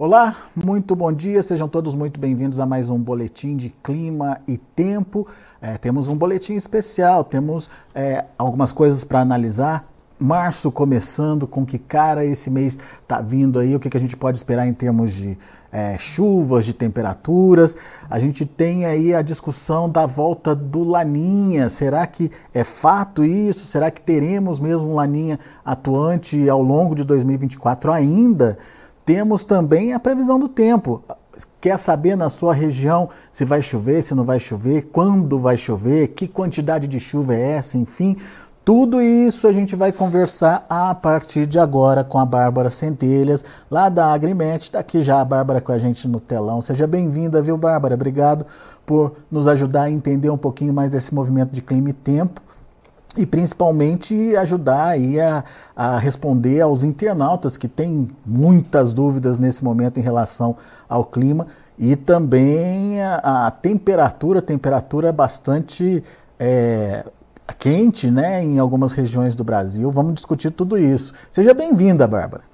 Olá, 0.00 0.36
muito 0.54 0.94
bom 0.94 1.12
dia, 1.12 1.42
sejam 1.42 1.68
todos 1.68 1.96
muito 1.96 2.20
bem-vindos 2.20 2.60
a 2.60 2.64
mais 2.64 2.88
um 2.88 3.00
boletim 3.00 3.56
de 3.56 3.70
clima 3.82 4.40
e 4.46 4.56
tempo. 4.56 5.26
É, 5.60 5.76
temos 5.76 6.06
um 6.06 6.14
boletim 6.14 6.54
especial, 6.54 7.24
temos 7.24 7.68
é, 7.92 8.24
algumas 8.38 8.72
coisas 8.72 9.02
para 9.02 9.18
analisar. 9.18 9.90
Março 10.16 10.70
começando, 10.70 11.48
com 11.48 11.66
que 11.66 11.80
cara 11.80 12.24
esse 12.24 12.48
mês 12.48 12.78
está 13.02 13.20
vindo 13.20 13.58
aí, 13.58 13.74
o 13.74 13.80
que, 13.80 13.90
que 13.90 13.96
a 13.96 14.00
gente 14.00 14.16
pode 14.16 14.38
esperar 14.38 14.68
em 14.68 14.72
termos 14.72 15.12
de 15.12 15.36
é, 15.72 15.98
chuvas, 15.98 16.64
de 16.64 16.74
temperaturas. 16.74 17.76
A 18.08 18.20
gente 18.20 18.46
tem 18.46 18.86
aí 18.86 19.12
a 19.12 19.20
discussão 19.20 19.90
da 19.90 20.06
volta 20.06 20.54
do 20.54 20.84
Laninha. 20.84 21.68
Será 21.68 22.06
que 22.06 22.30
é 22.54 22.62
fato 22.62 23.24
isso? 23.24 23.66
Será 23.66 23.90
que 23.90 24.00
teremos 24.00 24.60
mesmo 24.60 24.90
um 24.90 24.94
Laninha 24.94 25.40
atuante 25.64 26.48
ao 26.48 26.62
longo 26.62 26.94
de 26.94 27.02
2024 27.02 27.90
ainda? 27.90 28.58
Temos 29.08 29.42
também 29.42 29.94
a 29.94 29.98
previsão 29.98 30.38
do 30.38 30.50
tempo. 30.50 31.02
Quer 31.62 31.78
saber 31.78 32.14
na 32.14 32.28
sua 32.28 32.52
região 32.52 33.08
se 33.32 33.42
vai 33.42 33.62
chover, 33.62 34.02
se 34.02 34.14
não 34.14 34.22
vai 34.22 34.38
chover, 34.38 34.90
quando 34.92 35.38
vai 35.38 35.56
chover, 35.56 36.08
que 36.08 36.28
quantidade 36.28 36.86
de 36.86 37.00
chuva 37.00 37.34
é 37.34 37.52
essa, 37.52 37.78
enfim. 37.78 38.18
Tudo 38.62 39.00
isso 39.00 39.48
a 39.48 39.52
gente 39.54 39.74
vai 39.74 39.92
conversar 39.92 40.66
a 40.68 40.94
partir 40.94 41.46
de 41.46 41.58
agora 41.58 42.04
com 42.04 42.18
a 42.18 42.26
Bárbara 42.26 42.68
Centelhas, 42.68 43.42
lá 43.70 43.88
da 43.88 44.12
Agrimet. 44.12 44.64
Está 44.64 44.80
aqui 44.80 45.00
já 45.00 45.22
a 45.22 45.24
Bárbara 45.24 45.62
com 45.62 45.72
a 45.72 45.78
gente 45.78 46.06
no 46.06 46.20
telão. 46.20 46.60
Seja 46.60 46.86
bem-vinda, 46.86 47.40
viu, 47.40 47.56
Bárbara? 47.56 47.94
Obrigado 47.94 48.44
por 48.84 49.14
nos 49.30 49.46
ajudar 49.46 49.84
a 49.84 49.90
entender 49.90 50.28
um 50.28 50.36
pouquinho 50.36 50.74
mais 50.74 50.90
desse 50.90 51.14
movimento 51.14 51.50
de 51.50 51.62
clima 51.62 51.88
e 51.88 51.94
tempo 51.94 52.42
e 53.18 53.26
principalmente 53.26 54.36
ajudar 54.36 54.90
aí 54.90 55.20
a, 55.20 55.42
a, 55.74 55.98
responder 55.98 56.60
aos 56.60 56.84
internautas 56.84 57.56
que 57.56 57.66
têm 57.66 58.08
muitas 58.24 58.94
dúvidas 58.94 59.40
nesse 59.40 59.64
momento 59.64 59.98
em 59.98 60.02
relação 60.02 60.56
ao 60.88 61.04
clima 61.04 61.48
e 61.76 61.96
também 61.96 63.02
a, 63.02 63.46
a 63.48 63.50
temperatura, 63.50 64.40
temperatura 64.40 65.12
bastante 65.12 66.02
é, 66.38 67.04
quente, 67.58 68.08
né, 68.08 68.42
em 68.42 68.60
algumas 68.60 68.92
regiões 68.92 69.34
do 69.34 69.42
Brasil. 69.42 69.90
Vamos 69.90 70.14
discutir 70.14 70.52
tudo 70.52 70.78
isso. 70.78 71.12
Seja 71.28 71.52
bem-vinda, 71.52 72.06
Bárbara. 72.06 72.44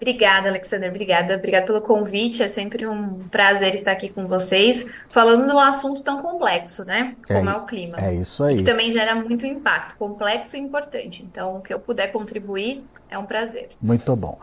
Obrigada, 0.00 0.48
Alexander. 0.48 0.88
Obrigada. 0.88 1.34
Obrigada 1.34 1.66
pelo 1.66 1.80
convite. 1.80 2.42
É 2.42 2.48
sempre 2.48 2.86
um 2.86 3.28
prazer 3.28 3.74
estar 3.74 3.92
aqui 3.92 4.08
com 4.08 4.26
vocês, 4.26 4.86
falando 5.08 5.46
de 5.46 5.52
um 5.52 5.58
assunto 5.58 6.02
tão 6.02 6.22
complexo, 6.22 6.84
né? 6.84 7.16
Como 7.26 7.50
é, 7.50 7.52
é 7.52 7.56
o 7.56 7.66
clima. 7.66 7.96
É 8.00 8.14
isso 8.14 8.44
aí. 8.44 8.58
Que 8.58 8.62
também 8.62 8.92
gera 8.92 9.14
muito 9.14 9.44
impacto, 9.44 9.96
complexo 9.96 10.56
e 10.56 10.60
importante. 10.60 11.22
Então, 11.22 11.56
o 11.56 11.60
que 11.60 11.74
eu 11.74 11.80
puder 11.80 12.12
contribuir 12.12 12.84
é 13.10 13.18
um 13.18 13.26
prazer. 13.26 13.68
Muito 13.82 14.14
bom. 14.14 14.38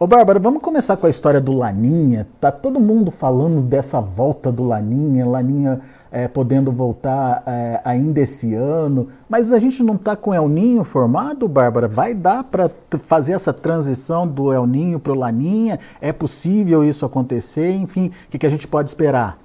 Ô 0.00 0.06
Bárbara, 0.06 0.38
vamos 0.38 0.62
começar 0.62 0.96
com 0.96 1.08
a 1.08 1.10
história 1.10 1.40
do 1.40 1.52
Laninha. 1.52 2.24
Tá 2.40 2.52
todo 2.52 2.78
mundo 2.78 3.10
falando 3.10 3.60
dessa 3.60 4.00
volta 4.00 4.52
do 4.52 4.64
Laninha, 4.64 5.26
Laninha 5.26 5.80
é, 6.12 6.28
podendo 6.28 6.70
voltar 6.70 7.42
é, 7.44 7.80
ainda 7.84 8.20
esse 8.20 8.54
ano, 8.54 9.08
mas 9.28 9.52
a 9.52 9.58
gente 9.58 9.82
não 9.82 9.96
está 9.96 10.14
com 10.14 10.32
El 10.32 10.48
Ninho 10.48 10.84
formado, 10.84 11.48
Bárbara? 11.48 11.88
Vai 11.88 12.14
dar 12.14 12.44
para 12.44 12.70
fazer 13.06 13.32
essa 13.32 13.52
transição 13.52 14.24
do 14.24 14.52
El 14.52 14.68
Ninho 14.68 15.00
para 15.00 15.10
o 15.10 15.18
Laninha? 15.18 15.80
É 16.00 16.12
possível 16.12 16.84
isso 16.84 17.04
acontecer? 17.04 17.72
Enfim, 17.72 18.12
o 18.26 18.30
que, 18.30 18.38
que 18.38 18.46
a 18.46 18.50
gente 18.50 18.68
pode 18.68 18.88
esperar? 18.90 19.36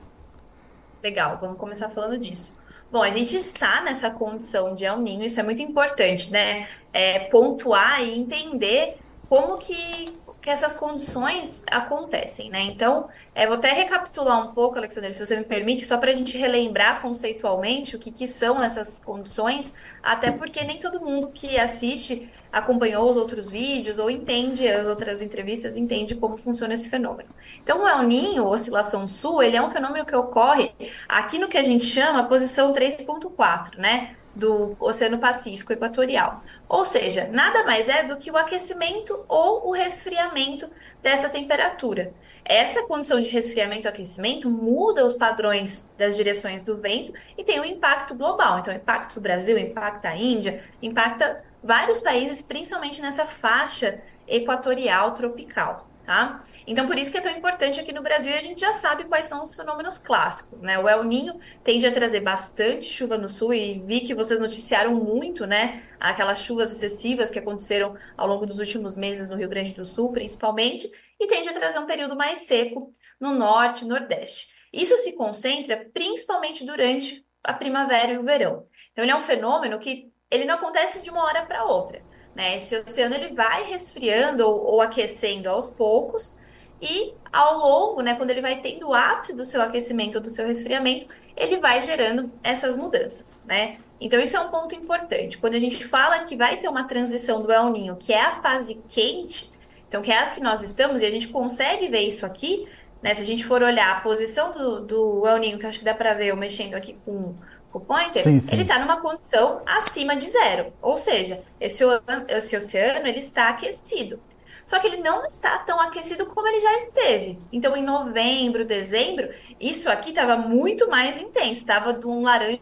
Legal, 1.01 1.35
vamos 1.41 1.57
começar 1.57 1.89
falando 1.89 2.19
disso. 2.19 2.55
Bom, 2.91 3.01
a 3.01 3.09
gente 3.09 3.35
está 3.35 3.81
nessa 3.81 4.11
condição 4.11 4.75
de 4.75 4.85
El 4.85 4.99
Ninho, 4.99 5.25
isso 5.25 5.39
é 5.39 5.43
muito 5.43 5.63
importante, 5.63 6.31
né? 6.31 6.67
É, 6.93 7.21
pontuar 7.21 8.03
e 8.03 8.15
entender 8.19 8.99
como 9.27 9.57
que 9.57 10.21
que 10.43 10.49
essas 10.49 10.73
condições 10.73 11.63
acontecem, 11.71 12.49
né? 12.49 12.63
Então, 12.63 13.07
é, 13.33 13.47
vou 13.47 13.55
até 13.55 13.71
recapitular 13.71 14.45
um 14.45 14.53
pouco, 14.53 14.77
Alexander, 14.77 15.13
se 15.13 15.25
você 15.25 15.37
me 15.37 15.45
permite, 15.45 15.85
só 15.85 15.97
para 15.97 16.11
a 16.11 16.13
gente 16.13 16.37
relembrar 16.37 17.01
conceitualmente 17.01 17.95
o 17.95 17.99
que, 17.99 18.11
que 18.11 18.27
são 18.27 18.61
essas 18.61 18.99
condições, 18.99 19.73
até 20.03 20.31
porque 20.31 20.61
nem 20.65 20.77
todo 20.77 20.99
mundo 20.99 21.31
que 21.33 21.57
assiste 21.57 22.29
acompanhou 22.51 23.09
os 23.09 23.15
outros 23.15 23.49
vídeos 23.49 23.97
ou 23.97 24.11
entende 24.11 24.67
as 24.67 24.85
outras 24.85 25.21
entrevistas, 25.21 25.77
entende 25.77 26.13
como 26.13 26.35
funciona 26.35 26.73
esse 26.73 26.89
fenômeno. 26.89 27.29
Então, 27.63 27.81
o 27.81 27.87
El 27.87 28.03
Ninho, 28.03 28.45
oscilação 28.45 29.07
sul, 29.07 29.41
ele 29.41 29.55
é 29.55 29.61
um 29.61 29.69
fenômeno 29.69 30.05
que 30.05 30.15
ocorre 30.15 30.73
aqui 31.07 31.39
no 31.39 31.47
que 31.47 31.57
a 31.57 31.63
gente 31.63 31.85
chama 31.85 32.25
posição 32.25 32.73
3.4, 32.73 33.77
né? 33.77 34.17
Do 34.35 34.75
Oceano 34.79 35.19
Pacífico 35.19 35.71
Equatorial. 35.71 36.43
Ou 36.67 36.83
seja, 36.83 37.27
nada 37.31 37.63
mais 37.63 37.87
é 37.87 38.03
do 38.03 38.17
que 38.17 38.31
o 38.31 38.37
aquecimento 38.37 39.23
ou 39.27 39.67
o 39.67 39.71
resfriamento 39.71 40.69
dessa 41.01 41.29
temperatura. 41.29 42.13
Essa 42.45 42.85
condição 42.87 43.21
de 43.21 43.29
resfriamento 43.29 43.87
e 43.87 43.89
aquecimento 43.89 44.49
muda 44.49 45.05
os 45.05 45.13
padrões 45.13 45.89
das 45.97 46.15
direções 46.15 46.63
do 46.63 46.77
vento 46.77 47.13
e 47.37 47.43
tem 47.43 47.59
um 47.59 47.65
impacto 47.65 48.15
global. 48.15 48.59
Então, 48.59 48.73
impacta 48.73 49.17
o 49.17 49.21
Brasil, 49.21 49.57
impacta 49.57 50.09
a 50.09 50.17
Índia, 50.17 50.61
impacta 50.81 51.43
vários 51.63 52.01
países, 52.01 52.41
principalmente 52.41 53.01
nessa 53.01 53.25
faixa 53.25 54.01
equatorial 54.27 55.13
tropical, 55.13 55.87
tá? 56.05 56.39
Então, 56.65 56.87
por 56.87 56.97
isso 56.97 57.11
que 57.11 57.17
é 57.17 57.21
tão 57.21 57.31
importante 57.31 57.79
aqui 57.79 57.91
no 57.91 58.01
Brasil 58.01 58.33
a 58.33 58.41
gente 58.41 58.61
já 58.61 58.73
sabe 58.73 59.03
quais 59.05 59.25
são 59.25 59.41
os 59.41 59.53
fenômenos 59.53 59.97
clássicos, 59.97 60.59
né? 60.61 60.79
O 60.79 60.87
El 60.87 61.03
Ninho 61.03 61.39
tende 61.63 61.85
a 61.85 61.91
trazer 61.91 62.21
bastante 62.21 62.85
chuva 62.85 63.17
no 63.17 63.27
sul 63.27 63.53
e 63.53 63.79
vi 63.79 64.01
que 64.01 64.15
vocês 64.15 64.39
noticiaram 64.39 64.93
muito, 64.95 65.45
né? 65.45 65.83
Aquelas 65.99 66.39
chuvas 66.39 66.71
excessivas 66.71 67.29
que 67.29 67.39
aconteceram 67.39 67.95
ao 68.15 68.27
longo 68.27 68.45
dos 68.45 68.59
últimos 68.59 68.95
meses 68.95 69.29
no 69.29 69.35
Rio 69.35 69.49
Grande 69.49 69.73
do 69.73 69.85
Sul, 69.85 70.11
principalmente, 70.11 70.89
e 71.19 71.27
tende 71.27 71.49
a 71.49 71.53
trazer 71.53 71.79
um 71.79 71.85
período 71.85 72.15
mais 72.15 72.39
seco 72.39 72.91
no 73.19 73.33
norte 73.33 73.83
e 73.83 73.87
nordeste. 73.87 74.47
Isso 74.71 74.97
se 74.97 75.13
concentra 75.15 75.85
principalmente 75.93 76.65
durante 76.65 77.25
a 77.43 77.53
primavera 77.53 78.13
e 78.13 78.17
o 78.17 78.23
verão. 78.23 78.65
Então, 78.91 79.03
ele 79.03 79.11
é 79.11 79.15
um 79.15 79.21
fenômeno 79.21 79.79
que 79.79 80.11
ele 80.31 80.45
não 80.45 80.55
acontece 80.55 81.03
de 81.03 81.09
uma 81.09 81.23
hora 81.23 81.45
para 81.45 81.65
outra. 81.65 82.01
Né? 82.33 82.57
Esse 82.57 82.75
oceano 82.75 83.13
ele 83.13 83.33
vai 83.33 83.63
resfriando 83.65 84.47
ou, 84.47 84.65
ou 84.65 84.81
aquecendo 84.81 85.49
aos 85.49 85.69
poucos, 85.69 86.35
e 86.83 87.13
ao 87.31 87.57
longo, 87.57 88.01
né, 88.01 88.13
quando 88.15 88.29
ele 88.29 88.41
vai 88.41 88.59
tendo 88.59 88.89
o 88.89 88.93
ápice 88.93 89.33
do 89.33 89.45
seu 89.45 89.61
aquecimento, 89.61 90.19
do 90.19 90.29
seu 90.29 90.45
resfriamento, 90.45 91.07
ele 91.35 91.57
vai 91.57 91.81
gerando 91.81 92.29
essas 92.43 92.75
mudanças, 92.75 93.41
né? 93.45 93.77
Então 94.01 94.19
isso 94.19 94.35
é 94.35 94.39
um 94.41 94.49
ponto 94.49 94.75
importante. 94.75 95.37
Quando 95.37 95.55
a 95.55 95.59
gente 95.59 95.85
fala 95.85 96.19
que 96.19 96.35
vai 96.35 96.57
ter 96.57 96.67
uma 96.67 96.83
transição 96.83 97.41
do 97.41 97.51
El 97.51 97.69
Ninho, 97.69 97.95
que 97.95 98.11
é 98.11 98.21
a 98.21 98.41
fase 98.41 98.81
quente, 98.89 99.51
então 99.87 100.01
que 100.01 100.11
é 100.11 100.19
a 100.19 100.29
que 100.29 100.41
nós 100.41 100.61
estamos 100.61 101.01
e 101.01 101.05
a 101.05 101.11
gente 101.11 101.29
consegue 101.29 101.87
ver 101.87 102.01
isso 102.01 102.25
aqui, 102.25 102.67
né? 103.01 103.13
Se 103.13 103.21
a 103.21 103.25
gente 103.25 103.45
for 103.45 103.63
olhar 103.63 103.97
a 103.97 104.01
posição 104.01 104.51
do, 104.51 104.81
do 104.81 105.25
El 105.25 105.37
Ninho, 105.37 105.57
que 105.57 105.65
acho 105.65 105.79
que 105.79 105.85
dá 105.85 105.93
para 105.93 106.13
ver 106.13 106.27
eu 106.27 106.35
mexendo 106.35 106.73
aqui 106.73 106.97
com 107.05 107.33
o 107.71 107.79
pointer, 107.79 108.21
sim, 108.21 108.37
sim. 108.37 108.53
ele 108.53 108.63
está 108.63 108.77
numa 108.77 109.01
condição 109.01 109.61
acima 109.65 110.15
de 110.15 110.29
zero. 110.29 110.73
Ou 110.81 110.97
seja, 110.97 111.41
esse, 111.59 111.83
esse 112.27 112.57
oceano 112.57 113.07
ele 113.07 113.19
está 113.19 113.49
aquecido. 113.49 114.19
Só 114.65 114.79
que 114.79 114.87
ele 114.87 114.97
não 114.97 115.25
está 115.25 115.57
tão 115.59 115.79
aquecido 115.79 116.25
como 116.27 116.47
ele 116.47 116.59
já 116.59 116.75
esteve. 116.75 117.39
Então, 117.51 117.75
em 117.75 117.83
novembro, 117.83 118.65
dezembro, 118.65 119.29
isso 119.59 119.89
aqui 119.89 120.09
estava 120.09 120.37
muito 120.37 120.89
mais 120.89 121.19
intenso, 121.19 121.61
estava 121.61 121.93
de 121.93 122.07
um 122.07 122.23
laranja 122.23 122.61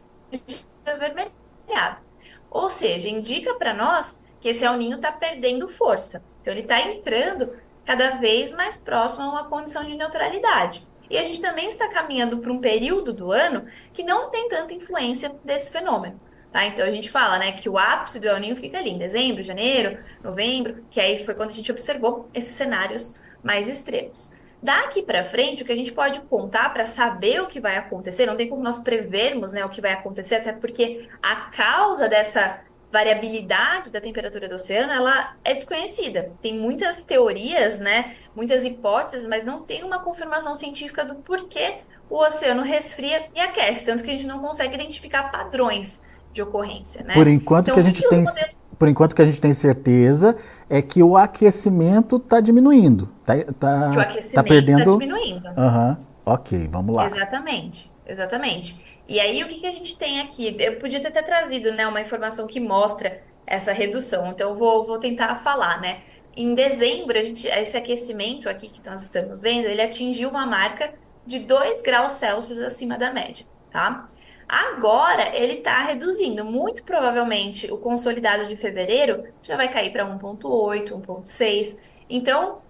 avermelhado. 0.86 2.02
Ou 2.50 2.70
seja, 2.70 3.08
indica 3.08 3.54
para 3.56 3.74
nós 3.74 4.22
que 4.40 4.50
esse 4.50 4.66
El 4.66 4.78
Ninho 4.78 4.96
está 4.96 5.12
perdendo 5.12 5.68
força. 5.68 6.24
Então, 6.42 6.52
ele 6.52 6.62
está 6.62 6.82
entrando 6.82 7.56
cada 7.86 8.12
vez 8.12 8.54
mais 8.54 8.78
próximo 8.78 9.24
a 9.24 9.30
uma 9.30 9.50
condição 9.50 9.84
de 9.84 9.96
neutralidade. 9.96 10.88
E 11.10 11.18
a 11.18 11.24
gente 11.24 11.42
também 11.42 11.68
está 11.68 11.88
caminhando 11.90 12.38
para 12.38 12.52
um 12.52 12.62
período 12.62 13.12
do 13.12 13.32
ano 13.32 13.68
que 13.92 14.02
não 14.02 14.30
tem 14.30 14.48
tanta 14.48 14.74
influência 14.74 15.36
desse 15.44 15.70
fenômeno. 15.70 16.20
Tá? 16.52 16.66
Então 16.66 16.86
a 16.86 16.92
gente 16.92 17.10
fala 17.10 17.40
né, 17.40 17.54
que 17.54 17.70
o 17.70 17.78
ápice 17.78 18.20
do 18.20 18.28
El 18.28 18.40
Ninho 18.40 18.56
fica 18.56 18.78
ali 18.78 18.90
em 18.90 18.98
dezembro, 18.98 19.42
janeiro, 19.42 19.98
novembro, 20.22 20.84
que 20.90 21.00
aí 21.00 21.24
foi 21.24 21.34
quando 21.34 21.50
a 21.50 21.54
gente 21.54 21.72
observou 21.72 22.30
esses 22.34 22.54
cenários 22.54 23.18
mais 23.42 23.70
extremos. 23.70 24.30
Daqui 24.62 25.02
para 25.02 25.24
frente, 25.24 25.64
o 25.64 25.66
que 25.66 25.72
a 25.72 25.76
gente 25.76 25.94
pode 25.94 26.20
contar 26.22 26.72
para 26.72 26.86
saber 26.86 27.42
o 27.42 27.48
que 27.48 27.60
vai 27.60 27.78
acontecer, 27.78 28.26
não 28.26 28.36
tem 28.36 28.48
como 28.48 28.62
nós 28.62 28.80
prevermos 28.80 29.54
né, 29.54 29.66
o 29.66 29.70
que 29.70 29.82
vai 29.82 29.94
acontecer, 29.94 30.36
até 30.36 30.52
porque 30.52 31.08
a 31.24 31.36
causa 31.36 32.08
dessa 32.08 32.60
variabilidade 32.92 33.90
da 33.90 34.02
temperatura 34.02 34.50
do 34.50 34.56
oceano, 34.56 34.92
ela 34.92 35.36
é 35.46 35.54
desconhecida. 35.54 36.34
Tem 36.42 36.54
muitas 36.54 37.02
teorias, 37.02 37.80
né, 37.80 38.18
muitas 38.36 38.66
hipóteses, 38.66 39.26
mas 39.26 39.46
não 39.46 39.64
tem 39.64 39.84
uma 39.84 40.00
confirmação 40.00 40.54
científica 40.54 41.06
do 41.06 41.16
porquê 41.16 41.78
o 42.10 42.18
oceano 42.18 42.62
resfria 42.62 43.30
e 43.34 43.40
aquece, 43.40 43.86
tanto 43.86 44.04
que 44.04 44.10
a 44.10 44.14
gente 44.14 44.28
não 44.28 44.40
consegue 44.40 44.76
identificar 44.76 45.32
padrões 45.32 46.02
de 46.34 46.42
ocorrência, 46.42 47.04
né? 47.04 47.14
Por 47.14 47.28
enquanto 47.28 47.70
então, 47.70 47.76
que 47.76 47.80
a 47.80 47.84
gente 47.84 48.02
que 48.02 48.10
tem 48.10 48.20
modelos... 48.20 48.50
por 48.78 48.88
enquanto 48.88 49.16
que 49.16 49.22
a 49.22 49.26
gente 49.26 49.42
tem 49.42 49.54
certeza 49.54 50.36
é 50.70 50.82
que 50.82 51.02
o 51.04 51.18
aquecimento 51.18 52.18
está 52.18 52.40
diminuindo, 52.40 53.10
tá, 53.26 53.36
tá, 53.60 53.90
que 53.92 53.98
o 53.98 54.02
aquecimento 54.02 54.36
tá 54.36 54.44
perdendo. 54.44 54.80
Está 54.80 54.92
diminuindo. 55.06 55.48
Uhum. 55.50 55.98
Ok, 56.26 56.68
vamos 56.72 56.96
lá. 56.96 57.06
Exatamente, 57.06 57.92
exatamente. 58.06 58.84
E 59.08 59.20
aí 59.20 59.44
o 59.44 59.48
que, 59.48 59.60
que 59.60 59.68
a 59.68 59.72
gente 59.72 59.98
tem 59.98 60.22
aqui? 60.22 60.56
Eu 60.60 60.78
podia 60.78 61.00
ter 61.00 61.12
trazido, 61.24 61.72
né, 61.72 61.88
uma 61.88 62.00
informação 62.00 62.48
que 62.48 62.60
mostra 62.60 63.22
essa 63.46 63.74
redução. 63.74 64.28
Então 64.28 64.52
eu 64.52 64.56
vou, 64.56 64.86
vou 64.86 65.00
tentar 65.00 65.36
falar, 65.38 65.82
né? 65.82 65.98
em 66.36 66.54
dezembro, 66.54 67.18
a 67.18 67.22
gente, 67.22 67.48
esse 67.48 67.76
aquecimento 67.76 68.48
aqui 68.48 68.70
que 68.70 68.82
nós 68.88 69.04
estamos 69.04 69.42
vendo, 69.42 69.66
ele 69.66 69.82
atingiu 69.82 70.30
uma 70.30 70.46
marca 70.46 70.94
de 71.26 71.40
2 71.40 71.82
graus 71.82 72.14
Celsius 72.14 72.60
acima 72.60 72.98
da 72.98 73.14
média, 73.14 73.46
tá? 73.72 74.08
Agora 74.52 75.34
ele 75.34 75.54
está 75.60 75.82
reduzindo. 75.82 76.44
Muito 76.44 76.84
provavelmente 76.84 77.72
o 77.72 77.78
consolidado 77.78 78.48
de 78.48 78.58
fevereiro 78.58 79.24
já 79.42 79.56
vai 79.56 79.72
cair 79.72 79.94
para 79.94 80.06
1,8, 80.06 80.90
1,6. 80.90 81.80
Então, 82.10 82.62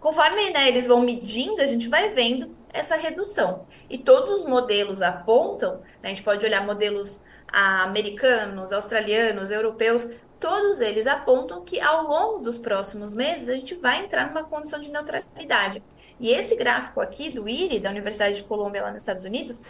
conforme 0.00 0.50
né, 0.50 0.66
eles 0.66 0.88
vão 0.88 1.00
medindo, 1.00 1.62
a 1.62 1.66
gente 1.66 1.88
vai 1.88 2.08
vendo 2.10 2.56
essa 2.72 2.96
redução. 2.96 3.64
E 3.88 3.96
todos 3.96 4.38
os 4.38 4.44
modelos 4.44 5.02
apontam, 5.02 5.76
né, 5.76 5.82
a 6.02 6.08
gente 6.08 6.24
pode 6.24 6.44
olhar 6.44 6.66
modelos 6.66 7.22
americanos, 7.46 8.72
australianos, 8.72 9.52
europeus, 9.52 10.10
todos 10.40 10.80
eles 10.80 11.06
apontam 11.06 11.62
que 11.62 11.80
ao 11.80 12.08
longo 12.08 12.40
dos 12.40 12.58
próximos 12.58 13.14
meses 13.14 13.48
a 13.48 13.54
gente 13.54 13.76
vai 13.76 14.04
entrar 14.04 14.26
numa 14.26 14.42
condição 14.42 14.80
de 14.80 14.90
neutralidade. 14.90 15.80
E 16.18 16.30
esse 16.30 16.54
gráfico 16.54 17.00
aqui 17.00 17.30
do 17.30 17.48
IRI, 17.48 17.80
da 17.80 17.88
Universidade 17.88 18.36
de 18.36 18.42
Colômbia, 18.42 18.82
lá 18.82 18.92
nos 18.92 19.02
Estados 19.02 19.24
Unidos, 19.24 19.62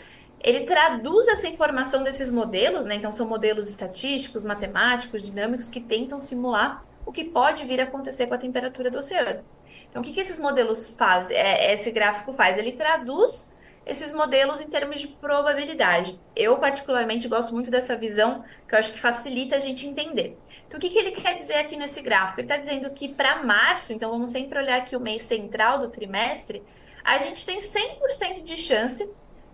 ele 0.42 0.60
traduz 0.60 1.28
essa 1.28 1.46
informação 1.46 2.02
desses 2.02 2.30
modelos, 2.30 2.86
né? 2.86 2.94
Então, 2.94 3.12
são 3.12 3.28
modelos 3.28 3.68
estatísticos, 3.68 4.42
matemáticos, 4.42 5.22
dinâmicos, 5.22 5.68
que 5.68 5.80
tentam 5.80 6.18
simular 6.18 6.82
o 7.04 7.12
que 7.12 7.24
pode 7.24 7.64
vir 7.66 7.80
a 7.80 7.84
acontecer 7.84 8.26
com 8.26 8.34
a 8.34 8.38
temperatura 8.38 8.90
do 8.90 8.98
oceano. 8.98 9.44
Então, 9.88 10.00
o 10.00 10.04
que, 10.04 10.12
que 10.12 10.20
esses 10.20 10.38
modelos 10.38 10.86
fazem? 10.86 11.36
É, 11.36 11.72
esse 11.72 11.90
gráfico 11.90 12.32
faz? 12.32 12.56
Ele 12.56 12.72
traduz 12.72 13.50
esses 13.84 14.12
modelos 14.12 14.60
em 14.60 14.68
termos 14.68 15.00
de 15.00 15.08
probabilidade. 15.08 16.18
Eu, 16.36 16.56
particularmente, 16.58 17.28
gosto 17.28 17.52
muito 17.52 17.70
dessa 17.70 17.96
visão, 17.96 18.44
que 18.68 18.74
eu 18.74 18.78
acho 18.78 18.92
que 18.92 19.00
facilita 19.00 19.56
a 19.56 19.58
gente 19.58 19.86
entender. 19.86 20.38
Então, 20.66 20.78
o 20.78 20.80
que, 20.80 20.88
que 20.88 20.98
ele 20.98 21.10
quer 21.10 21.38
dizer 21.38 21.56
aqui 21.56 21.76
nesse 21.76 22.00
gráfico? 22.00 22.40
Ele 22.40 22.46
está 22.46 22.56
dizendo 22.56 22.88
que 22.90 23.08
para 23.08 23.42
março, 23.42 23.92
então 23.92 24.10
vamos 24.10 24.30
sempre 24.30 24.58
olhar 24.58 24.78
aqui 24.78 24.94
o 24.94 25.00
mês 25.00 25.22
central 25.22 25.80
do 25.80 25.88
trimestre, 25.88 26.62
a 27.02 27.18
gente 27.18 27.44
tem 27.44 27.58
100% 27.58 28.42
de 28.42 28.56
chance, 28.56 29.10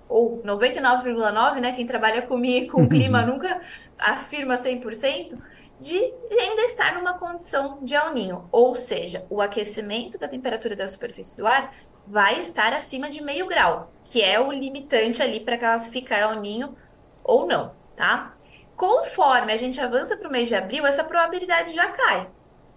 ou 0.09 0.43
99,9%, 0.43 1.61
né? 1.61 1.73
Quem 1.73 1.87
trabalha 1.87 2.23
comigo 2.23 2.73
com 2.73 2.85
o 2.85 2.89
clima 2.91 3.23
nunca 3.23 3.61
afirma 3.99 4.57
100%, 4.57 5.39
de 5.79 5.97
ainda 6.31 6.63
estar 6.63 6.95
numa 6.95 7.19
condição 7.19 7.79
de 7.83 7.95
El 7.95 8.15
Ninho. 8.15 8.49
Ou 8.51 8.75
seja, 8.75 9.27
o 9.29 9.41
aquecimento 9.41 10.19
da 10.19 10.29
temperatura 10.29 10.75
da 10.75 10.89
superfície 10.89 11.37
do 11.37 11.47
ar 11.47 11.75
vai 12.07 12.39
estar 12.39 12.73
acima 12.73 13.11
de 13.11 13.23
meio 13.23 13.47
grau, 13.47 13.93
que 14.05 14.23
é 14.23 14.41
o 14.41 14.53
limitante 14.53 15.23
ali 15.23 15.41
para 15.41 15.59
classificar 15.59 16.21
El 16.21 16.41
Ninho 16.41 16.77
ou 17.23 17.47
não, 17.47 17.75
tá? 17.97 18.33
Conforme 18.77 19.53
a 19.53 19.57
gente 19.57 19.81
avança 19.81 20.17
para 20.17 20.29
o 20.29 20.33
mês 20.33 20.49
de 20.49 20.55
abril, 20.55 20.87
essa 20.87 21.03
probabilidade 21.03 21.75
já 21.75 21.89
cai. 21.89 22.29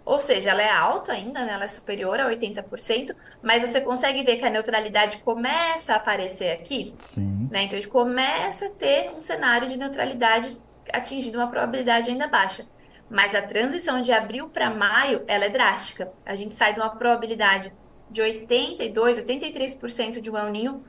Ou 0.10 0.18
seja, 0.18 0.50
ela 0.50 0.64
é 0.64 0.72
alta 0.72 1.14
ainda, 1.14 1.46
né? 1.46 1.54
ela 1.54 1.66
é 1.66 1.68
superior 1.68 2.20
a 2.20 2.28
80%, 2.28 3.16
mas 3.44 3.62
você 3.62 3.80
consegue 3.80 4.24
ver 4.24 4.38
que 4.38 4.46
a 4.46 4.50
neutralidade 4.50 5.20
começa 5.20 5.94
a 5.94 5.98
aparecer 5.98 6.50
aqui. 6.50 6.96
Sim. 6.98 7.48
Né? 7.52 7.66
Então 7.66 7.78
a 7.78 7.82
gente 7.82 7.92
começa 7.92 8.66
a 8.66 8.70
ter 8.72 9.12
um 9.16 9.22
cenário 9.22 9.70
de 9.70 9.78
neutralidade 9.78 10.60
atingindo 10.92 11.38
uma 11.38 11.46
probabilidade 11.46 12.10
ainda 12.10 12.28
baixa. 12.28 12.66
Mas 13.08 13.36
a 13.36 13.42
transição 13.44 14.02
de 14.02 14.12
abril 14.12 14.50
para 14.50 14.72
maio, 14.72 15.24
ela 15.28 15.46
é 15.46 15.50
drástica. 15.50 16.12
A 16.26 16.34
gente 16.34 16.56
sai 16.56 16.74
de 16.74 16.80
uma 16.80 16.90
probabilidade 16.90 17.72
de 18.10 18.20
82, 18.20 19.20
83% 19.20 20.22
de 20.22 20.32
um 20.32 20.36
El 20.36 20.50
Ninho 20.50 20.84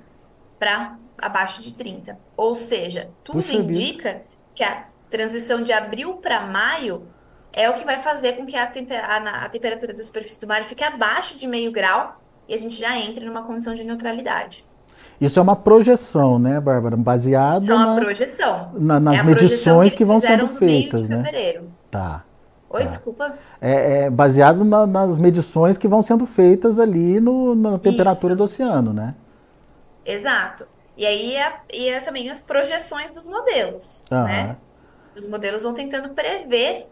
para 0.59 0.97
abaixo 1.19 1.61
de 1.61 1.75
30. 1.75 2.19
Ou 2.39 2.55
seja, 2.55 3.11
tudo 3.23 3.35
Puxa 3.35 3.53
indica 3.53 4.13
vida. 4.15 4.25
que 4.55 4.65
a 4.65 4.87
transição 5.11 5.63
de 5.63 5.75
abril 5.75 6.15
para 6.15 6.47
maio 6.47 7.07
é 7.53 7.69
o 7.69 7.75
que 7.75 7.85
vai 7.85 7.99
fazer 7.99 8.35
com 8.35 8.47
que 8.47 8.57
a, 8.57 8.65
a, 8.65 9.45
a, 9.45 9.49
temperatura 9.49 9.93
da 9.93 10.03
superfície 10.03 10.41
do 10.41 10.47
mar 10.47 10.65
fique 10.65 10.85
abaixo 10.85 11.39
de 11.39 11.47
meio 11.47 11.73
grau 11.73 12.17
e 12.49 12.55
a 12.55 12.57
gente 12.57 12.79
já 12.79 12.97
entre 12.97 13.25
numa 13.25 13.43
condição 13.43 13.75
de 13.75 13.85
neutralidade. 13.85 14.65
Isso 15.21 15.39
é 15.39 15.43
uma 15.43 15.57
projeção, 15.57 16.39
né, 16.39 16.59
Bárbara? 16.61 16.97
Baseada 16.97 17.61
Isso 17.61 17.73
é 17.73 17.75
uma 17.75 17.95
na, 17.95 18.01
projeção. 18.01 18.73
Na, 18.75 19.01
nas 19.01 19.21
é 19.21 19.23
medições 19.23 19.93
que, 19.93 19.99
que 19.99 20.05
vão 20.05 20.19
sendo 20.19 20.49
feitas, 20.49 21.09
né? 21.09 21.23
Fevereiro. 21.23 21.71
Tá. 21.91 22.25
Oi, 22.71 22.85
tá. 22.85 22.89
desculpa. 22.89 23.35
É, 23.61 24.05
é 24.05 24.11
baseado 24.11 24.65
na, 24.65 24.87
nas 24.87 25.19
medições 25.19 25.77
que 25.77 25.87
vão 25.87 26.01
sendo 26.01 26.25
feitas 26.25 26.79
ali 26.79 27.21
no, 27.21 27.55
na 27.55 27.79
temperatura 27.79 28.33
Isso. 28.33 28.39
do 28.39 28.45
oceano, 28.45 28.93
né? 28.95 29.15
Exato. 30.07 30.67
E 30.97 31.05
aí 31.05 31.37
é, 31.37 31.53
e 31.73 31.89
é 31.89 32.01
também 32.01 32.31
as 32.31 32.41
projeções 32.41 33.13
dos 33.13 33.27
modelos, 33.27 34.03
uhum. 34.11 34.25
né? 34.25 34.57
Os 35.17 35.27
modelos 35.27 35.63
vão 35.63 35.75
tentando 35.75 36.11
prever 36.11 36.89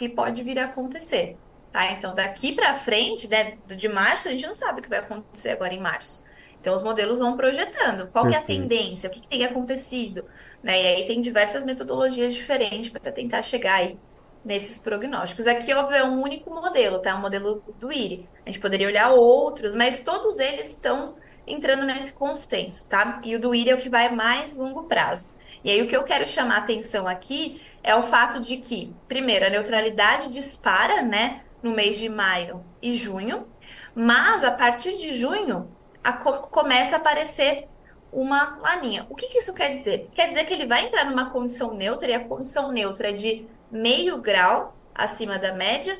que 0.00 0.08
pode 0.08 0.42
vir 0.42 0.58
a 0.58 0.64
acontecer, 0.64 1.36
tá? 1.70 1.92
Então, 1.92 2.14
daqui 2.14 2.52
para 2.54 2.74
frente, 2.74 3.28
né, 3.28 3.58
de 3.66 3.88
março, 3.88 4.28
a 4.28 4.30
gente 4.30 4.46
não 4.46 4.54
sabe 4.54 4.80
o 4.80 4.82
que 4.82 4.88
vai 4.88 5.00
acontecer 5.00 5.50
agora 5.50 5.74
em 5.74 5.80
março. 5.80 6.24
Então, 6.58 6.74
os 6.74 6.82
modelos 6.82 7.18
vão 7.18 7.36
projetando 7.36 8.08
qual 8.08 8.26
é 8.28 8.36
a 8.36 8.42
tendência, 8.42 9.08
o 9.08 9.12
que, 9.12 9.20
que 9.20 9.28
tem 9.28 9.44
acontecido, 9.44 10.24
né? 10.62 10.82
E 10.82 10.86
aí 10.86 11.06
tem 11.06 11.20
diversas 11.20 11.64
metodologias 11.64 12.34
diferentes 12.34 12.90
para 12.90 13.12
tentar 13.12 13.42
chegar 13.42 13.76
aí 13.76 13.98
nesses 14.44 14.78
prognósticos. 14.78 15.46
Aqui, 15.46 15.72
óbvio, 15.72 15.96
é 15.96 16.04
um 16.04 16.22
único 16.22 16.50
modelo, 16.50 16.98
tá? 16.98 17.10
É 17.10 17.14
um 17.14 17.20
modelo 17.20 17.62
do 17.78 17.92
IRI. 17.92 18.28
A 18.44 18.50
gente 18.50 18.60
poderia 18.60 18.88
olhar 18.88 19.10
outros, 19.12 19.74
mas 19.74 20.00
todos 20.00 20.38
eles 20.38 20.68
estão 20.68 21.16
entrando 21.46 21.84
nesse 21.86 22.12
consenso, 22.12 22.88
tá? 22.88 23.20
E 23.24 23.34
o 23.36 23.40
do 23.40 23.54
IRI 23.54 23.70
é 23.70 23.74
o 23.74 23.78
que 23.78 23.88
vai 23.88 24.14
mais 24.14 24.54
longo 24.56 24.84
prazo. 24.84 25.30
E 25.62 25.70
aí 25.70 25.82
o 25.82 25.86
que 25.86 25.96
eu 25.96 26.04
quero 26.04 26.26
chamar 26.26 26.58
atenção 26.58 27.06
aqui 27.06 27.60
é 27.82 27.94
o 27.94 28.02
fato 28.02 28.40
de 28.40 28.56
que, 28.56 28.94
primeiro, 29.06 29.46
a 29.46 29.50
neutralidade 29.50 30.28
dispara, 30.28 31.02
né, 31.02 31.42
no 31.62 31.72
mês 31.72 31.98
de 31.98 32.08
maio 32.08 32.64
e 32.80 32.94
junho, 32.94 33.46
mas 33.94 34.42
a 34.42 34.50
partir 34.50 34.96
de 34.96 35.12
junho 35.14 35.70
a, 36.02 36.12
começa 36.12 36.96
a 36.96 36.98
aparecer 36.98 37.68
uma 38.12 38.58
laninha. 38.60 39.06
O 39.08 39.14
que, 39.14 39.28
que 39.28 39.38
isso 39.38 39.54
quer 39.54 39.72
dizer? 39.72 40.08
Quer 40.14 40.28
dizer 40.28 40.44
que 40.44 40.54
ele 40.54 40.66
vai 40.66 40.86
entrar 40.86 41.04
numa 41.04 41.30
condição 41.30 41.74
neutra 41.74 42.10
e 42.10 42.14
a 42.14 42.24
condição 42.24 42.72
neutra 42.72 43.10
é 43.10 43.12
de 43.12 43.46
meio 43.70 44.18
grau 44.18 44.76
acima 44.94 45.38
da 45.38 45.52
média 45.52 45.98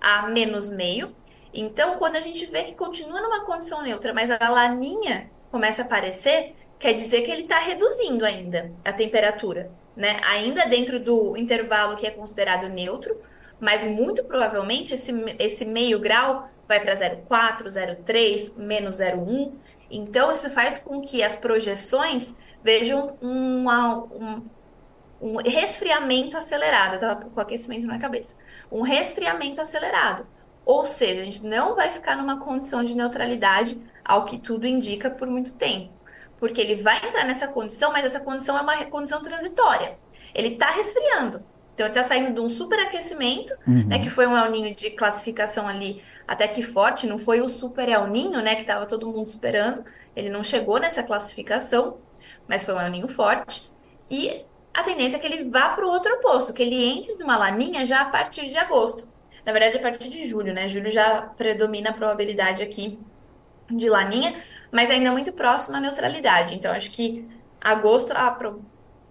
a 0.00 0.26
menos 0.26 0.68
meio. 0.70 1.14
Então, 1.54 1.98
quando 1.98 2.16
a 2.16 2.20
gente 2.20 2.46
vê 2.46 2.64
que 2.64 2.74
continua 2.74 3.20
numa 3.20 3.44
condição 3.44 3.82
neutra, 3.82 4.12
mas 4.12 4.30
a 4.30 4.48
laninha 4.48 5.30
começa 5.50 5.82
a 5.82 5.84
aparecer, 5.84 6.54
quer 6.82 6.94
dizer 6.94 7.22
que 7.22 7.30
ele 7.30 7.42
está 7.42 7.58
reduzindo 7.58 8.26
ainda 8.26 8.72
a 8.84 8.92
temperatura, 8.92 9.70
né? 9.96 10.20
Ainda 10.24 10.66
dentro 10.66 10.98
do 10.98 11.36
intervalo 11.36 11.94
que 11.94 12.04
é 12.04 12.10
considerado 12.10 12.68
neutro, 12.68 13.16
mas 13.60 13.84
muito 13.84 14.24
provavelmente 14.24 14.94
esse, 14.94 15.14
esse 15.38 15.64
meio 15.64 16.00
grau 16.00 16.50
vai 16.66 16.80
para 16.80 16.92
0,4, 16.92 17.68
0,3, 17.68 18.56
menos 18.56 18.96
0,1. 18.96 19.52
Então, 19.88 20.32
isso 20.32 20.50
faz 20.50 20.76
com 20.76 21.00
que 21.00 21.22
as 21.22 21.36
projeções 21.36 22.34
vejam 22.64 23.16
uma, 23.20 23.98
um, 23.98 24.42
um 25.20 25.36
resfriamento 25.36 26.36
acelerado. 26.36 26.94
Eu 26.94 26.98
tava 26.98 27.30
com 27.30 27.40
aquecimento 27.40 27.86
na 27.86 28.00
cabeça. 28.00 28.34
Um 28.72 28.82
resfriamento 28.82 29.60
acelerado. 29.60 30.26
Ou 30.64 30.84
seja, 30.84 31.20
a 31.20 31.24
gente 31.24 31.46
não 31.46 31.76
vai 31.76 31.90
ficar 31.92 32.16
numa 32.16 32.40
condição 32.40 32.82
de 32.82 32.96
neutralidade, 32.96 33.80
ao 34.04 34.24
que 34.24 34.36
tudo 34.36 34.66
indica, 34.66 35.08
por 35.08 35.28
muito 35.28 35.52
tempo. 35.52 36.01
Porque 36.42 36.60
ele 36.60 36.74
vai 36.74 36.96
entrar 37.06 37.24
nessa 37.24 37.46
condição, 37.46 37.92
mas 37.92 38.04
essa 38.04 38.18
condição 38.18 38.58
é 38.58 38.62
uma 38.62 38.84
condição 38.86 39.22
transitória. 39.22 39.96
Ele 40.34 40.54
está 40.54 40.72
resfriando. 40.72 41.40
Então, 41.72 41.86
ele 41.86 41.92
está 41.92 42.02
saindo 42.02 42.34
de 42.34 42.40
um 42.40 42.50
superaquecimento, 42.50 43.54
uhum. 43.64 43.86
né, 43.86 44.00
que 44.00 44.10
foi 44.10 44.26
um 44.26 44.36
El 44.36 44.50
Ninho 44.50 44.74
de 44.74 44.90
classificação 44.90 45.68
ali 45.68 46.02
até 46.26 46.48
que 46.48 46.60
forte, 46.60 47.06
não 47.06 47.16
foi 47.16 47.40
o 47.40 47.48
super 47.48 47.88
El 47.88 48.08
Ninho, 48.08 48.42
né, 48.42 48.56
que 48.56 48.62
estava 48.62 48.86
todo 48.86 49.06
mundo 49.06 49.28
esperando. 49.28 49.84
Ele 50.16 50.30
não 50.30 50.42
chegou 50.42 50.80
nessa 50.80 51.04
classificação, 51.04 51.98
mas 52.48 52.64
foi 52.64 52.74
um 52.74 52.80
El 52.80 52.90
Ninho 52.90 53.06
forte. 53.06 53.70
E 54.10 54.44
a 54.74 54.82
tendência 54.82 55.18
é 55.18 55.20
que 55.20 55.26
ele 55.28 55.48
vá 55.48 55.68
para 55.68 55.86
o 55.86 55.90
outro 55.90 56.12
oposto, 56.14 56.52
que 56.52 56.64
ele 56.64 56.84
entre 56.84 57.14
numa 57.14 57.36
laninha 57.36 57.86
já 57.86 58.00
a 58.00 58.06
partir 58.06 58.48
de 58.48 58.58
agosto. 58.58 59.08
Na 59.46 59.52
verdade, 59.52 59.76
a 59.76 59.80
partir 59.80 60.08
de 60.08 60.26
julho, 60.26 60.52
né? 60.52 60.66
Julho 60.66 60.90
já 60.90 61.22
predomina 61.36 61.90
a 61.90 61.92
probabilidade 61.92 62.64
aqui 62.64 62.98
de 63.70 63.88
laninha, 63.88 64.34
mas 64.72 64.90
ainda 64.90 65.12
muito 65.12 65.30
próximo 65.32 65.76
à 65.76 65.80
neutralidade. 65.80 66.54
Então, 66.54 66.72
acho 66.72 66.90
que 66.90 67.28
agosto 67.60 68.12
a, 68.12 68.30
pro, 68.30 68.62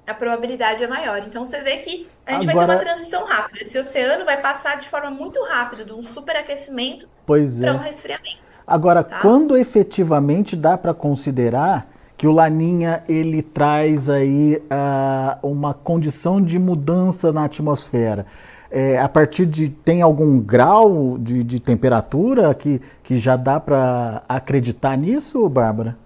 a 0.07 0.13
probabilidade 0.13 0.83
é 0.83 0.87
maior. 0.87 1.19
Então, 1.19 1.45
você 1.45 1.61
vê 1.61 1.77
que 1.77 2.07
a 2.25 2.33
gente 2.33 2.49
Agora... 2.49 2.67
vai 2.67 2.77
ter 2.77 2.83
uma 2.83 2.93
transição 2.93 3.25
rápida. 3.25 3.59
Esse 3.61 3.77
oceano 3.77 4.25
vai 4.25 4.41
passar 4.41 4.79
de 4.79 4.89
forma 4.89 5.11
muito 5.11 5.41
rápida 5.43 5.85
de 5.85 5.93
um 5.93 6.03
superaquecimento 6.03 7.07
para 7.25 7.69
é. 7.69 7.73
um 7.73 7.77
resfriamento. 7.77 8.39
Agora, 8.65 9.03
tá? 9.03 9.19
quando 9.19 9.55
efetivamente 9.55 10.55
dá 10.55 10.77
para 10.77 10.93
considerar 10.93 11.87
que 12.17 12.27
o 12.27 12.31
Laninha 12.31 13.03
ele 13.07 13.41
traz 13.41 14.09
aí 14.09 14.57
uh, 14.57 15.47
uma 15.47 15.73
condição 15.73 16.41
de 16.41 16.59
mudança 16.59 17.31
na 17.31 17.45
atmosfera. 17.45 18.25
É, 18.71 18.97
a 18.97 19.09
partir 19.09 19.45
de 19.45 19.69
tem 19.69 20.01
algum 20.01 20.39
grau 20.39 21.17
de, 21.17 21.43
de 21.43 21.59
temperatura 21.59 22.53
que, 22.53 22.81
que 23.03 23.17
já 23.17 23.35
dá 23.35 23.59
para 23.59 24.23
acreditar 24.29 24.97
nisso, 24.97 25.47
Bárbara? 25.49 25.97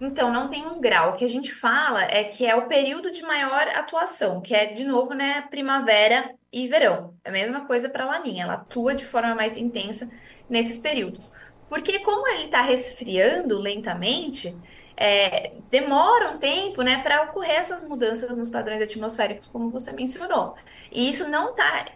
Então, 0.00 0.32
não 0.32 0.48
tem 0.48 0.66
um 0.66 0.80
grau. 0.80 1.10
O 1.10 1.12
que 1.14 1.24
a 1.24 1.28
gente 1.28 1.52
fala 1.52 2.02
é 2.02 2.24
que 2.24 2.46
é 2.46 2.54
o 2.54 2.66
período 2.66 3.10
de 3.10 3.22
maior 3.22 3.66
atuação, 3.74 4.40
que 4.40 4.54
é, 4.54 4.66
de 4.66 4.84
novo, 4.84 5.12
né, 5.12 5.42
primavera 5.50 6.30
e 6.52 6.68
verão. 6.68 7.14
É 7.24 7.30
a 7.30 7.32
mesma 7.32 7.64
coisa 7.66 7.88
para 7.88 8.04
a 8.04 8.06
laninha, 8.06 8.44
ela 8.44 8.54
atua 8.54 8.94
de 8.94 9.04
forma 9.04 9.34
mais 9.34 9.56
intensa 9.56 10.08
nesses 10.48 10.78
períodos. 10.78 11.32
Porque 11.68 11.98
como 12.00 12.26
ele 12.28 12.44
está 12.44 12.62
resfriando 12.62 13.58
lentamente, 13.58 14.56
é, 15.00 15.52
demora 15.70 16.32
um 16.32 16.38
tempo, 16.38 16.82
né, 16.82 17.00
para 17.02 17.22
ocorrer 17.22 17.60
essas 17.60 17.84
mudanças 17.84 18.36
nos 18.36 18.50
padrões 18.50 18.82
atmosféricos, 18.82 19.46
como 19.46 19.70
você 19.70 19.92
mencionou. 19.92 20.56
E 20.90 21.08
isso 21.08 21.30
não 21.30 21.50
está 21.50 21.86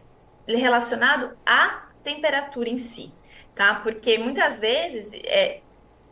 relacionado 0.46 1.36
à 1.44 1.88
temperatura 2.04 2.68
em 2.68 2.78
si, 2.78 3.12
tá? 3.56 3.74
Porque 3.74 4.18
muitas 4.18 4.60
vezes 4.60 5.10
é, 5.24 5.60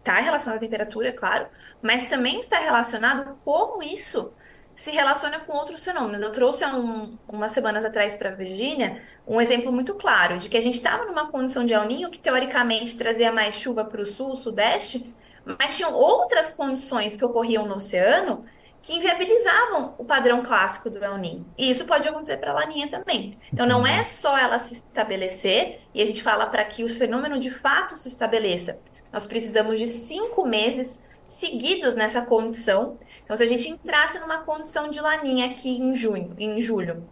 está 0.01 0.19
relacionado 0.21 0.57
à 0.57 0.61
temperatura, 0.61 1.09
é 1.09 1.13
claro, 1.13 1.47
mas 1.81 2.07
também 2.07 2.41
está 2.41 2.59
relacionado 2.59 3.39
como 3.45 3.83
isso 3.83 4.33
se 4.75 4.91
relaciona 4.91 5.39
com 5.41 5.53
outros 5.53 5.85
fenômenos. 5.85 6.23
Eu 6.23 6.33
trouxe 6.33 6.65
há 6.65 6.75
um, 6.75 7.17
umas 7.29 7.53
semanas 7.53 7.85
atrás 7.85 8.15
para 8.15 8.31
a 8.31 8.35
Virgínia 8.35 9.01
um 9.27 9.41
exemplo 9.41 9.71
muito 9.71 9.95
claro 9.95 10.39
de 10.39 10.49
que 10.49 10.57
a 10.57 10.61
gente 10.61 10.75
estava 10.75 11.05
numa 11.05 11.31
condição 11.31 11.65
de 11.65 11.73
El 11.73 11.85
Ninho 11.85 12.11
que 12.11 12.19
teoricamente 12.19 12.97
trazia 12.97 13.31
mais 13.31 13.55
chuva 13.55 13.85
para 13.85 14.01
o 14.01 14.07
sul, 14.07 14.35
sudeste, 14.35 15.15
mas 15.45 15.77
tinham 15.77 15.95
outras 15.95 16.51
condições 16.51 17.17
que 17.17 17.25
ocorriam 17.25 17.67
no 17.67 17.77
oceano 17.77 18.45
que 18.83 18.95
inviabilizavam 18.95 19.95
o 19.99 20.05
padrão 20.05 20.43
clássico 20.43 20.89
do 20.89 21.05
El 21.05 21.19
Ninho. 21.19 21.47
E 21.57 21.69
isso 21.69 21.85
pode 21.85 22.09
acontecer 22.09 22.39
para 22.39 22.51
a 22.51 22.55
Laninha 22.55 22.89
também. 22.89 23.39
Então 23.53 23.67
não 23.67 23.87
é 23.87 24.03
só 24.03 24.39
ela 24.39 24.59
se 24.59 24.75
estabelecer, 24.75 25.81
e 25.93 26.01
a 26.01 26.07
gente 26.07 26.23
fala 26.23 26.47
para 26.47 26.65
que 26.65 26.83
o 26.83 26.89
fenômeno 26.89 27.39
de 27.39 27.51
fato 27.51 27.97
se 27.97 28.09
estabeleça. 28.09 28.79
Nós 29.13 29.27
precisamos 29.27 29.79
de 29.79 29.87
cinco 29.87 30.47
meses 30.47 31.03
seguidos 31.27 31.95
nessa 31.95 32.23
condição. 32.23 32.99
Então, 33.25 33.37
se 33.37 33.43
a 33.43 33.47
gente 33.47 33.69
entrasse 33.69 34.19
numa 34.19 34.39
condição 34.39 34.89
de 34.89 35.01
laninha 35.01 35.47
aqui 35.47 35.71
em 35.71 35.95
junho, 35.95 36.35
em 36.39 36.61
julho, 36.61 37.07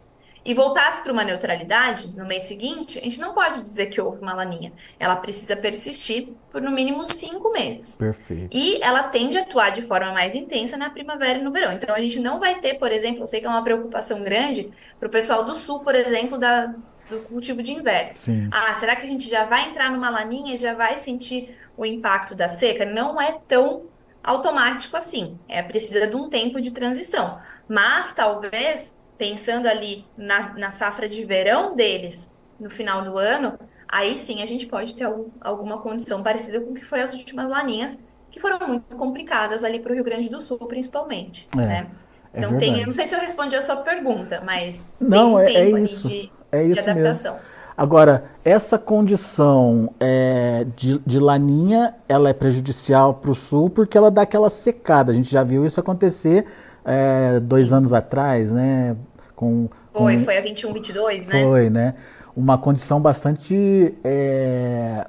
e 0.48 0.54
voltasse 0.54 1.02
para 1.02 1.12
uma 1.12 1.24
neutralidade 1.24 2.08
no 2.16 2.24
mês 2.24 2.44
seguinte, 2.44 2.98
a 2.98 3.02
gente 3.02 3.20
não 3.20 3.34
pode 3.34 3.62
dizer 3.62 3.88
que 3.88 4.00
houve 4.00 4.22
uma 4.22 4.32
laninha. 4.32 4.72
Ela 4.98 5.14
precisa 5.14 5.54
persistir 5.54 6.30
por 6.50 6.62
no 6.62 6.70
mínimo 6.70 7.04
cinco 7.04 7.52
meses. 7.52 7.96
Perfeito. 7.96 8.48
E 8.50 8.82
ela 8.82 9.02
tende 9.02 9.36
a 9.36 9.42
atuar 9.42 9.68
de 9.68 9.82
forma 9.82 10.10
mais 10.10 10.34
intensa 10.34 10.78
na 10.78 10.88
primavera 10.88 11.38
e 11.38 11.42
no 11.42 11.52
verão. 11.52 11.74
Então 11.74 11.94
a 11.94 12.00
gente 12.00 12.18
não 12.18 12.40
vai 12.40 12.60
ter, 12.60 12.78
por 12.78 12.90
exemplo, 12.90 13.24
eu 13.24 13.26
sei 13.26 13.40
que 13.40 13.46
é 13.46 13.48
uma 13.50 13.62
preocupação 13.62 14.22
grande 14.22 14.70
para 14.98 15.06
o 15.06 15.10
pessoal 15.10 15.44
do 15.44 15.54
sul, 15.54 15.80
por 15.80 15.94
exemplo, 15.94 16.38
da, 16.38 16.74
do 17.10 17.18
cultivo 17.28 17.62
de 17.62 17.74
inverno. 17.74 18.12
Sim. 18.14 18.48
Ah, 18.50 18.72
será 18.72 18.96
que 18.96 19.04
a 19.04 19.10
gente 19.10 19.28
já 19.28 19.44
vai 19.44 19.68
entrar 19.68 19.92
numa 19.92 20.08
laninha 20.08 20.54
e 20.54 20.56
já 20.56 20.72
vai 20.72 20.96
sentir 20.96 21.54
o 21.76 21.84
impacto 21.84 22.34
da 22.34 22.48
seca? 22.48 22.86
Não 22.86 23.20
é 23.20 23.38
tão 23.46 23.82
automático 24.24 24.96
assim. 24.96 25.38
É 25.46 25.62
precisa 25.62 26.06
de 26.06 26.16
um 26.16 26.30
tempo 26.30 26.58
de 26.58 26.70
transição. 26.70 27.38
Mas 27.68 28.14
talvez 28.14 28.96
pensando 29.18 29.66
ali 29.66 30.06
na, 30.16 30.54
na 30.54 30.70
safra 30.70 31.08
de 31.08 31.24
verão 31.24 31.74
deles 31.74 32.32
no 32.58 32.70
final 32.70 33.02
do 33.02 33.18
ano, 33.18 33.58
aí 33.88 34.16
sim 34.16 34.42
a 34.42 34.46
gente 34.46 34.66
pode 34.66 34.94
ter 34.94 35.04
algum, 35.04 35.26
alguma 35.40 35.78
condição 35.78 36.22
parecida 36.22 36.60
com 36.60 36.70
o 36.70 36.74
que 36.74 36.84
foi 36.84 37.00
as 37.00 37.12
últimas 37.12 37.48
laninhas, 37.50 37.98
que 38.30 38.40
foram 38.40 38.66
muito 38.66 38.96
complicadas 38.96 39.64
ali 39.64 39.80
para 39.80 39.92
o 39.92 39.94
Rio 39.94 40.04
Grande 40.04 40.28
do 40.28 40.40
Sul, 40.40 40.58
principalmente. 40.58 41.48
É, 41.54 41.56
né? 41.56 41.86
é 42.32 42.38
então 42.38 42.56
tem, 42.56 42.80
eu 42.80 42.86
não 42.86 42.92
sei 42.92 43.06
se 43.06 43.14
eu 43.14 43.20
respondi 43.20 43.56
a 43.56 43.62
sua 43.62 43.76
pergunta, 43.76 44.40
mas 44.44 44.88
não, 45.00 45.36
tem 45.44 45.56
é, 45.56 45.60
um 45.60 45.64
tempo 45.64 45.76
é 45.76 45.80
isso, 45.80 46.08
de, 46.08 46.32
é 46.52 46.64
isso 46.64 46.74
de 46.74 46.90
adaptação. 46.90 47.34
Mesmo. 47.34 47.48
Agora, 47.76 48.24
essa 48.44 48.76
condição 48.76 49.94
é, 50.00 50.66
de, 50.74 50.98
de, 50.98 51.20
laninha, 51.20 51.94
ela 52.08 52.28
é 52.28 52.32
prejudicial 52.32 53.14
para 53.14 53.30
o 53.30 53.36
sul 53.36 53.70
porque 53.70 53.96
ela 53.96 54.10
dá 54.10 54.22
aquela 54.22 54.50
secada. 54.50 55.12
A 55.12 55.14
gente 55.14 55.30
já 55.30 55.44
viu 55.44 55.64
isso 55.64 55.78
acontecer 55.78 56.44
é, 56.84 57.38
dois 57.38 57.72
anos 57.72 57.92
atrás, 57.92 58.52
né? 58.52 58.96
Com, 59.38 59.68
foi, 59.92 60.16
com, 60.16 60.24
foi 60.24 60.36
a 60.36 60.40
21, 60.40 60.72
22, 60.72 61.26
né? 61.26 61.42
Foi, 61.44 61.70
né? 61.70 61.94
Uma 62.34 62.58
condição 62.58 63.00
bastante 63.00 63.94
é, 64.02 65.06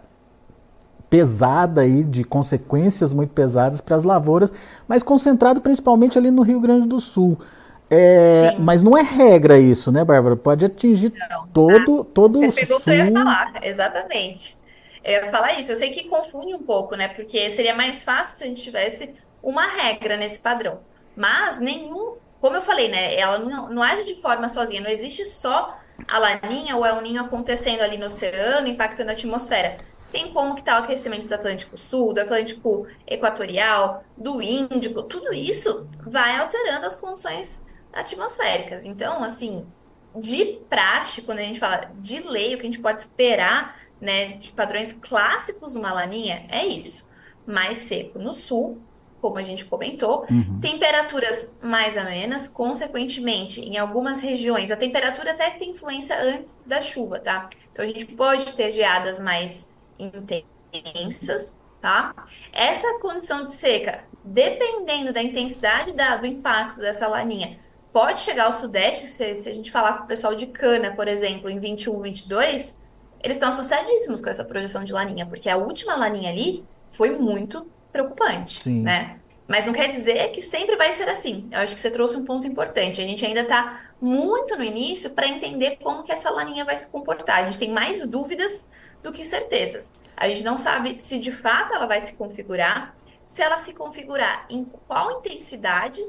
pesada 1.09 1.81
aí, 1.81 2.03
de 2.03 2.24
consequências 2.24 3.12
muito 3.12 3.33
pesadas 3.33 3.81
para 3.81 3.95
as 3.95 4.03
lavouras, 4.03 4.53
mas 4.88 5.01
concentrado 5.01 5.62
principalmente 5.62 6.15
ali 6.15 6.29
no 6.29 6.43
Rio 6.43 6.59
Grande 6.59 6.88
do 6.88 7.00
Sul. 7.00 7.39
É, 7.89 8.55
mas 8.59 8.83
não 8.83 8.95
é 8.95 9.01
regra 9.01 9.57
isso, 9.57 9.91
né, 9.91 10.05
Bárbara? 10.05 10.36
Pode 10.36 10.63
atingir 10.63 11.12
não, 11.27 11.48
todo, 11.48 12.03
tá. 12.03 12.12
todo 12.13 12.39
Você 12.39 12.62
o 12.62 12.67
pegou 12.67 12.79
sul. 12.79 12.93
que 12.93 13.00
eu 13.00 13.05
ia 13.05 13.12
falar, 13.12 13.53
exatamente. 13.63 14.57
Eu 15.03 15.13
ia 15.24 15.31
falar 15.31 15.59
isso. 15.59 15.71
Eu 15.71 15.75
sei 15.75 15.89
que 15.89 16.07
confunde 16.07 16.53
um 16.53 16.62
pouco, 16.62 16.95
né? 16.95 17.07
Porque 17.07 17.50
seria 17.50 17.74
mais 17.74 18.03
fácil 18.03 18.38
se 18.38 18.43
a 18.43 18.48
gente 18.48 18.62
tivesse 18.62 19.09
uma 19.41 19.65
regra 19.65 20.17
nesse 20.17 20.38
padrão. 20.38 20.81
Mas 21.15 21.59
nenhum, 21.59 22.13
como 22.41 22.55
eu 22.55 22.62
falei, 22.62 22.89
né? 22.89 23.15
Ela 23.15 23.39
não, 23.39 23.69
não 23.69 23.84
age 23.84 24.05
de 24.05 24.15
forma 24.22 24.48
sozinha. 24.48 24.81
Não 24.81 24.89
existe 24.89 25.25
só 25.25 25.77
a 26.08 26.17
laninha 26.17 26.75
ou 26.75 26.86
El 26.86 27.01
Ninho 27.01 27.22
acontecendo 27.22 27.81
ali 27.81 27.98
no 27.98 28.05
oceano, 28.05 28.67
impactando 28.67 29.10
a 29.10 29.13
atmosfera. 29.13 29.77
Tem 30.12 30.34
como 30.34 30.55
que 30.55 30.62
está 30.62 30.79
o 30.79 30.84
aquecimento 30.84 31.27
do 31.27 31.36
Atlântico 31.36 31.77
Sul, 31.77 32.13
do 32.13 32.22
Atlântico 32.22 32.88
Equatorial, 33.05 34.03
do 34.17 34.41
Índico. 34.41 35.03
Tudo 35.03 35.34
isso 35.34 35.88
vai 36.05 36.38
alterando 36.38 36.86
as 36.86 36.96
condições 36.96 37.63
atmosféricas. 37.93 38.86
Então, 38.86 39.24
assim, 39.24 39.67
de 40.15 40.60
praxe, 40.67 41.22
quando 41.22 41.39
a 41.39 41.43
gente 41.43 41.60
fala 41.60 41.91
de 41.96 42.19
lei, 42.22 42.55
o 42.55 42.58
que 42.58 42.63
a 42.63 42.65
gente 42.65 42.79
pode 42.79 43.01
esperar, 43.01 43.79
né, 44.01 44.38
de 44.38 44.51
padrões 44.51 44.93
clássicos 44.93 45.75
uma 45.75 45.93
laninha, 45.93 46.46
é 46.50 46.65
isso. 46.65 47.10
Mais 47.46 47.77
seco 47.77 48.17
no 48.17 48.34
sul, 48.34 48.81
como 49.21 49.38
a 49.38 49.43
gente 49.43 49.65
comentou, 49.65 50.25
uhum. 50.29 50.59
temperaturas 50.59 51.55
mais 51.61 51.97
amenas, 51.97 52.49
consequentemente, 52.49 53.61
em 53.61 53.77
algumas 53.77 54.21
regiões, 54.21 54.71
a 54.71 54.75
temperatura 54.75 55.31
até 55.31 55.49
tem 55.51 55.71
influência 55.71 56.19
antes 56.21 56.63
da 56.65 56.81
chuva, 56.81 57.19
tá? 57.19 57.49
Então 57.71 57.83
a 57.83 57.88
gente 57.88 58.05
pode 58.05 58.53
ter 58.53 58.71
geadas 58.71 59.19
mais 59.19 59.69
intensas, 60.71 61.59
tá? 61.81 62.13
Essa 62.51 62.99
condição 62.99 63.43
de 63.45 63.53
seca, 63.53 64.03
dependendo 64.23 65.13
da 65.13 65.21
intensidade 65.21 65.91
da, 65.91 66.15
do 66.17 66.25
impacto 66.25 66.79
dessa 66.79 67.07
laninha, 67.07 67.57
pode 67.91 68.21
chegar 68.21 68.45
ao 68.45 68.51
Sudeste, 68.51 69.07
se, 69.07 69.35
se 69.38 69.49
a 69.49 69.53
gente 69.53 69.71
falar 69.71 69.97
com 69.97 70.03
o 70.03 70.07
pessoal 70.07 70.35
de 70.35 70.47
Cana, 70.47 70.91
por 70.91 71.07
exemplo, 71.07 71.49
em 71.49 71.59
21, 71.59 72.01
22, 72.01 72.79
eles 73.21 73.35
estão 73.35 73.49
assustadíssimos 73.49 74.21
com 74.21 74.29
essa 74.29 74.43
projeção 74.43 74.83
de 74.83 74.93
laninha, 74.93 75.25
porque 75.25 75.49
a 75.49 75.57
última 75.57 75.95
laninha 75.95 76.29
ali 76.29 76.63
foi 76.89 77.11
muito 77.11 77.67
preocupante, 77.91 78.62
Sim. 78.62 78.81
né? 78.81 79.19
Mas 79.48 79.65
não 79.65 79.74
quer 79.74 79.91
dizer 79.91 80.31
que 80.31 80.43
sempre 80.43 80.75
vai 80.75 80.91
ser 80.91 81.10
assim. 81.10 81.50
Eu 81.51 81.60
acho 81.60 81.74
que 81.74 81.81
você 81.81 81.89
trouxe 81.89 82.15
um 82.15 82.24
ponto 82.24 82.46
importante. 82.46 83.01
A 83.01 83.03
gente 83.03 83.25
ainda 83.25 83.41
está 83.41 83.81
muito 84.00 84.55
no 84.55 84.63
início 84.63 85.10
para 85.10 85.27
entender 85.27 85.77
como 85.77 86.03
que 86.03 86.12
essa 86.12 86.29
laninha 86.29 86.63
vai 86.63 86.77
se 86.77 86.88
comportar. 86.88 87.39
A 87.39 87.43
gente 87.46 87.58
tem 87.58 87.72
mais 87.72 88.05
dúvidas 88.05 88.67
do 89.01 89.12
que 89.12 89.24
certezas. 89.24 89.91
A 90.15 90.27
gente 90.27 90.43
não 90.43 90.55
sabe 90.55 90.98
se 91.00 91.17
de 91.17 91.31
fato 91.31 91.74
ela 91.74 91.88
vai 91.88 92.00
se 92.00 92.13
configurar, 92.13 92.96
se 93.25 93.41
ela 93.41 93.58
se 93.58 93.74
configurar 93.74 94.46
em 94.51 94.65
qual 94.65 95.19
intensidade 95.19 96.05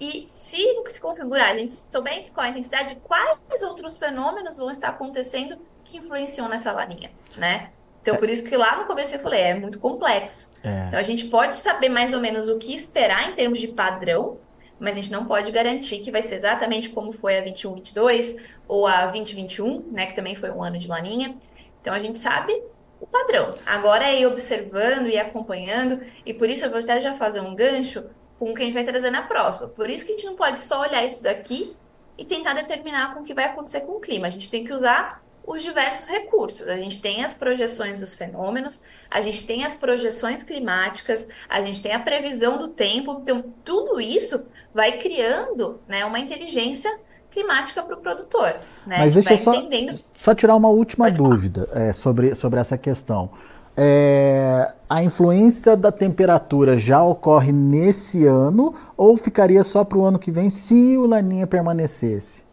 e 0.00 0.26
se 0.26 0.58
se 0.88 1.00
configurar, 1.00 1.50
a 1.50 1.58
gente 1.58 1.72
souber 1.72 2.32
qual 2.32 2.46
a 2.46 2.50
intensidade, 2.50 2.96
quais 3.04 3.62
outros 3.62 3.96
fenômenos 3.96 4.56
vão 4.56 4.70
estar 4.70 4.88
acontecendo 4.88 5.56
que 5.84 5.98
influenciam 5.98 6.48
nessa 6.48 6.72
laninha, 6.72 7.12
né? 7.36 7.70
Então, 8.02 8.16
por 8.16 8.28
isso 8.28 8.44
que 8.44 8.56
lá 8.56 8.76
no 8.76 8.84
começo 8.84 9.14
eu 9.14 9.20
falei, 9.20 9.40
é 9.40 9.54
muito 9.54 9.78
complexo. 9.78 10.52
É. 10.62 10.86
Então, 10.88 10.98
a 10.98 11.02
gente 11.04 11.26
pode 11.26 11.56
saber 11.56 11.88
mais 11.88 12.12
ou 12.12 12.20
menos 12.20 12.48
o 12.48 12.58
que 12.58 12.74
esperar 12.74 13.30
em 13.30 13.34
termos 13.34 13.60
de 13.60 13.68
padrão, 13.68 14.38
mas 14.78 14.96
a 14.96 15.00
gente 15.00 15.12
não 15.12 15.24
pode 15.24 15.52
garantir 15.52 15.98
que 16.00 16.10
vai 16.10 16.20
ser 16.20 16.34
exatamente 16.34 16.90
como 16.90 17.12
foi 17.12 17.38
a 17.38 17.44
21-22 17.44 18.36
ou 18.66 18.88
a 18.88 19.06
2021, 19.06 19.92
né, 19.92 20.06
que 20.06 20.16
também 20.16 20.34
foi 20.34 20.50
um 20.50 20.62
ano 20.62 20.76
de 20.78 20.88
laninha. 20.88 21.36
Então, 21.80 21.94
a 21.94 22.00
gente 22.00 22.18
sabe 22.18 22.60
o 23.00 23.06
padrão. 23.06 23.54
Agora 23.64 24.04
é 24.04 24.20
ir 24.20 24.26
observando 24.26 25.06
e 25.06 25.16
acompanhando, 25.16 26.02
e 26.26 26.34
por 26.34 26.50
isso 26.50 26.64
eu 26.64 26.70
vou 26.70 26.80
até 26.80 26.98
já 26.98 27.14
fazer 27.14 27.40
um 27.40 27.54
gancho 27.54 28.04
com 28.36 28.50
o 28.50 28.54
que 28.54 28.62
a 28.62 28.64
gente 28.64 28.74
vai 28.74 28.84
trazer 28.84 29.10
na 29.10 29.22
próxima. 29.22 29.68
Por 29.68 29.88
isso 29.88 30.04
que 30.04 30.10
a 30.10 30.16
gente 30.16 30.26
não 30.26 30.34
pode 30.34 30.58
só 30.58 30.80
olhar 30.80 31.04
isso 31.04 31.22
daqui 31.22 31.76
e 32.18 32.24
tentar 32.24 32.54
determinar 32.54 33.14
com 33.14 33.20
o 33.20 33.22
que 33.22 33.32
vai 33.32 33.44
acontecer 33.44 33.82
com 33.82 33.92
o 33.92 34.00
clima. 34.00 34.26
A 34.26 34.30
gente 34.30 34.50
tem 34.50 34.64
que 34.64 34.72
usar 34.72 35.22
os 35.44 35.62
diversos 35.62 36.08
recursos. 36.08 36.68
A 36.68 36.76
gente 36.76 37.00
tem 37.00 37.24
as 37.24 37.34
projeções 37.34 38.00
dos 38.00 38.14
fenômenos, 38.14 38.82
a 39.10 39.20
gente 39.20 39.46
tem 39.46 39.64
as 39.64 39.74
projeções 39.74 40.42
climáticas, 40.42 41.28
a 41.48 41.60
gente 41.62 41.82
tem 41.82 41.92
a 41.92 41.98
previsão 41.98 42.58
do 42.58 42.68
tempo. 42.68 43.20
Então, 43.22 43.44
tudo 43.64 44.00
isso 44.00 44.44
vai 44.72 44.98
criando 44.98 45.80
né, 45.88 46.04
uma 46.04 46.18
inteligência 46.18 46.90
climática 47.30 47.82
para 47.82 47.96
o 47.96 48.00
produtor. 48.00 48.56
Né? 48.86 48.98
Mas 48.98 49.14
deixa 49.14 49.34
eu 49.34 49.38
só, 49.38 49.54
entendendo... 49.54 49.98
só 50.14 50.34
tirar 50.34 50.54
uma 50.54 50.68
última 50.68 51.06
Pode 51.06 51.16
dúvida 51.16 51.68
é, 51.72 51.92
sobre, 51.92 52.34
sobre 52.34 52.60
essa 52.60 52.78
questão. 52.78 53.30
É, 53.74 54.70
a 54.88 55.02
influência 55.02 55.74
da 55.74 55.90
temperatura 55.90 56.76
já 56.76 57.02
ocorre 57.02 57.52
nesse 57.52 58.26
ano 58.26 58.74
ou 58.96 59.16
ficaria 59.16 59.64
só 59.64 59.82
para 59.82 59.96
o 59.96 60.04
ano 60.04 60.18
que 60.18 60.30
vem 60.30 60.50
se 60.50 60.98
o 60.98 61.06
Laninha 61.06 61.46
permanecesse? 61.46 62.44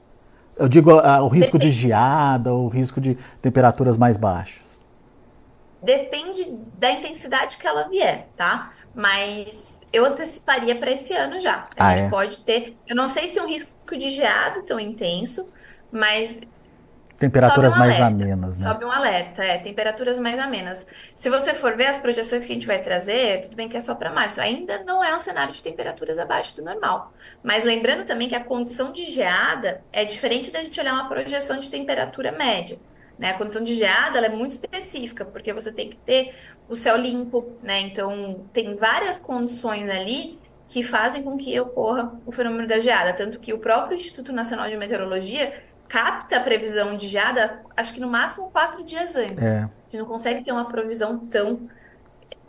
Eu 0.60 0.68
digo 0.68 0.92
o 0.92 1.28
risco 1.28 1.58
Depende. 1.58 1.74
de 1.74 1.82
geada, 1.82 2.54
o 2.54 2.68
risco 2.68 3.00
de 3.00 3.16
temperaturas 3.42 3.98
mais 3.98 4.18
baixas. 4.18 4.84
Depende 5.82 6.51
da 6.78 6.92
intensidade 6.92 7.58
que 7.58 7.66
ela 7.66 7.88
vier, 7.88 8.28
tá? 8.36 8.72
mas 8.94 9.80
eu 9.94 10.04
anteciparia 10.06 10.75
para 10.78 10.92
esse 10.92 11.13
ano 11.13 11.39
já. 11.39 11.66
A 11.78 11.88
Ah, 11.89 11.96
gente 11.96 12.08
é? 12.08 12.10
pode 12.10 12.39
ter, 12.42 12.75
eu 12.88 12.96
não 12.96 13.08
sei 13.08 13.28
se 13.28 13.39
um 13.39 13.48
risco 13.48 13.96
de 13.96 14.10
geado 14.10 14.63
tão 14.63 14.80
intenso, 14.80 15.48
mas 15.92 16.42
sobe 17.20 17.28
um 17.28 17.30
Temperaturas 17.30 17.76
mais 17.76 18.00
alerta. 18.00 18.24
amenas, 18.24 18.58
né? 18.58 18.68
Sobe 18.68 18.86
um 18.86 18.92
alerta, 18.92 19.44
é, 19.44 19.58
temperaturas 19.58 20.18
mais 20.18 20.40
amenas. 20.40 20.88
Se 21.14 21.30
você 21.30 21.54
for 21.54 21.76
ver 21.76 21.88
as 21.88 21.98
projeções 21.98 22.46
que 22.46 22.52
a 22.52 22.56
gente 22.56 22.68
vai 22.68 22.80
trazer, 22.80 23.42
tudo 23.42 23.56
bem 23.56 23.68
que 23.68 23.76
é 23.76 23.82
só 23.82 23.94
para 23.94 24.12
março, 24.12 24.40
ainda 24.40 24.84
não 24.84 25.04
é 25.04 25.16
um 25.16 25.20
cenário 25.20 25.54
de 25.54 25.62
temperaturas 25.62 26.18
abaixo 26.18 26.56
do 26.56 26.64
normal. 26.64 27.14
Mas 27.44 27.66
lembrando 27.66 28.06
também 28.06 28.30
que 28.30 28.36
a 28.36 28.44
condição 28.44 28.92
de 28.92 29.06
geada 29.06 29.84
é 29.92 30.06
diferente 30.06 30.52
da 30.52 30.64
gente 30.64 30.80
olhar 30.80 30.94
uma 30.94 31.10
projeção 31.10 31.60
de 31.60 31.70
temperatura 31.70 32.32
média. 32.32 32.80
Né? 33.18 33.32
A 33.32 33.38
condição 33.38 33.62
de 33.62 33.76
geada 33.76 34.18
ela 34.18 34.28
é 34.28 34.30
muito 34.30 34.52
específica, 34.52 35.26
porque 35.26 35.52
você 35.52 35.74
tem 35.74 35.90
que 35.90 35.98
ter 35.98 36.34
o 36.70 36.76
céu 36.76 36.96
limpo, 36.96 37.58
né? 37.62 37.82
Então 37.82 38.46
tem 38.54 38.76
várias 38.76 39.20
condições 39.20 39.90
ali 39.90 40.40
que 40.70 40.84
fazem 40.84 41.24
com 41.24 41.36
que 41.36 41.60
ocorra 41.60 42.14
o 42.26 42.32
fenômeno 42.32 42.66
da 42.68 42.80
geada. 42.80 43.12
Tanto 43.12 43.40
que 43.40 43.52
o 43.52 43.58
próprio 43.58 43.98
Instituto 43.98 44.32
Nacional 44.32 44.70
de 44.70 44.78
Meteorologia 44.78 45.52
capta 45.89 46.38
a 46.38 46.39
previsão 46.39 46.96
de 46.96 47.08
geada, 47.08 47.62
acho 47.75 47.93
que 47.93 48.00
no 48.00 48.08
máximo 48.08 48.50
quatro 48.51 48.84
dias 48.84 49.15
antes. 49.15 49.43
É, 49.43 49.63
A 49.63 49.69
gente 49.89 49.98
não 49.98 50.05
consegue 50.05 50.43
ter 50.43 50.51
uma 50.51 50.65
previsão 50.65 51.17
tão, 51.17 51.67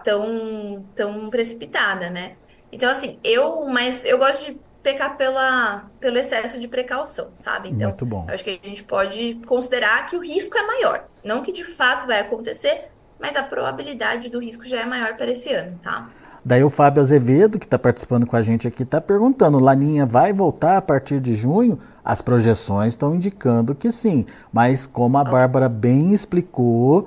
tão, 0.05 0.85
tão 0.95 1.31
precipitada, 1.31 2.11
né? 2.11 2.33
Então, 2.71 2.89
assim, 2.91 3.19
eu, 3.25 3.67
mas 3.67 4.05
eu 4.05 4.19
gosto 4.19 4.45
de 4.45 4.61
pecar 4.83 5.17
pela, 5.17 5.87
pelo 5.99 6.19
excesso 6.19 6.61
de 6.61 6.69
precaução, 6.69 7.31
sabe? 7.35 7.71
Então, 7.71 7.89
muito 7.89 8.07
bom. 8.07 8.27
acho 8.29 8.45
que 8.45 8.61
a 8.63 8.67
gente 8.69 8.85
pode 8.85 9.41
considerar 9.47 10.07
que 10.07 10.17
o 10.17 10.21
risco 10.21 10.57
é 10.57 10.67
maior. 10.67 11.05
Não 11.25 11.43
que 11.43 11.51
de 11.51 11.65
fato 11.65 12.07
vai 12.07 12.21
acontecer, 12.21 12.89
mas 13.19 13.37
a 13.37 13.43
probabilidade 13.43 14.29
do 14.29 14.39
risco 14.39 14.65
já 14.67 14.83
é 14.83 14.87
maior 14.87 15.17
para 15.17 15.31
esse 15.31 15.53
ano, 15.53 15.79
tá? 15.83 16.09
Daí 16.43 16.65
o 16.65 16.71
Fábio 16.71 17.03
Azevedo, 17.03 17.59
que 17.59 17.67
está 17.67 17.79
participando 17.79 18.27
com 18.27 18.35
a 18.35 18.41
gente 18.43 18.67
aqui, 18.67 18.83
está 18.83 18.99
perguntando: 19.01 19.59
Laninha 19.59 20.07
vai 20.07 20.33
voltar 20.33 20.79
a 20.79 20.83
partir 20.83 21.21
de 21.21 21.35
junho? 21.35 21.79
As 22.11 22.21
projeções 22.21 22.95
estão 22.95 23.15
indicando 23.15 23.73
que 23.73 23.93
sim, 23.93 24.27
mas 24.53 24.85
como 24.85 25.17
a 25.17 25.23
Bárbara 25.23 25.69
bem 25.69 26.13
explicou, 26.13 27.07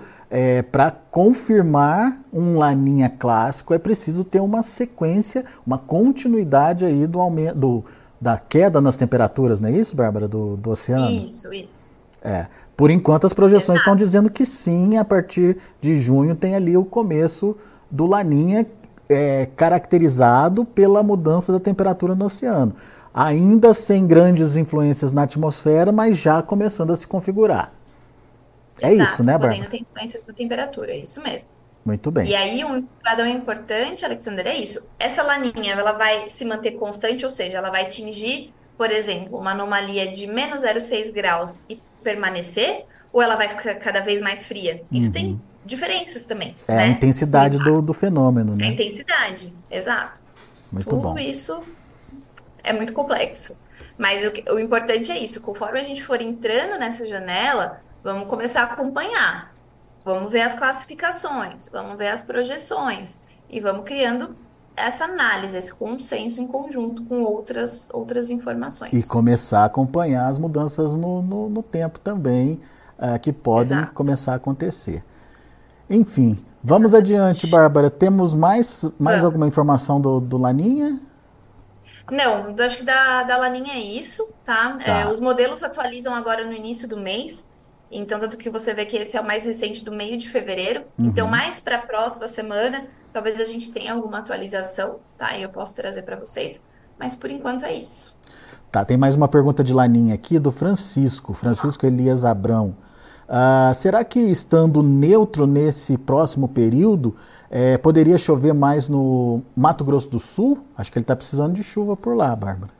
para 0.72 0.92
confirmar 1.12 2.22
um 2.32 2.58
Laninha 2.58 3.10
clássico 3.10 3.74
é 3.74 3.78
preciso 3.78 4.24
ter 4.24 4.40
uma 4.40 4.64
sequência, 4.64 5.44
uma 5.68 5.78
continuidade 5.78 6.86
aí 6.86 7.06
do 7.06 7.20
aumento, 7.20 7.58
do, 7.58 7.84
da 8.20 8.38
queda 8.38 8.80
nas 8.80 8.96
temperaturas, 8.96 9.60
não 9.60 9.68
é 9.68 9.74
isso, 9.74 9.94
Bárbara, 9.94 10.26
do, 10.26 10.56
do 10.56 10.70
oceano? 10.70 11.10
Isso, 11.10 11.54
isso. 11.54 11.92
É. 12.24 12.48
Por 12.78 12.90
enquanto, 12.90 13.28
as 13.28 13.34
projeções 13.34 13.80
estão 13.80 13.98
dizendo 13.98 14.30
que 14.30 14.46
sim, 14.46 14.96
a 14.96 15.04
partir 15.04 15.58
de 15.82 15.98
junho 15.98 16.34
tem 16.34 16.56
ali 16.56 16.78
o 16.78 16.86
começo 16.86 17.58
do 17.92 18.06
Laninha, 18.06 18.66
é, 19.10 19.50
caracterizado 19.58 20.64
pela 20.64 21.04
mudança 21.04 21.52
da 21.52 21.60
temperatura 21.60 22.16
no 22.16 22.24
oceano. 22.24 22.74
Ainda 23.14 23.74
sem 23.74 24.08
grandes 24.08 24.58
influências 24.58 25.14
na 25.14 25.24
atmosfera, 25.24 25.92
mas 25.92 26.18
já 26.18 26.42
começando 26.42 26.92
a 26.92 26.96
se 26.96 27.06
configurar. 27.08 27.72
É 28.82 28.92
Exato, 28.92 29.12
isso, 29.12 29.24
né, 29.24 29.38
podendo 29.38 29.62
Bárbara? 29.62 29.70
ter 29.70 29.78
influências 29.82 30.26
na 30.26 30.34
temperatura, 30.34 30.92
é 30.92 30.98
isso 30.98 31.22
mesmo. 31.22 31.52
Muito 31.86 32.12
bem. 32.12 32.30
E 32.30 32.36
aí, 32.36 32.64
um 32.64 32.82
padrão 33.04 33.28
importante, 33.28 34.06
Alexander, 34.06 34.48
é 34.48 34.56
isso. 34.56 34.88
Essa 34.98 35.22
laninha, 35.22 35.74
ela 35.74 35.92
vai 35.92 36.30
se 36.30 36.46
manter 36.46 36.72
constante, 36.72 37.24
ou 37.26 37.30
seja, 37.32 37.58
ela 37.58 37.70
vai 37.70 37.84
atingir, 37.84 38.54
por 38.78 38.90
exemplo, 38.90 39.38
uma 39.38 39.52
anomalia 39.52 40.12
de 40.12 40.26
menos 40.28 40.62
0,6 40.64 41.12
graus 41.12 41.60
e 41.70 41.80
permanecer, 42.02 42.86
ou 43.12 43.22
ela 43.22 43.36
vai 43.36 43.50
ficar 43.50 43.76
cada 43.76 44.00
vez 44.02 44.22
mais 44.22 44.48
fria? 44.48 44.84
Isso 44.92 45.12
tem 45.12 45.40
diferenças 45.66 46.26
também, 46.26 46.56
É 46.68 46.74
a 46.74 46.76
né? 46.78 46.88
intensidade 46.88 47.58
do, 47.60 47.82
do 47.82 47.94
fenômeno, 47.94 48.54
A 48.54 48.56
né? 48.56 48.68
intensidade, 48.68 49.54
exato. 49.70 50.22
Muito 50.72 50.96
bom. 50.98 51.10
Tudo 51.10 51.20
isso 51.20 51.62
é 52.64 52.74
muito 52.74 52.94
complexo. 52.94 53.60
Mas 53.98 54.24
o, 54.26 54.54
o 54.56 54.60
importante 54.60 55.12
é 55.12 55.18
isso, 55.18 55.42
conforme 55.42 55.80
a 55.80 55.84
gente 55.84 56.04
for 56.04 56.22
entrando 56.22 56.80
nessa 56.80 57.08
janela, 57.08 57.82
vamos 58.04 58.28
começar 58.28 58.62
a 58.62 58.66
acompanhar. 58.74 59.54
Vamos 60.06 60.32
ver 60.32 60.42
as 60.42 60.54
classificações, 60.54 61.70
vamos 61.70 61.98
ver 61.98 62.10
as 62.10 62.22
projeções 62.22 63.20
e 63.50 63.60
vamos 63.60 63.86
criando 63.86 64.36
essa 64.76 65.06
análise, 65.06 65.56
esse 65.56 65.74
consenso 65.74 66.42
em 66.42 66.48
conjunto 66.48 67.04
com 67.06 67.22
outras, 67.24 67.90
outras 67.94 68.30
E 68.30 68.34
informações. 68.34 69.06
começar 69.06 69.62
a 69.62 69.66
acompanhar 69.66 70.28
as 70.28 70.38
mudanças 70.38 70.96
no, 70.96 71.22
no, 71.22 71.48
no 71.50 71.64
tempo 71.64 72.00
também, 72.00 72.60
ah, 72.98 73.18
que 73.20 73.32
podem 73.32 73.78
Exato. 73.78 73.94
começar 73.94 74.34
a 74.34 74.36
acontecer. 74.36 75.04
Enfim, 75.90 76.44
vamos 76.64 76.94
adiante, 76.96 77.46
Bárbara. 77.48 77.90
Temos 77.90 78.34
mais, 78.34 78.84
mais 79.00 79.22
Vamos. 79.22 79.26
alguma 79.26 79.48
informação 79.48 80.02
do, 80.02 80.20
do 80.20 80.38
Laninha? 80.38 81.00
Não, 82.12 82.56
eu 82.56 82.66
acho 82.66 82.78
que 82.78 82.84
da, 82.84 83.24
da 83.24 83.38
Laninha 83.38 83.74
é 83.74 83.80
isso, 83.80 84.30
tá? 84.44 84.78
Tá. 84.78 85.02
É, 85.02 85.08
os 85.10 85.20
modelos 85.20 85.64
atualizam 85.64 86.14
agora 86.14 86.46
no 86.46 86.54
início 86.54 86.88
do 86.88 86.98
mês, 86.98 87.48
então 87.90 88.20
tanto 88.20 88.38
que 88.38 88.50
você 88.50 88.74
vê 88.74 88.86
que 88.86 88.98
esse 88.98 89.16
é 89.16 89.22
o 89.22 89.26
mais 89.26 89.46
recente 89.46 89.84
do 89.86 89.92
meio 89.92 90.18
de 90.18 90.30
fevereiro. 90.30 90.84
Então, 91.00 91.28
mais 91.28 91.60
para 91.60 91.78
a 91.78 91.82
próxima 91.82 92.28
semana, 92.28 92.88
talvez 93.14 93.40
a 93.40 93.46
gente 93.46 93.72
tenha 93.72 93.94
alguma 93.94 94.20
atualização, 94.20 95.00
tá? 95.18 95.38
E 95.38 95.44
eu 95.44 95.50
posso 95.50 95.76
trazer 95.76 96.02
para 96.02 96.16
vocês, 96.16 96.60
mas 97.00 97.16
por 97.16 97.30
enquanto 97.30 97.64
é 97.64 97.74
isso. 97.74 98.16
Tá, 98.72 98.84
tem 98.84 98.98
mais 98.98 99.16
uma 99.16 99.28
pergunta 99.28 99.64
de 99.64 99.72
Laninha 99.74 100.16
aqui 100.16 100.40
do 100.40 100.52
Francisco, 100.52 101.34
Francisco 101.34 101.86
Elias 101.86 102.26
Abrão. 102.26 102.76
Ah, 103.30 103.72
será 103.74 104.04
que 104.04 104.20
estando 104.20 104.84
neutro 104.84 105.48
nesse 105.48 105.98
próximo 105.98 106.48
período, 106.48 107.16
eh, 107.56 107.78
poderia 107.78 108.18
chover 108.18 108.52
mais 108.52 108.90
no 108.90 109.44
Mato 109.56 109.86
Grosso 109.86 110.10
do 110.10 110.20
Sul? 110.20 110.66
Acho 110.76 110.92
que 110.92 110.98
ele 110.98 111.04
está 111.04 111.16
precisando 111.16 111.54
de 111.54 111.62
chuva 111.64 111.96
por 111.96 112.18
lá, 112.18 112.36
Bárbara. 112.36 112.74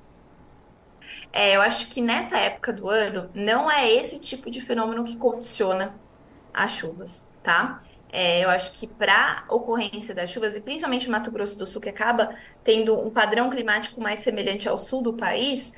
É, 1.32 1.56
eu 1.56 1.62
acho 1.62 1.90
que 1.90 2.02
nessa 2.02 2.38
época 2.38 2.74
do 2.74 2.90
ano 2.90 3.30
não 3.36 3.70
é 3.70 3.92
esse 3.92 4.20
tipo 4.20 4.50
de 4.50 4.62
fenômeno 4.62 5.04
que 5.04 5.16
condiciona 5.16 5.94
as 6.52 6.72
chuvas, 6.72 7.28
tá? 7.44 7.84
É, 8.12 8.44
eu 8.44 8.50
acho 8.50 8.72
que 8.72 8.88
para 8.88 9.44
ocorrência 9.48 10.16
das 10.16 10.32
chuvas, 10.32 10.56
e 10.56 10.62
principalmente 10.62 11.06
no 11.06 11.12
Mato 11.12 11.32
Grosso 11.32 11.56
do 11.56 11.68
Sul, 11.68 11.82
que 11.82 11.90
acaba 11.90 12.36
tendo 12.64 13.00
um 13.00 13.12
padrão 13.12 13.52
climático 13.52 14.02
mais 14.02 14.20
semelhante 14.20 14.68
ao 14.68 14.78
sul 14.80 15.04
do 15.04 15.14
país, 15.14 15.72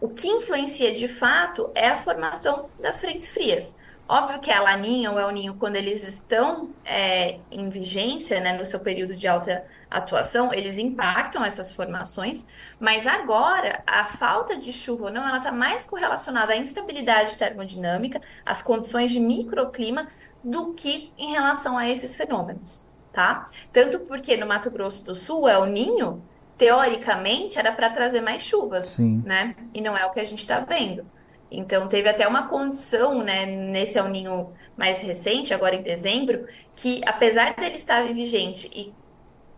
o 0.00 0.08
que 0.08 0.26
influencia 0.28 0.92
de 0.92 1.06
fato 1.06 1.70
é 1.74 1.88
a 1.88 1.96
formação 1.96 2.68
das 2.80 3.00
frentes 3.00 3.28
frias. 3.28 3.76
Óbvio 4.12 4.40
que 4.40 4.50
a 4.50 4.60
Laninha 4.60 5.12
ou 5.12 5.20
El 5.20 5.30
Ninho, 5.30 5.54
quando 5.54 5.76
eles 5.76 6.02
estão 6.02 6.70
é, 6.84 7.38
em 7.48 7.68
vigência, 7.68 8.40
né, 8.40 8.52
no 8.58 8.66
seu 8.66 8.80
período 8.80 9.14
de 9.14 9.28
alta 9.28 9.64
atuação, 9.88 10.52
eles 10.52 10.78
impactam 10.78 11.44
essas 11.44 11.70
formações, 11.70 12.44
mas 12.80 13.06
agora 13.06 13.84
a 13.86 14.04
falta 14.04 14.56
de 14.56 14.72
chuva 14.72 15.04
ou 15.04 15.12
não, 15.12 15.28
ela 15.28 15.38
está 15.38 15.52
mais 15.52 15.84
correlacionada 15.84 16.52
à 16.52 16.56
instabilidade 16.56 17.36
termodinâmica, 17.36 18.20
às 18.44 18.60
condições 18.60 19.12
de 19.12 19.20
microclima, 19.20 20.08
do 20.42 20.74
que 20.74 21.12
em 21.16 21.30
relação 21.30 21.78
a 21.78 21.88
esses 21.88 22.16
fenômenos, 22.16 22.84
tá? 23.12 23.46
Tanto 23.72 24.00
porque 24.00 24.36
no 24.36 24.44
Mato 24.44 24.72
Grosso 24.72 25.04
do 25.04 25.14
Sul, 25.14 25.48
El 25.48 25.66
Ninho, 25.66 26.20
teoricamente, 26.58 27.60
era 27.60 27.70
para 27.70 27.88
trazer 27.90 28.22
mais 28.22 28.42
chuvas, 28.42 28.88
Sim. 28.88 29.22
né? 29.24 29.54
E 29.72 29.80
não 29.80 29.96
é 29.96 30.04
o 30.04 30.10
que 30.10 30.18
a 30.18 30.24
gente 30.24 30.40
está 30.40 30.58
vendo. 30.58 31.06
Então, 31.50 31.88
teve 31.88 32.08
até 32.08 32.28
uma 32.28 32.46
condição, 32.48 33.22
né, 33.22 33.44
nesse 33.44 33.98
El 33.98 34.08
Ninho 34.08 34.52
mais 34.76 35.02
recente, 35.02 35.52
agora 35.52 35.74
em 35.74 35.82
dezembro, 35.82 36.46
que 36.76 37.00
apesar 37.04 37.54
dele 37.54 37.74
estar 37.74 38.04
vigente 38.12 38.70
e 38.72 38.94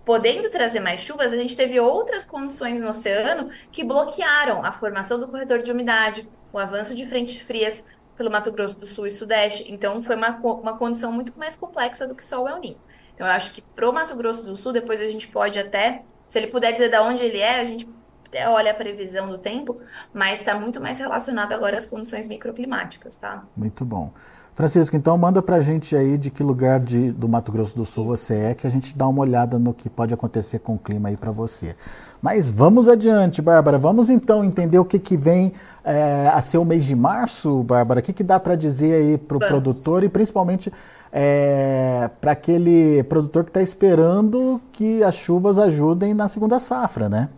podendo 0.04 0.50
trazer 0.50 0.80
mais 0.80 1.00
chuvas, 1.00 1.32
a 1.32 1.36
gente 1.36 1.56
teve 1.56 1.78
outras 1.78 2.24
condições 2.24 2.80
no 2.80 2.88
oceano 2.88 3.50
que 3.70 3.84
bloquearam 3.84 4.64
a 4.64 4.72
formação 4.72 5.18
do 5.20 5.28
corredor 5.28 5.62
de 5.62 5.70
umidade, 5.70 6.28
o 6.52 6.58
avanço 6.58 6.94
de 6.94 7.06
frentes 7.06 7.40
frias 7.40 7.86
pelo 8.16 8.30
Mato 8.30 8.50
Grosso 8.50 8.78
do 8.78 8.86
Sul 8.86 9.06
e 9.06 9.10
Sudeste. 9.10 9.70
Então, 9.72 10.02
foi 10.02 10.16
uma, 10.16 10.30
uma 10.38 10.76
condição 10.76 11.12
muito 11.12 11.32
mais 11.38 11.56
complexa 11.56 12.06
do 12.06 12.14
que 12.14 12.24
só 12.24 12.42
o 12.42 12.48
El 12.48 12.58
Niño. 12.58 12.80
Então, 13.14 13.26
eu 13.26 13.32
acho 13.32 13.52
que 13.52 13.62
pro 13.62 13.92
Mato 13.92 14.16
Grosso 14.16 14.44
do 14.44 14.56
Sul, 14.56 14.72
depois 14.72 15.00
a 15.00 15.08
gente 15.08 15.28
pode 15.28 15.58
até, 15.58 16.02
se 16.26 16.38
ele 16.38 16.48
puder 16.48 16.72
dizer 16.72 16.88
de 16.88 16.98
onde 16.98 17.22
ele 17.22 17.38
é, 17.38 17.60
a 17.60 17.64
gente 17.64 17.86
até 18.32 18.48
olha 18.48 18.70
a 18.70 18.74
previsão 18.74 19.28
do 19.28 19.36
tempo, 19.36 19.76
mas 20.14 20.40
está 20.40 20.58
muito 20.58 20.80
mais 20.80 20.98
relacionado 20.98 21.52
agora 21.52 21.76
às 21.76 21.84
condições 21.84 22.26
microclimáticas, 22.26 23.16
tá? 23.16 23.44
Muito 23.54 23.84
bom. 23.84 24.10
Francisco, 24.54 24.96
então 24.96 25.16
manda 25.16 25.40
pra 25.40 25.62
gente 25.62 25.96
aí 25.96 26.18
de 26.18 26.30
que 26.30 26.42
lugar 26.42 26.78
de, 26.78 27.10
do 27.12 27.26
Mato 27.26 27.50
Grosso 27.50 27.74
do 27.74 27.86
Sul 27.86 28.04
você 28.06 28.34
é, 28.34 28.54
que 28.54 28.66
a 28.66 28.70
gente 28.70 28.96
dá 28.96 29.08
uma 29.08 29.20
olhada 29.20 29.58
no 29.58 29.72
que 29.72 29.88
pode 29.88 30.12
acontecer 30.12 30.58
com 30.58 30.74
o 30.74 30.78
clima 30.78 31.08
aí 31.08 31.16
para 31.16 31.30
você. 31.30 31.74
Mas 32.20 32.50
vamos 32.50 32.86
adiante, 32.86 33.40
Bárbara. 33.40 33.78
Vamos 33.78 34.10
então 34.10 34.44
entender 34.44 34.78
o 34.78 34.84
que, 34.84 34.98
que 34.98 35.16
vem 35.16 35.52
é, 35.82 36.30
a 36.32 36.40
ser 36.42 36.58
o 36.58 36.64
mês 36.64 36.84
de 36.84 36.94
março, 36.94 37.62
Bárbara. 37.62 38.00
O 38.00 38.02
que, 38.02 38.12
que 38.12 38.22
dá 38.22 38.38
para 38.38 38.54
dizer 38.54 38.94
aí 38.94 39.18
para 39.18 39.38
o 39.38 39.40
produtor 39.40 40.04
e 40.04 40.08
principalmente 40.08 40.70
é, 41.10 42.10
para 42.20 42.32
aquele 42.32 43.02
produtor 43.04 43.44
que 43.44 43.50
está 43.50 43.62
esperando 43.62 44.60
que 44.70 45.02
as 45.02 45.14
chuvas 45.14 45.58
ajudem 45.58 46.12
na 46.12 46.28
segunda 46.28 46.58
safra, 46.58 47.08
né? 47.08 47.30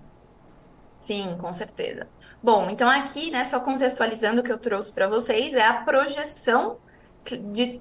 Sim, 1.05 1.37
com 1.39 1.53
certeza. 1.53 2.09
Bom, 2.43 2.71
então 2.71 2.89
aqui, 2.89 3.31
né, 3.31 3.45
só 3.45 3.61
contextualizando 3.61 4.41
o 4.41 4.45
que 4.45 4.51
eu 4.51 4.57
trouxe 4.57 4.91
para 4.91 5.07
vocês, 5.07 5.55
é 5.55 5.63
a 5.63 5.75
projeção 5.75 6.79
de, 7.53 7.79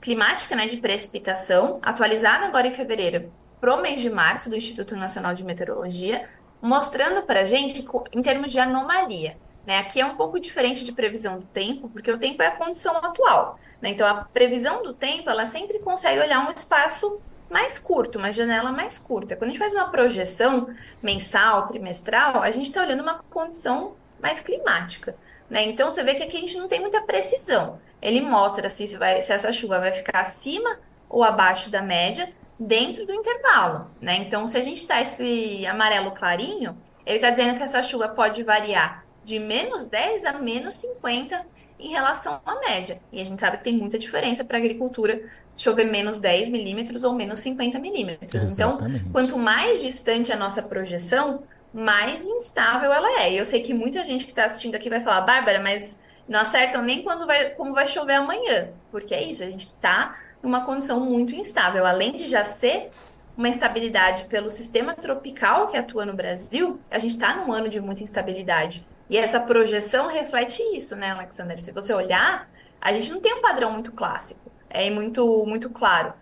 climática, 0.00 0.56
né, 0.56 0.66
de 0.66 0.78
precipitação, 0.78 1.78
atualizada 1.82 2.46
agora 2.46 2.66
em 2.66 2.72
fevereiro 2.72 3.30
pro 3.60 3.82
mês 3.82 4.00
de 4.00 4.08
março 4.08 4.48
do 4.48 4.56
Instituto 4.56 4.96
Nacional 4.96 5.34
de 5.34 5.44
Meteorologia, 5.44 6.26
mostrando 6.62 7.26
para 7.26 7.40
a 7.40 7.44
gente 7.44 7.86
em 8.10 8.22
termos 8.22 8.50
de 8.50 8.58
anomalia. 8.58 9.36
Né? 9.66 9.76
Aqui 9.76 10.00
é 10.00 10.06
um 10.06 10.16
pouco 10.16 10.40
diferente 10.40 10.82
de 10.82 10.92
previsão 10.92 11.40
do 11.40 11.46
tempo, 11.46 11.90
porque 11.90 12.10
o 12.10 12.18
tempo 12.18 12.42
é 12.42 12.46
a 12.46 12.56
condição 12.56 12.96
atual. 12.96 13.58
Né? 13.82 13.90
Então, 13.90 14.06
a 14.08 14.24
previsão 14.24 14.82
do 14.82 14.94
tempo, 14.94 15.28
ela 15.28 15.44
sempre 15.44 15.78
consegue 15.78 16.20
olhar 16.20 16.48
um 16.48 16.50
espaço 16.50 17.20
mais 17.52 17.78
curto, 17.78 18.18
uma 18.18 18.32
janela 18.32 18.72
mais 18.72 18.98
curta. 18.98 19.36
Quando 19.36 19.50
a 19.50 19.52
gente 19.52 19.58
faz 19.58 19.74
uma 19.74 19.90
projeção 19.90 20.74
mensal, 21.02 21.66
trimestral, 21.66 22.42
a 22.42 22.50
gente 22.50 22.68
está 22.68 22.80
olhando 22.80 23.02
uma 23.02 23.22
condição 23.30 23.94
mais 24.20 24.40
climática. 24.40 25.14
Né? 25.50 25.64
Então, 25.64 25.90
você 25.90 26.02
vê 26.02 26.14
que 26.14 26.22
aqui 26.22 26.38
a 26.38 26.40
gente 26.40 26.56
não 26.56 26.66
tem 26.66 26.80
muita 26.80 27.02
precisão. 27.02 27.78
Ele 28.00 28.22
mostra 28.22 28.68
se, 28.68 28.96
vai, 28.96 29.20
se 29.20 29.32
essa 29.32 29.52
chuva 29.52 29.78
vai 29.78 29.92
ficar 29.92 30.20
acima 30.20 30.78
ou 31.08 31.22
abaixo 31.22 31.70
da 31.70 31.82
média, 31.82 32.32
dentro 32.58 33.04
do 33.04 33.12
intervalo. 33.12 33.90
Né? 34.00 34.16
Então, 34.16 34.46
se 34.46 34.56
a 34.56 34.62
gente 34.62 34.78
está 34.78 35.00
esse 35.00 35.66
amarelo 35.66 36.12
clarinho, 36.12 36.76
ele 37.04 37.16
está 37.16 37.30
dizendo 37.30 37.56
que 37.56 37.62
essa 37.62 37.82
chuva 37.82 38.08
pode 38.08 38.42
variar 38.42 39.04
de 39.22 39.38
menos 39.38 39.86
10 39.86 40.24
a 40.24 40.32
menos 40.32 40.76
50 40.76 41.44
em 41.78 41.90
relação 41.90 42.40
à 42.46 42.60
média. 42.60 43.00
E 43.12 43.20
a 43.20 43.24
gente 43.24 43.40
sabe 43.40 43.58
que 43.58 43.64
tem 43.64 43.76
muita 43.76 43.98
diferença 43.98 44.44
para 44.44 44.56
a 44.56 44.60
agricultura 44.60 45.20
chover 45.56 45.84
menos 45.84 46.20
10 46.20 46.48
milímetros 46.48 47.04
ou 47.04 47.12
menos 47.12 47.38
50 47.40 47.78
milímetros. 47.78 48.52
Então, 48.52 48.78
quanto 49.12 49.36
mais 49.38 49.82
distante 49.82 50.32
a 50.32 50.36
nossa 50.36 50.62
projeção, 50.62 51.42
mais 51.72 52.24
instável 52.26 52.92
ela 52.92 53.20
é. 53.20 53.32
E 53.32 53.38
eu 53.38 53.44
sei 53.44 53.60
que 53.60 53.72
muita 53.72 54.04
gente 54.04 54.24
que 54.24 54.32
está 54.32 54.44
assistindo 54.44 54.74
aqui 54.74 54.90
vai 54.90 55.00
falar, 55.00 55.22
Bárbara, 55.22 55.60
mas 55.60 55.98
não 56.28 56.40
acertam 56.40 56.82
nem 56.82 57.02
quando 57.02 57.26
vai, 57.26 57.50
como 57.50 57.74
vai 57.74 57.86
chover 57.86 58.14
amanhã. 58.14 58.70
Porque 58.90 59.14
é 59.14 59.22
isso, 59.22 59.42
a 59.42 59.46
gente 59.46 59.66
está 59.66 60.16
numa 60.42 60.64
condição 60.64 61.00
muito 61.00 61.34
instável. 61.34 61.86
Além 61.86 62.12
de 62.12 62.26
já 62.26 62.44
ser 62.44 62.90
uma 63.36 63.48
instabilidade 63.48 64.24
pelo 64.24 64.50
sistema 64.50 64.94
tropical 64.94 65.66
que 65.66 65.76
atua 65.76 66.04
no 66.04 66.12
Brasil, 66.12 66.80
a 66.90 66.98
gente 66.98 67.12
está 67.12 67.34
num 67.36 67.52
ano 67.52 67.68
de 67.68 67.80
muita 67.80 68.02
instabilidade. 68.02 68.86
E 69.08 69.16
essa 69.16 69.40
projeção 69.40 70.08
reflete 70.08 70.62
isso, 70.74 70.96
né, 70.96 71.10
Alexander? 71.10 71.58
Se 71.58 71.72
você 71.72 71.92
olhar, 71.92 72.48
a 72.80 72.92
gente 72.92 73.10
não 73.10 73.20
tem 73.20 73.34
um 73.34 73.40
padrão 73.40 73.72
muito 73.72 73.92
clássico, 73.92 74.50
é 74.72 74.90
muito, 74.90 75.44
muito 75.46 75.70
claro. 75.70 76.12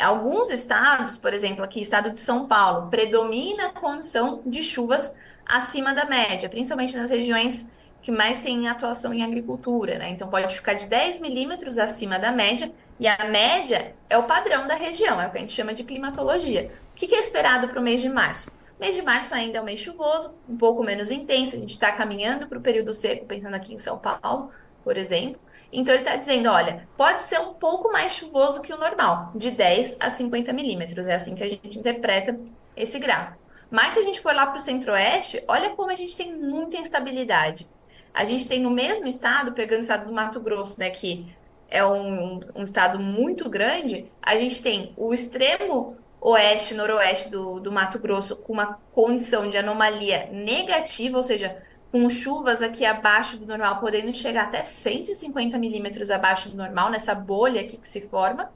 Alguns 0.00 0.50
estados, 0.50 1.16
por 1.16 1.34
exemplo, 1.34 1.62
aqui, 1.62 1.80
estado 1.80 2.10
de 2.10 2.18
São 2.18 2.46
Paulo, 2.46 2.88
predomina 2.88 3.66
a 3.66 3.72
condição 3.72 4.42
de 4.46 4.62
chuvas 4.62 5.14
acima 5.46 5.94
da 5.94 6.06
média, 6.06 6.48
principalmente 6.48 6.96
nas 6.96 7.10
regiões 7.10 7.68
que 8.00 8.10
mais 8.10 8.40
têm 8.40 8.68
atuação 8.68 9.14
em 9.14 9.22
agricultura, 9.22 9.98
né? 9.98 10.10
Então 10.10 10.28
pode 10.28 10.54
ficar 10.54 10.74
de 10.74 10.86
10 10.86 11.20
milímetros 11.20 11.78
acima 11.78 12.18
da 12.18 12.30
média, 12.30 12.70
e 13.00 13.08
a 13.08 13.24
média 13.24 13.94
é 14.08 14.16
o 14.16 14.24
padrão 14.24 14.66
da 14.66 14.74
região, 14.74 15.20
é 15.20 15.26
o 15.26 15.30
que 15.30 15.38
a 15.38 15.40
gente 15.40 15.52
chama 15.52 15.74
de 15.74 15.84
climatologia. 15.84 16.70
O 16.92 16.94
que 16.94 17.14
é 17.14 17.18
esperado 17.18 17.68
para 17.68 17.80
o 17.80 17.82
mês 17.82 18.00
de 18.00 18.08
março? 18.08 18.50
Mês 18.78 18.94
de 18.94 19.02
março 19.02 19.34
ainda 19.34 19.58
é 19.58 19.60
um 19.60 19.64
mês 19.64 19.80
chuvoso, 19.80 20.34
um 20.48 20.56
pouco 20.56 20.82
menos 20.82 21.10
intenso. 21.10 21.56
A 21.56 21.58
gente 21.58 21.70
está 21.70 21.92
caminhando 21.92 22.46
para 22.46 22.58
o 22.58 22.60
período 22.60 22.92
seco, 22.92 23.24
pensando 23.24 23.54
aqui 23.54 23.72
em 23.72 23.78
São 23.78 23.98
Paulo, 23.98 24.50
por 24.82 24.96
exemplo. 24.96 25.40
Então 25.74 25.92
ele 25.92 26.04
está 26.04 26.16
dizendo, 26.16 26.48
olha, 26.48 26.88
pode 26.96 27.24
ser 27.24 27.40
um 27.40 27.54
pouco 27.54 27.92
mais 27.92 28.12
chuvoso 28.12 28.62
que 28.62 28.72
o 28.72 28.78
normal, 28.78 29.32
de 29.34 29.50
10 29.50 29.96
a 29.98 30.08
50 30.08 30.52
milímetros. 30.52 31.08
É 31.08 31.14
assim 31.14 31.34
que 31.34 31.42
a 31.42 31.48
gente 31.48 31.78
interpreta 31.78 32.38
esse 32.76 32.98
gráfico. 33.00 33.38
Mas 33.70 33.94
se 33.94 34.00
a 34.00 34.02
gente 34.02 34.20
for 34.20 34.32
lá 34.32 34.46
para 34.46 34.56
o 34.56 34.60
centro-oeste, 34.60 35.42
olha 35.48 35.70
como 35.70 35.90
a 35.90 35.94
gente 35.96 36.16
tem 36.16 36.32
muita 36.32 36.76
instabilidade. 36.76 37.68
A 38.12 38.24
gente 38.24 38.46
tem 38.46 38.60
no 38.60 38.70
mesmo 38.70 39.08
estado, 39.08 39.52
pegando 39.52 39.78
o 39.78 39.82
estado 39.82 40.06
do 40.06 40.12
Mato 40.12 40.40
Grosso, 40.40 40.78
né, 40.78 40.90
que 40.90 41.26
é 41.68 41.84
um, 41.84 42.38
um 42.54 42.62
estado 42.62 43.00
muito 43.00 43.50
grande, 43.50 44.08
a 44.22 44.36
gente 44.36 44.62
tem 44.62 44.92
o 44.96 45.12
extremo 45.12 45.96
oeste, 46.20 46.74
noroeste 46.74 47.28
do, 47.28 47.58
do 47.58 47.72
Mato 47.72 47.98
Grosso 47.98 48.36
com 48.36 48.52
uma 48.52 48.78
condição 48.92 49.50
de 49.50 49.58
anomalia 49.58 50.28
negativa, 50.30 51.16
ou 51.16 51.22
seja, 51.24 51.60
com 51.94 52.10
chuvas 52.10 52.60
aqui 52.60 52.84
abaixo 52.84 53.36
do 53.36 53.46
normal, 53.46 53.78
podendo 53.78 54.12
chegar 54.12 54.46
até 54.46 54.64
150 54.64 55.56
milímetros 55.56 56.10
abaixo 56.10 56.48
do 56.48 56.56
normal, 56.56 56.90
nessa 56.90 57.14
bolha 57.14 57.60
aqui 57.60 57.76
que 57.76 57.86
se 57.86 58.00
forma. 58.00 58.52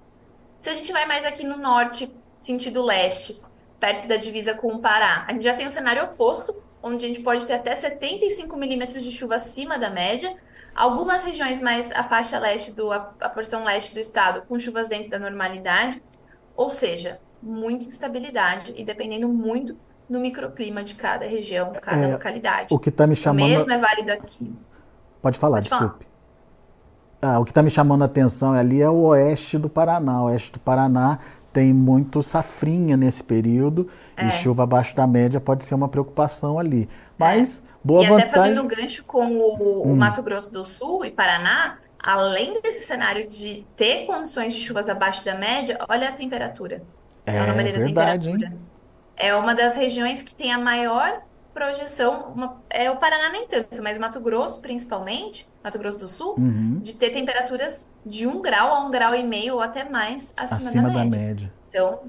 Se 0.59 0.69
a 0.69 0.73
gente 0.73 0.91
vai 0.91 1.07
mais 1.07 1.25
aqui 1.25 1.47
no 1.47 1.57
norte, 1.57 2.13
sentido 2.41 2.83
leste, 2.83 3.41
perto 3.79 4.09
da 4.09 4.17
divisa 4.17 4.55
com 4.55 4.75
o 4.75 4.81
Pará, 4.81 5.25
a 5.29 5.33
gente 5.33 5.45
já 5.45 5.55
tem 5.55 5.67
o 5.67 5.69
um 5.69 5.73
cenário 5.73 6.03
oposto, 6.03 6.61
onde 6.83 7.05
a 7.05 7.09
gente 7.09 7.21
pode 7.21 7.47
ter 7.47 7.53
até 7.53 7.77
75 7.77 8.57
milímetros 8.57 9.05
de 9.05 9.13
chuva 9.13 9.37
acima 9.37 9.79
da 9.79 9.89
média. 9.89 10.37
Algumas 10.75 11.23
regiões 11.23 11.61
mais 11.61 11.93
a 11.93 12.03
faixa 12.03 12.41
leste 12.41 12.73
do 12.73 12.91
a, 12.91 13.15
a 13.21 13.29
porção 13.29 13.63
leste 13.63 13.95
do 13.95 14.01
estado 14.01 14.43
com 14.49 14.59
chuvas 14.59 14.89
dentro 14.89 15.11
da 15.11 15.19
normalidade. 15.21 16.03
Ou 16.57 16.71
seja, 16.71 17.21
muita 17.41 17.85
instabilidade 17.85 18.75
e 18.77 18.85
dependendo 18.85 19.29
muito 19.29 19.79
do 20.09 20.21
microclima 20.21 20.83
de 20.83 20.95
cada 20.95 21.27
região, 21.27 21.73
cada 21.81 22.07
é, 22.07 22.13
localidade. 22.13 22.69
O 22.71 22.79
que 22.79 22.89
está 22.89 23.07
me 23.07 23.15
chamando. 23.15 23.45
O 23.45 23.49
mesmo 23.49 23.73
é 23.73 23.79
válido 23.79 24.13
aqui. 24.13 24.53
Pode 25.21 25.39
falar, 25.39 25.59
Pode 25.59 25.69
desculpe. 25.69 26.05
Falar. 26.05 26.09
Ah, 27.21 27.41
o 27.41 27.45
que 27.45 27.51
está 27.51 27.63
me 27.63 27.71
chamando 27.71 28.03
a 28.03 28.05
atenção 28.05 28.53
ali 28.53 28.81
é 28.81 28.89
o 28.89 29.07
oeste 29.07 29.59
do 29.59 29.69
Paraná. 29.69 30.23
O 30.23 30.27
oeste 30.27 30.53
do 30.53 30.61
Paraná 30.61 31.19
tem 31.53 31.73
muito 31.73 32.23
safrinha 32.23 32.97
nesse 32.97 33.23
período 33.25 33.89
é. 34.17 34.27
e 34.27 34.31
chuva 34.31 34.63
abaixo 34.63 34.95
da 34.95 35.07
média 35.07 35.41
pode 35.41 35.65
ser 35.65 35.75
uma 35.75 35.89
preocupação 35.89 36.59
ali. 36.59 36.89
Mas, 37.19 37.59
é. 37.59 37.71
boa 37.83 38.05
e 38.05 38.09
vantagem... 38.09 38.29
até 38.29 38.41
fazendo 38.41 38.65
gancho 38.65 39.05
com 39.05 39.27
o, 39.27 39.89
o 39.89 39.89
hum. 39.89 39.97
Mato 39.97 40.23
Grosso 40.23 40.53
do 40.53 40.63
Sul 40.63 41.05
e 41.05 41.11
Paraná, 41.11 41.79
além 41.99 42.61
desse 42.63 42.87
cenário 42.87 43.29
de 43.29 43.67
ter 43.77 44.07
condições 44.07 44.55
de 44.55 44.61
chuvas 44.61 44.89
abaixo 44.89 45.25
da 45.25 45.35
média, 45.35 45.77
olha 45.89 46.09
a 46.09 46.13
temperatura. 46.13 46.83
É, 47.27 47.37
é 47.37 47.43
uma 47.43 47.55
verdade, 47.55 48.31
hein? 48.31 48.59
É 49.19 49.35
uma 49.35 49.55
das 49.55 49.77
regiões 49.77 50.23
que 50.23 50.35
tem 50.35 50.53
a 50.53 50.59
maior 50.59 51.23
projeção, 51.59 52.33
uma, 52.35 52.63
é 52.71 52.89
o 52.89 52.97
Paraná 52.97 53.31
nem 53.31 53.49
tanto, 53.49 53.83
mas 53.83 53.99
Mato 53.99 54.21
Grosso 54.21 54.61
principalmente, 54.61 55.49
Mato 55.63 55.77
Grosso 55.77 55.99
do 55.99 56.07
Sul, 56.07 56.37
uhum. 56.39 56.79
de 56.81 56.95
ter 56.95 57.11
temperaturas 57.11 57.91
de 58.07 58.29
um 58.29 58.41
grau 58.41 58.73
a 58.73 58.87
um 58.87 58.91
grau 58.93 59.13
e 59.13 59.25
meio 59.25 59.55
ou 59.55 59.61
até 59.61 59.83
mais 59.83 60.33
acima, 60.37 60.69
acima 60.71 60.83
da, 60.89 60.89
média. 60.89 61.11
da, 61.11 61.17
média. 61.17 61.53
Então, 61.69 62.01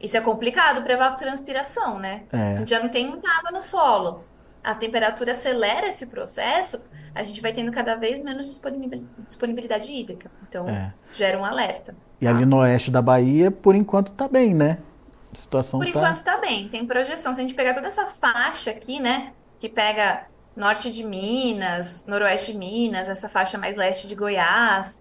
isso 0.00 0.16
é 0.16 0.20
complicado 0.20 0.82
para 0.82 0.94
evapotranspiração, 0.94 2.00
né? 2.00 2.22
É. 2.32 2.54
Gente 2.54 2.68
já 2.68 2.80
não 2.80 2.88
tem 2.88 3.08
muita 3.08 3.30
água 3.30 3.52
no 3.52 3.62
solo. 3.62 4.24
A 4.62 4.74
temperatura 4.74 5.30
acelera 5.30 5.86
esse 5.86 6.06
processo, 6.06 6.80
a 7.14 7.22
gente 7.22 7.40
vai 7.40 7.52
tendo 7.52 7.70
cada 7.70 7.94
vez 7.94 8.22
menos 8.22 8.60
disponibilidade 9.26 9.92
hídrica. 9.92 10.30
Então, 10.48 10.68
é. 10.68 10.92
gera 11.12 11.38
um 11.38 11.44
alerta. 11.44 11.94
E 12.20 12.26
ali 12.26 12.44
no 12.44 12.58
oeste 12.58 12.90
da 12.90 13.00
Bahia, 13.00 13.50
por 13.52 13.76
enquanto 13.76 14.10
tá 14.10 14.26
bem, 14.26 14.52
né? 14.52 14.78
A 15.32 15.36
situação 15.36 15.80
por 15.80 15.84
tá... 15.84 15.90
enquanto 15.90 16.22
tá 16.22 16.38
bem. 16.38 16.68
Tem 16.68 16.86
projeção. 16.86 17.34
Se 17.34 17.40
a 17.40 17.42
gente 17.42 17.54
pegar 17.54 17.74
toda 17.74 17.88
essa 17.88 18.06
faixa 18.06 18.70
aqui, 18.70 19.00
né? 19.00 19.32
Que 19.58 19.68
pega 19.68 20.26
norte 20.54 20.90
de 20.90 21.04
Minas, 21.04 22.06
noroeste 22.06 22.52
de 22.52 22.58
Minas, 22.58 23.08
essa 23.08 23.28
faixa 23.28 23.58
mais 23.58 23.76
leste 23.76 24.08
de 24.08 24.14
Goiás, 24.14 24.98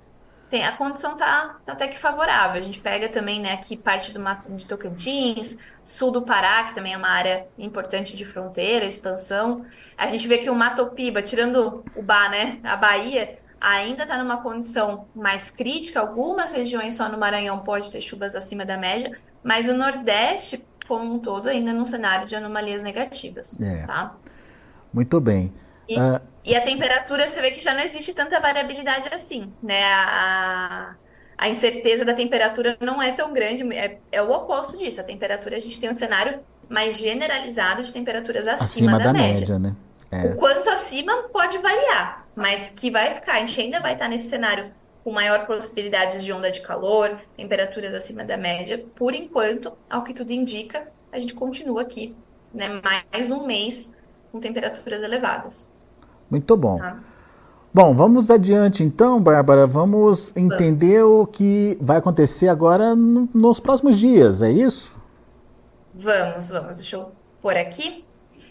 tem, 0.50 0.64
a 0.64 0.72
condição 0.72 1.18
tá, 1.18 1.58
tá 1.66 1.74
até 1.74 1.88
que 1.88 1.98
favorável. 1.98 2.60
A 2.60 2.64
gente 2.64 2.80
pega 2.80 3.10
também, 3.10 3.42
né, 3.42 3.54
aqui 3.54 3.76
parte 3.76 4.12
do 4.12 4.20
Mato 4.20 4.52
de 4.52 4.68
Tocantins, 4.68 5.58
sul 5.84 6.12
do 6.12 6.22
Pará, 6.22 6.64
que 6.66 6.76
também 6.76 6.94
é 6.94 6.98
uma 6.98 7.10
área 7.10 7.48
importante 7.58 8.16
de 8.16 8.26
fronteira, 8.26 8.86
expansão. 8.86 9.66
A 9.98 10.08
gente 10.08 10.28
vê 10.28 10.38
que 10.38 10.50
o 10.50 10.56
Mato 10.56 10.86
Piba, 10.88 11.22
tirando 11.22 11.84
o 11.96 12.02
Ba, 12.02 12.30
né, 12.30 12.60
a 12.64 12.76
Bahia, 12.76 13.40
ainda 13.60 14.04
está 14.04 14.18
numa 14.18 14.42
condição 14.42 15.08
mais 15.16 15.50
crítica. 15.50 16.00
Algumas 16.00 16.52
regiões 16.52 16.96
só 16.96 17.10
no 17.10 17.18
Maranhão 17.18 17.60
pode 17.60 17.92
ter 17.92 18.02
chuvas 18.02 18.36
acima 18.36 18.64
da 18.64 18.78
média, 18.78 19.18
mas 19.46 19.70
o 19.70 19.76
Nordeste, 19.76 20.66
como 20.88 21.14
um 21.14 21.20
todo, 21.20 21.48
ainda 21.48 21.72
num 21.72 21.86
cenário 21.86 22.26
de 22.26 22.36
anomalias 22.36 22.82
negativas. 22.82 23.62
É. 23.62 23.86
Tá? 23.86 24.16
Muito 24.92 25.22
bem. 25.22 25.54
E, 25.88 26.00
uh... 26.00 26.20
e, 26.44 26.56
a 26.56 26.62
temperatura, 26.62 27.28
você 27.28 27.40
vê 27.42 27.52
que 27.52 27.62
já 27.62 27.76
não 27.76 27.82
existe 27.82 28.12
tanta 28.16 28.40
variabilidade 28.40 29.08
assim, 29.14 29.54
né? 29.62 29.84
A, 29.84 30.96
a 31.38 31.48
incerteza 31.48 32.04
da 32.04 32.16
temperatura 32.16 32.76
não 32.82 33.00
é 33.00 33.12
tão 33.12 33.32
grande, 33.32 33.64
é, 33.78 34.00
é 34.12 34.20
o 34.20 34.32
oposto 34.32 34.80
disso. 34.80 35.00
A 35.00 35.04
temperatura, 35.04 35.58
a 35.58 35.60
gente 35.60 35.80
tem 35.80 35.92
um 35.92 35.94
cenário 35.94 36.40
mais 36.68 36.98
generalizado 36.98 37.84
de 37.84 37.94
temperaturas 37.94 38.48
acima, 38.48 38.66
acima 38.66 38.98
da, 38.98 39.04
da 39.06 39.14
média. 39.14 39.40
média 39.42 39.60
né? 39.60 39.76
É. 40.12 40.26
O 40.26 40.38
quanto 40.38 40.72
acima 40.72 41.30
pode 41.32 41.60
variar, 41.60 42.26
mas 42.36 42.72
que 42.76 42.90
vai 42.90 43.14
ficar, 43.14 43.34
a 43.34 43.40
gente 43.42 43.62
ainda 43.62 43.80
vai 43.80 43.94
estar 43.94 44.08
nesse 44.08 44.28
cenário 44.28 44.72
com 45.06 45.12
maior 45.12 45.46
possibilidades 45.46 46.24
de 46.24 46.34
onda 46.34 46.50
de 46.50 46.62
calor, 46.62 47.16
temperaturas 47.38 47.94
acima 47.94 48.24
da 48.24 48.36
média. 48.36 48.84
Por 48.96 49.14
enquanto, 49.14 49.72
ao 49.88 50.04
que 50.04 50.16
tudo 50.16 50.32
indica, 50.32 50.88
a 51.12 51.20
gente 51.20 51.36
continua 51.36 51.84
aqui, 51.84 52.16
né, 52.52 52.82
mais 53.14 53.30
um 53.30 53.46
mês 53.46 53.94
com 54.32 54.40
temperaturas 54.40 55.04
elevadas. 55.04 55.72
Muito 56.28 56.58
bom. 56.58 56.80
Tá? 56.80 57.00
Bom, 57.72 57.96
vamos 57.96 58.32
adiante 58.32 58.84
então, 58.84 59.22
Bárbara. 59.22 59.68
Vamos 59.68 60.36
entender 60.36 61.04
vamos. 61.04 61.20
o 61.20 61.28
que 61.28 61.78
vai 61.80 61.98
acontecer 61.98 62.48
agora 62.48 62.96
no, 62.96 63.30
nos 63.32 63.60
próximos 63.60 64.00
dias, 64.00 64.42
é 64.42 64.50
isso? 64.50 65.00
Vamos, 65.94 66.50
vamos. 66.50 66.78
Deixa 66.78 66.96
eu 66.96 67.12
pôr 67.40 67.56
aqui. 67.56 68.04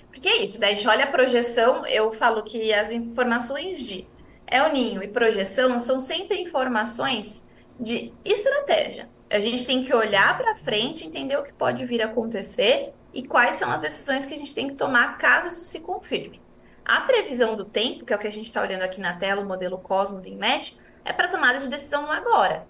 Porque 0.09 0.29
é 0.29 0.45
isso, 0.45 0.61
daí 0.61 0.71
a 0.71 0.75
gente 0.75 0.87
olha 0.87 1.05
a 1.07 1.09
projeção, 1.09 1.85
eu 1.87 2.13
falo 2.13 2.45
que 2.45 2.73
as 2.73 2.93
informações 2.93 3.81
de 3.81 4.07
El 4.47 4.73
Ninho 4.73 5.03
e 5.03 5.09
projeção 5.09 5.81
são 5.81 6.01
sempre 6.01 6.41
informações 6.41 7.49
de 7.79 8.13
estratégia. 8.25 9.09
a 9.31 9.41
gente 9.41 9.67
tem 9.67 9.83
que 9.83 9.93
olhar 9.93 10.37
para 10.39 10.55
frente, 10.55 11.07
entender 11.07 11.37
o 11.37 11.43
que 11.43 11.53
pode 11.53 11.85
vir 11.85 12.01
a 12.03 12.07
acontecer 12.07 12.95
e 13.13 13.27
quais 13.27 13.57
são 13.57 13.71
as 13.71 13.81
decisões 13.81 14.25
que 14.25 14.35
a 14.35 14.37
gente 14.37 14.55
tem 14.55 14.69
que 14.69 14.75
tomar 14.75 15.19
caso 15.19 15.49
isso 15.49 15.65
se 15.65 15.81
confirme. 15.81 16.41
A 16.85 17.01
previsão 17.01 17.57
do 17.57 17.65
tempo, 17.65 18.05
que 18.05 18.13
é 18.13 18.17
o 18.17 18.19
que 18.19 18.27
a 18.27 18.33
gente 18.33 18.45
está 18.45 18.61
olhando 18.61 18.83
aqui 18.83 19.01
na 19.01 19.17
tela, 19.17 19.41
o 19.41 19.47
modelo 19.47 19.79
Cosmo 19.79 20.21
do 20.21 20.29
INMET, 20.29 20.79
é 21.05 21.13
para 21.13 21.29
tomada 21.29 21.59
de 21.59 21.69
decisão 21.69 22.11
agora. 22.13 22.67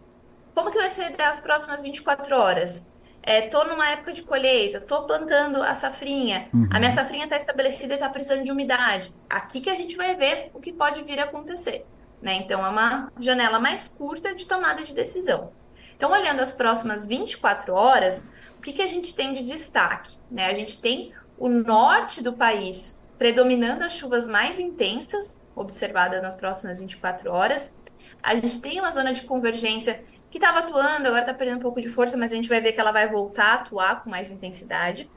Como 0.55 0.71
que 0.71 0.79
vai 0.79 0.89
ser 0.89 1.21
as 1.21 1.41
próximas 1.41 1.83
24 1.83 2.37
horas? 2.37 2.87
Estou 3.27 3.63
é, 3.63 3.69
numa 3.69 3.89
época 3.89 4.13
de 4.13 4.23
colheita, 4.23 4.79
estou 4.79 5.05
plantando 5.05 5.63
a 5.63 5.75
safrinha, 5.75 6.49
uhum. 6.53 6.69
a 6.71 6.79
minha 6.79 6.93
safrinha 6.93 7.25
está 7.25 7.37
estabelecida 7.37 7.95
e 7.95 7.97
está 7.97 8.09
precisando 8.09 8.45
de 8.45 8.53
umidade. 8.53 9.13
Aqui 9.29 9.61
que 9.63 9.71
a 9.71 9.75
gente 9.75 9.97
vai 9.97 10.15
ver 10.15 10.51
o 10.53 10.61
que 10.61 10.73
pode 10.73 11.03
vir 11.03 11.19
a 11.19 11.25
acontecer. 11.25 11.87
Né? 12.21 12.35
Então, 12.35 12.65
é 12.65 12.69
uma 12.69 13.11
janela 13.19 13.59
mais 13.59 13.89
curta 13.89 14.35
de 14.35 14.47
tomada 14.47 14.83
de 14.83 14.95
decisão. 14.95 15.53
Então, 15.97 16.11
olhando 16.11 16.41
as 16.41 16.53
próximas 16.53 17.07
24 17.07 17.73
horas, 17.73 18.25
o 18.59 18.61
que, 18.61 18.73
que 18.73 18.83
a 18.83 18.87
gente 18.87 19.15
tem 19.15 19.33
de 19.33 19.45
destaque? 19.45 20.17
Né? 20.31 20.47
A 20.47 20.55
gente 20.55 20.81
tem 20.81 21.13
o 21.39 21.49
norte 21.49 22.23
do 22.23 22.33
país 22.33 23.03
predominando 23.19 23.85
as 23.85 23.95
chuvas 23.95 24.27
mais 24.27 24.59
intensas, 24.59 25.43
observadas 25.55 26.21
nas 26.21 26.35
próximas 26.35 26.81
24 26.81 27.31
horas. 27.31 27.75
A 28.23 28.35
gente 28.35 28.61
tem 28.61 28.81
uma 28.81 28.91
zona 28.91 29.13
de 29.13 29.23
convergência 29.23 30.03
que 30.35 30.39
estava 30.39 30.59
atuando, 30.59 31.07
agora 31.07 31.21
está 31.21 31.33
perdendo 31.33 31.59
um 31.59 31.63
pouco 31.63 31.81
de 31.81 31.89
força, 31.89 32.17
mas 32.17 32.33
a 32.33 32.35
gente 32.35 32.49
vai 32.49 32.61
ver 32.61 32.73
que 32.73 32.81
ela 32.81 32.91
vai 32.91 33.09
voltar 33.09 33.45
a 33.45 33.55
atuar 33.55 34.03
com 34.03 34.11
mais 34.11 34.33
intensidade. 34.33 35.09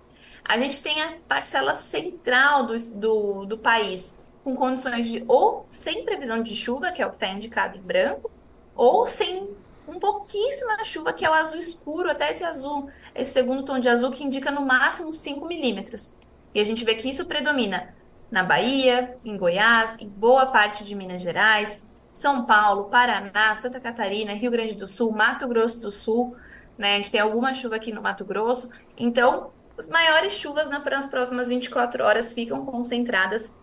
A 0.46 0.60
gente 0.60 0.80
tem 0.80 1.02
a 1.02 1.14
parcela 1.28 1.74
central 1.74 2.68
do, 2.68 2.78
do, 2.90 3.46
do 3.48 3.58
país, 3.58 4.16
com 4.44 4.56
condições 4.56 5.08
de 5.08 5.26
ou 5.28 5.66
sem 5.70 6.06
previsão 6.06 6.44
de 6.44 6.54
chuva, 6.54 6.92
que 6.92 7.02
é 7.02 7.08
o 7.08 7.10
que 7.10 7.16
está 7.16 7.30
indicado 7.30 7.80
em 7.80 7.82
branco, 7.82 8.30
ou 8.76 9.08
sem 9.08 9.50
um 9.88 9.98
pouquíssima 9.98 10.86
chuva, 10.86 11.12
que 11.12 11.26
é 11.26 11.30
o 11.32 11.34
azul 11.34 11.58
escuro, 11.58 12.12
até 12.12 12.30
esse 12.30 12.44
azul, 12.44 12.88
esse 13.16 13.32
segundo 13.32 13.64
tom 13.64 13.80
de 13.80 13.90
azul, 13.90 14.12
que 14.12 14.24
indica 14.24 14.52
no 14.52 14.62
máximo 14.62 15.12
5 15.12 15.48
milímetros. 15.48 16.16
E 16.54 16.60
a 16.60 16.64
gente 16.64 16.86
vê 16.86 16.94
que 16.94 17.10
isso 17.10 17.26
predomina 17.26 17.92
na 18.30 18.44
Bahia, 18.44 19.18
em 19.26 19.36
Goiás, 19.36 19.98
em 20.00 20.08
boa 20.08 20.46
parte 20.46 20.84
de 20.84 20.94
Minas 20.94 21.24
Gerais, 21.24 21.90
são 22.18 22.46
Paulo, 22.46 22.86
Paraná, 22.86 23.54
Santa 23.54 23.80
Catarina, 23.80 24.34
Rio 24.34 24.50
Grande 24.50 24.74
do 24.74 24.88
Sul, 24.88 25.12
Mato 25.12 25.48
Grosso 25.48 25.80
do 25.80 25.92
Sul, 25.92 26.36
né? 26.76 26.94
A 26.94 26.98
gente 26.98 27.12
tem 27.12 27.22
alguma 27.22 27.54
chuva 27.54 27.76
aqui 27.76 27.92
no 27.92 28.02
Mato 28.02 28.26
Grosso. 28.26 28.72
Então, 28.98 29.52
as 29.78 29.88
maiores 29.88 30.32
chuvas 30.34 30.68
nas 30.68 31.08
próximas 31.08 31.48
24 31.48 32.04
horas 32.04 32.34
ficam 32.34 32.66
concentradas 32.66 33.56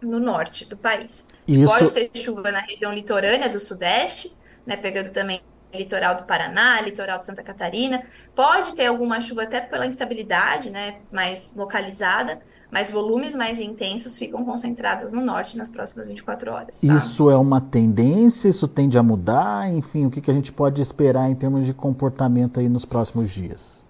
no 0.00 0.18
norte 0.18 0.64
do 0.64 0.78
país. 0.78 1.28
Isso... 1.46 1.66
Pode 1.66 1.92
ter 1.92 2.10
chuva 2.14 2.50
na 2.50 2.60
região 2.60 2.90
litorânea 2.90 3.50
do 3.50 3.60
Sudeste, 3.60 4.34
né? 4.64 4.76
Pegando 4.76 5.10
também 5.10 5.42
litoral 5.70 6.14
do 6.14 6.22
Paraná, 6.22 6.80
litoral 6.80 7.18
de 7.18 7.26
Santa 7.26 7.42
Catarina. 7.42 8.02
Pode 8.34 8.74
ter 8.74 8.86
alguma 8.86 9.20
chuva 9.20 9.42
até 9.42 9.60
pela 9.60 9.86
instabilidade, 9.86 10.70
né? 10.70 11.00
Mais 11.12 11.54
localizada 11.54 12.40
mas 12.70 12.90
volumes 12.90 13.34
mais 13.34 13.60
intensos 13.60 14.16
ficam 14.16 14.44
concentrados 14.44 15.10
no 15.10 15.20
norte 15.20 15.56
nas 15.56 15.68
próximas 15.68 16.06
24 16.08 16.52
horas. 16.52 16.80
Tá? 16.80 16.94
Isso 16.94 17.30
é 17.30 17.36
uma 17.36 17.60
tendência? 17.60 18.48
Isso 18.48 18.68
tende 18.68 18.96
a 18.96 19.02
mudar? 19.02 19.68
Enfim, 19.72 20.06
o 20.06 20.10
que, 20.10 20.20
que 20.20 20.30
a 20.30 20.34
gente 20.34 20.52
pode 20.52 20.80
esperar 20.80 21.28
em 21.30 21.34
termos 21.34 21.66
de 21.66 21.74
comportamento 21.74 22.60
aí 22.60 22.68
nos 22.68 22.84
próximos 22.84 23.30
dias? 23.30 23.84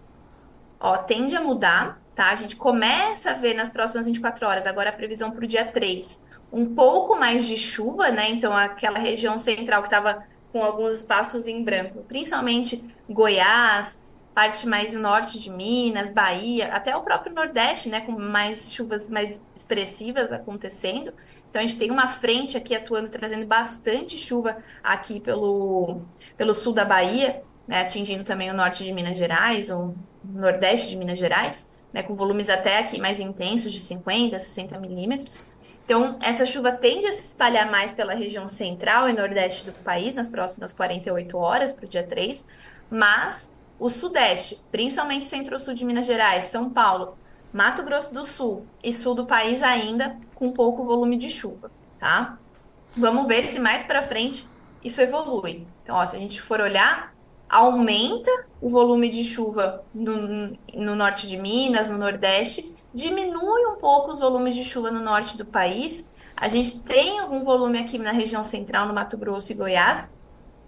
Ó, 0.78 0.96
tende 0.96 1.36
a 1.36 1.42
mudar, 1.42 2.00
tá? 2.14 2.30
A 2.30 2.34
gente 2.34 2.56
começa 2.56 3.32
a 3.32 3.34
ver 3.34 3.54
nas 3.54 3.68
próximas 3.68 4.06
24 4.06 4.46
horas, 4.46 4.66
agora 4.66 4.88
a 4.88 4.92
previsão 4.92 5.30
para 5.30 5.44
o 5.44 5.46
dia 5.46 5.66
3, 5.66 6.24
um 6.50 6.74
pouco 6.74 7.18
mais 7.18 7.44
de 7.44 7.56
chuva, 7.56 8.10
né? 8.10 8.30
Então, 8.30 8.56
aquela 8.56 8.98
região 8.98 9.38
central 9.38 9.82
que 9.82 9.88
estava 9.88 10.24
com 10.52 10.64
alguns 10.64 10.94
espaços 10.94 11.46
em 11.46 11.62
branco, 11.62 12.02
principalmente 12.08 12.84
Goiás, 13.08 13.99
parte 14.34 14.66
mais 14.66 14.94
norte 14.94 15.38
de 15.38 15.50
Minas, 15.50 16.10
Bahia, 16.10 16.72
até 16.72 16.96
o 16.96 17.02
próprio 17.02 17.34
Nordeste, 17.34 17.88
né, 17.88 18.00
com 18.00 18.12
mais 18.12 18.72
chuvas 18.72 19.10
mais 19.10 19.44
expressivas 19.54 20.32
acontecendo. 20.32 21.12
Então 21.48 21.60
a 21.60 21.66
gente 21.66 21.78
tem 21.78 21.90
uma 21.90 22.06
frente 22.06 22.56
aqui 22.56 22.74
atuando, 22.74 23.08
trazendo 23.08 23.44
bastante 23.44 24.16
chuva 24.16 24.58
aqui 24.82 25.18
pelo, 25.20 26.02
pelo 26.36 26.54
sul 26.54 26.72
da 26.72 26.84
Bahia, 26.84 27.42
né, 27.66 27.80
atingindo 27.80 28.24
também 28.24 28.50
o 28.50 28.54
norte 28.54 28.84
de 28.84 28.92
Minas 28.92 29.16
Gerais, 29.16 29.68
o 29.70 29.94
nordeste 30.24 30.88
de 30.88 30.96
Minas 30.96 31.18
Gerais, 31.18 31.68
né, 31.92 32.02
com 32.02 32.14
volumes 32.14 32.48
até 32.48 32.78
aqui 32.78 33.00
mais 33.00 33.18
intensos, 33.18 33.72
de 33.72 33.80
50, 33.80 34.38
60 34.38 34.78
milímetros. 34.78 35.50
Então, 35.84 36.18
essa 36.22 36.46
chuva 36.46 36.70
tende 36.70 37.08
a 37.08 37.12
se 37.12 37.26
espalhar 37.26 37.68
mais 37.68 37.92
pela 37.92 38.14
região 38.14 38.48
central 38.48 39.08
e 39.08 39.12
nordeste 39.12 39.64
do 39.64 39.72
país 39.72 40.14
nas 40.14 40.28
próximas 40.28 40.72
48 40.72 41.36
horas, 41.36 41.72
para 41.72 41.84
o 41.84 41.88
dia 41.88 42.04
3, 42.04 42.46
mas 42.88 43.59
o 43.80 43.88
Sudeste, 43.88 44.62
principalmente 44.70 45.24
Centro-Sul 45.24 45.72
de 45.72 45.86
Minas 45.86 46.06
Gerais, 46.06 46.44
São 46.44 46.68
Paulo, 46.68 47.16
Mato 47.50 47.82
Grosso 47.82 48.12
do 48.12 48.26
Sul 48.26 48.66
e 48.84 48.92
Sul 48.92 49.14
do 49.14 49.24
país 49.24 49.62
ainda 49.62 50.18
com 50.34 50.52
pouco 50.52 50.84
volume 50.84 51.16
de 51.16 51.30
chuva, 51.30 51.70
tá? 51.98 52.38
Vamos 52.94 53.26
ver 53.26 53.44
se 53.44 53.58
mais 53.58 53.82
para 53.82 54.02
frente 54.02 54.46
isso 54.84 55.00
evolui. 55.00 55.66
Então, 55.82 55.96
ó, 55.96 56.04
se 56.04 56.16
a 56.16 56.18
gente 56.18 56.42
for 56.42 56.60
olhar, 56.60 57.14
aumenta 57.48 58.30
o 58.60 58.68
volume 58.68 59.08
de 59.08 59.24
chuva 59.24 59.82
no, 59.94 60.56
no 60.74 60.94
norte 60.94 61.26
de 61.26 61.38
Minas, 61.38 61.88
no 61.88 61.96
Nordeste, 61.96 62.74
diminui 62.92 63.66
um 63.66 63.76
pouco 63.76 64.10
os 64.10 64.18
volumes 64.18 64.54
de 64.54 64.64
chuva 64.64 64.90
no 64.90 65.00
norte 65.00 65.38
do 65.38 65.44
país. 65.44 66.08
A 66.36 66.48
gente 66.48 66.80
tem 66.80 67.18
algum 67.18 67.44
volume 67.44 67.78
aqui 67.78 67.98
na 67.98 68.12
região 68.12 68.44
central, 68.44 68.86
no 68.86 68.94
Mato 68.94 69.16
Grosso 69.16 69.52
e 69.52 69.54
Goiás, 69.54 70.12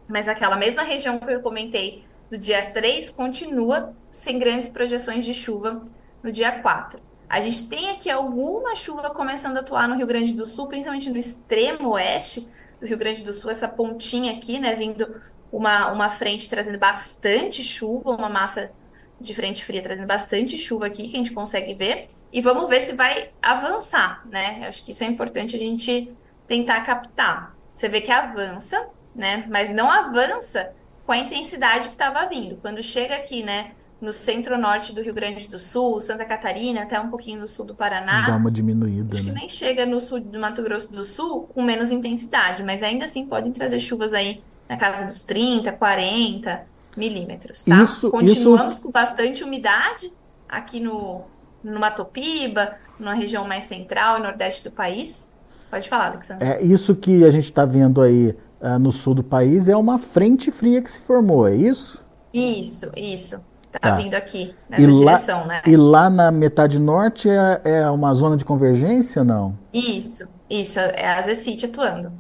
mas 0.09 0.29
aquela 0.29 0.57
mesma 0.57 0.83
região 0.83 1.19
que 1.19 1.31
eu 1.31 1.41
comentei 1.41 2.05
do 2.33 2.39
dia 2.39 2.71
3 2.71 3.11
continua 3.11 3.95
sem 4.11 4.39
grandes 4.39 4.67
projeções 4.67 5.23
de 5.23 5.35
chuva 5.35 5.85
no 6.23 6.33
dia 6.33 6.51
4. 6.63 6.99
A 7.29 7.43
gente 7.43 7.69
tem 7.69 7.91
aqui 7.91 8.09
alguma 8.09 8.75
chuva 8.75 9.11
começando 9.11 9.59
a 9.59 9.61
atuar 9.61 9.87
no 9.87 9.97
Rio 9.97 10.07
Grande 10.07 10.33
do 10.33 10.47
Sul, 10.47 10.67
principalmente 10.67 11.11
no 11.11 11.19
extremo 11.19 11.91
oeste 11.91 12.49
do 12.81 12.87
Rio 12.87 12.97
Grande 12.97 13.23
do 13.23 13.35
Sul, 13.35 13.51
essa 13.51 13.69
pontinha 13.69 14.33
aqui, 14.33 14.59
né, 14.59 14.75
vindo 14.75 15.21
uma, 15.53 15.93
uma 15.93 16.09
frente 16.09 16.49
trazendo 16.49 16.79
bastante 16.79 17.63
chuva, 17.63 18.13
uma 18.13 18.31
massa 18.31 18.73
de 19.21 19.35
frente 19.35 19.63
fria 19.63 19.83
trazendo 19.83 20.07
bastante 20.07 20.57
chuva 20.57 20.87
aqui 20.87 21.03
que 21.09 21.15
a 21.15 21.19
gente 21.19 21.33
consegue 21.35 21.75
ver. 21.75 22.07
E 22.33 22.41
vamos 22.41 22.71
ver 22.71 22.81
se 22.81 22.95
vai 22.95 23.29
avançar, 23.43 24.27
né? 24.27 24.61
Eu 24.63 24.69
acho 24.69 24.83
que 24.83 24.93
isso 24.93 25.05
é 25.05 25.07
importante 25.07 25.55
a 25.55 25.59
gente 25.59 26.17
tentar 26.49 26.81
captar. 26.81 27.55
Você 27.75 27.91
vê 27.91 28.01
que 28.01 28.11
avança, 28.11 28.89
né? 29.15 29.47
Mas 29.51 29.69
não 29.69 29.91
avança 29.91 30.75
com 31.13 31.17
a 31.17 31.19
intensidade 31.19 31.89
que 31.89 31.95
estava 31.95 32.27
vindo. 32.27 32.57
Quando 32.63 32.83
chega 32.83 33.15
aqui, 33.15 33.43
né, 33.43 33.73
no 34.01 34.15
centro-norte 34.15 34.95
do 34.95 35.03
Rio 35.03 35.13
Grande 35.13 35.47
do 35.47 35.59
Sul, 35.59 36.01
Santa 36.01 36.25
Catarina, 36.25 36.85
até 36.85 36.99
um 36.99 37.11
pouquinho 37.11 37.39
no 37.39 37.47
sul 37.47 37.67
do 37.67 37.75
Paraná. 37.75 38.27
Dá 38.27 38.37
uma 38.37 38.51
diminuída. 38.51 39.15
Acho 39.15 39.25
né? 39.25 39.31
que 39.31 39.39
nem 39.39 39.47
chega 39.47 39.85
no 39.85 40.01
sul 40.01 40.21
do 40.21 40.41
Mato 40.41 40.63
Grosso 40.63 40.91
do 40.91 41.05
Sul 41.05 41.43
com 41.55 41.63
menos 41.63 41.91
intensidade, 41.91 42.63
mas 42.63 42.83
ainda 42.83 43.05
assim 43.05 43.27
podem 43.27 43.53
trazer 43.53 43.79
chuvas 43.79 44.15
aí 44.15 44.43
na 44.67 44.79
casa 44.79 45.05
dos 45.05 45.23
30, 45.23 45.71
40 45.73 46.63
milímetros, 46.97 47.63
tá? 47.67 47.83
Isso, 47.83 48.11
Continuamos 48.11 48.75
isso... 48.75 48.83
com 48.83 48.91
bastante 48.91 49.45
umidade 49.45 50.11
aqui 50.49 50.81
no, 50.81 51.25
no 51.63 51.79
Matopiba, 51.79 52.77
na 52.99 53.13
região 53.13 53.47
mais 53.47 53.65
central 53.65 54.19
e 54.19 54.23
nordeste 54.23 54.65
do 54.65 54.71
país. 54.71 55.31
Pode 55.71 55.91
falar, 55.91 56.13
Alexandre. 56.13 56.49
É 56.49 56.63
isso 56.63 56.97
que 56.97 57.23
a 57.23 57.31
gente 57.31 57.45
está 57.45 57.67
vendo 57.67 58.01
aí 58.01 58.35
uh, 58.63 58.79
no 58.79 58.93
sul 58.93 59.15
do 59.15 59.23
país 59.23 59.69
é 59.69 59.77
uma 59.77 59.99
frente 59.99 60.51
fria 60.51 60.81
que 60.81 60.91
se 60.91 61.01
formou, 61.01 61.47
é 61.47 61.55
isso? 61.55 62.05
Isso, 62.33 62.91
isso. 62.97 63.45
Tá, 63.73 63.79
tá. 63.79 63.97
vindo 63.97 64.15
aqui, 64.15 64.55
nessa 64.69 64.83
e 64.83 64.95
direção, 64.95 65.41
lá, 65.41 65.47
né? 65.47 65.63
E 65.67 65.77
lá 65.77 66.11
na 66.11 66.31
metade 66.31 66.79
norte 66.79 67.29
é, 67.29 67.61
é 67.65 67.91
uma 67.91 68.13
zona 68.13 68.37
de 68.37 68.45
convergência, 68.45 69.25
não? 69.25 69.59
Isso, 69.73 70.29
isso, 70.49 70.79
é 70.79 71.19
a 71.19 71.23
Zecite 71.23 71.65
atuando. 71.65 72.13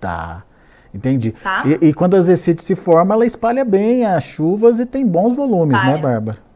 Tá, 0.00 0.42
entendi. 0.92 1.30
Tá? 1.30 1.62
E, 1.64 1.86
e, 1.86 1.94
quando 1.94 2.16
a 2.16 2.20
Zecite 2.20 2.64
se 2.64 2.74
forma, 2.74 3.14
ela 3.14 3.24
espalha 3.24 3.64
bem 3.64 4.04
as 4.04 4.24
chuvas 4.24 4.80
e 4.80 4.86
tem 4.86 5.06
bons 5.06 5.36
volumes, 5.36 5.80
né, 5.84 5.98
Bárbara? 5.98 6.47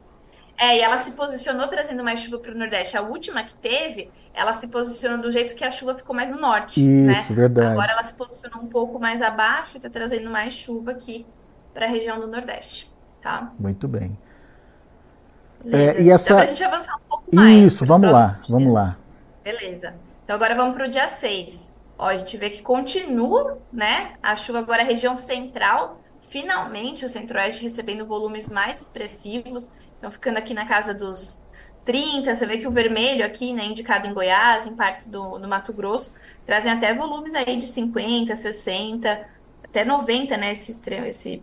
É, 0.62 0.76
e 0.76 0.80
ela 0.80 0.96
se 1.00 1.10
posicionou 1.10 1.66
trazendo 1.66 2.04
mais 2.04 2.20
chuva 2.20 2.38
para 2.38 2.52
o 2.52 2.54
Nordeste. 2.54 2.96
A 2.96 3.02
última 3.02 3.42
que 3.42 3.52
teve, 3.54 4.08
ela 4.32 4.52
se 4.52 4.68
posicionou 4.68 5.20
do 5.20 5.28
jeito 5.28 5.56
que 5.56 5.64
a 5.64 5.72
chuva 5.72 5.96
ficou 5.96 6.14
mais 6.14 6.30
no 6.30 6.40
norte. 6.40 6.80
Isso, 6.80 7.32
né? 7.32 7.36
verdade. 7.36 7.72
Agora 7.72 7.90
ela 7.90 8.04
se 8.04 8.14
posicionou 8.14 8.62
um 8.62 8.68
pouco 8.68 9.00
mais 9.00 9.20
abaixo 9.22 9.72
e 9.74 9.78
está 9.78 9.90
trazendo 9.90 10.30
mais 10.30 10.54
chuva 10.54 10.92
aqui 10.92 11.26
para 11.74 11.86
a 11.86 11.88
região 11.88 12.20
do 12.20 12.28
Nordeste. 12.28 12.88
Tá? 13.20 13.52
Muito 13.58 13.88
bem. 13.88 14.16
É, 15.66 16.00
e 16.00 16.12
essa... 16.12 16.32
Dá 16.32 16.40
pra 16.42 16.46
gente 16.46 16.62
avançar 16.62 16.94
um 16.94 17.08
pouco 17.08 17.24
mais. 17.34 17.66
Isso, 17.66 17.84
vamos 17.84 18.12
lá, 18.12 18.26
dias. 18.26 18.48
vamos 18.48 18.72
lá. 18.72 18.96
Beleza. 19.42 19.94
Então 20.22 20.36
agora 20.36 20.54
vamos 20.54 20.76
para 20.76 20.86
o 20.86 20.88
dia 20.88 21.08
6. 21.08 21.74
Ó, 21.98 22.06
a 22.06 22.16
gente 22.16 22.36
vê 22.36 22.50
que 22.50 22.62
continua, 22.62 23.58
né? 23.72 24.12
A 24.22 24.36
chuva 24.36 24.60
agora 24.60 24.84
região 24.84 25.16
central. 25.16 26.00
Finalmente 26.20 27.04
o 27.04 27.08
centro-oeste 27.08 27.64
recebendo 27.64 28.06
volumes 28.06 28.48
mais 28.48 28.80
expressivos. 28.80 29.72
Então, 30.02 30.10
ficando 30.10 30.36
aqui 30.36 30.52
na 30.52 30.66
casa 30.66 30.92
dos 30.92 31.40
30, 31.84 32.34
você 32.34 32.44
vê 32.44 32.58
que 32.58 32.66
o 32.66 32.72
vermelho 32.72 33.24
aqui, 33.24 33.52
né, 33.52 33.66
indicado 33.66 34.08
em 34.08 34.12
Goiás, 34.12 34.66
em 34.66 34.74
partes 34.74 35.06
do, 35.06 35.38
do 35.38 35.46
Mato 35.46 35.72
Grosso, 35.72 36.12
trazem 36.44 36.72
até 36.72 36.92
volumes 36.92 37.36
aí 37.36 37.56
de 37.56 37.66
50, 37.66 38.34
60, 38.34 39.24
até 39.62 39.84
90, 39.84 40.36
né, 40.36 40.50
esse, 40.50 40.72
esse 41.06 41.40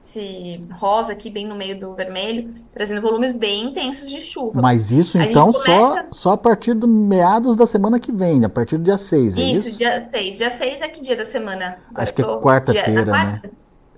esse 0.00 0.64
rosa 0.70 1.12
aqui 1.12 1.28
bem 1.28 1.48
no 1.48 1.56
meio 1.56 1.78
do 1.78 1.92
vermelho, 1.92 2.54
trazendo 2.72 3.02
volumes 3.02 3.32
bem 3.32 3.66
intensos 3.66 4.08
de 4.08 4.22
chuva. 4.22 4.62
Mas 4.62 4.92
isso 4.92 5.18
A 5.18 5.24
então 5.24 5.52
começa. 5.52 5.64
só, 5.64 6.06
só 6.12 6.32
a 6.34 6.38
partir 6.38 6.74
do 6.74 6.86
meados 6.86 7.56
da 7.56 7.66
semana 7.66 7.98
que 7.98 8.12
vem, 8.12 8.44
a 8.44 8.48
partir 8.48 8.78
do 8.78 8.84
dia 8.84 8.96
6, 8.96 9.36
é 9.36 9.40
Isso, 9.40 9.68
isso? 9.68 9.78
dia 9.78 10.08
6. 10.08 10.38
Dia 10.38 10.50
6 10.50 10.80
é 10.80 10.88
que 10.88 11.02
dia 11.02 11.16
da 11.16 11.24
semana? 11.24 11.80
Agora 11.90 12.02
Acho 12.04 12.14
que 12.14 12.22
é 12.22 12.24
quarta-feira, 12.24 13.04
né? 13.04 13.42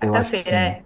Quarta-feira, 0.01 0.57
é. 0.57 0.81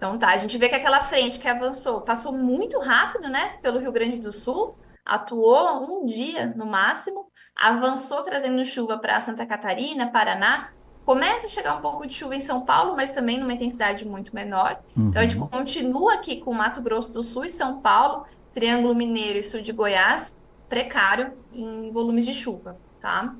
Então 0.00 0.18
tá, 0.18 0.28
a 0.30 0.38
gente 0.38 0.56
vê 0.56 0.66
que 0.70 0.74
aquela 0.74 1.02
frente 1.02 1.38
que 1.38 1.46
avançou, 1.46 2.00
passou 2.00 2.32
muito 2.32 2.78
rápido, 2.80 3.28
né, 3.28 3.58
pelo 3.60 3.78
Rio 3.78 3.92
Grande 3.92 4.16
do 4.18 4.32
Sul, 4.32 4.74
atuou 5.04 6.00
um 6.02 6.06
dia 6.06 6.54
no 6.56 6.64
máximo, 6.64 7.26
avançou 7.54 8.22
trazendo 8.22 8.64
chuva 8.64 8.98
para 8.98 9.20
Santa 9.20 9.44
Catarina, 9.46 10.10
Paraná. 10.10 10.70
Começa 11.04 11.44
a 11.46 11.50
chegar 11.50 11.76
um 11.76 11.82
pouco 11.82 12.06
de 12.06 12.14
chuva 12.14 12.34
em 12.34 12.40
São 12.40 12.64
Paulo, 12.64 12.96
mas 12.96 13.10
também 13.10 13.38
numa 13.38 13.52
intensidade 13.52 14.06
muito 14.06 14.34
menor. 14.34 14.80
Então 15.10 15.20
a 15.20 15.24
gente 15.26 15.36
Uhum. 15.38 15.48
continua 15.50 16.14
aqui 16.14 16.38
com 16.40 16.54
Mato 16.54 16.80
Grosso 16.82 17.12
do 17.12 17.22
Sul 17.22 17.44
e 17.44 17.50
São 17.50 17.82
Paulo, 17.82 18.24
Triângulo 18.54 18.94
Mineiro 18.94 19.38
e 19.38 19.44
sul 19.44 19.60
de 19.60 19.72
Goiás, 19.72 20.40
precário 20.66 21.36
em 21.52 21.92
volumes 21.92 22.24
de 22.24 22.32
chuva, 22.32 22.80
tá? 23.00 23.36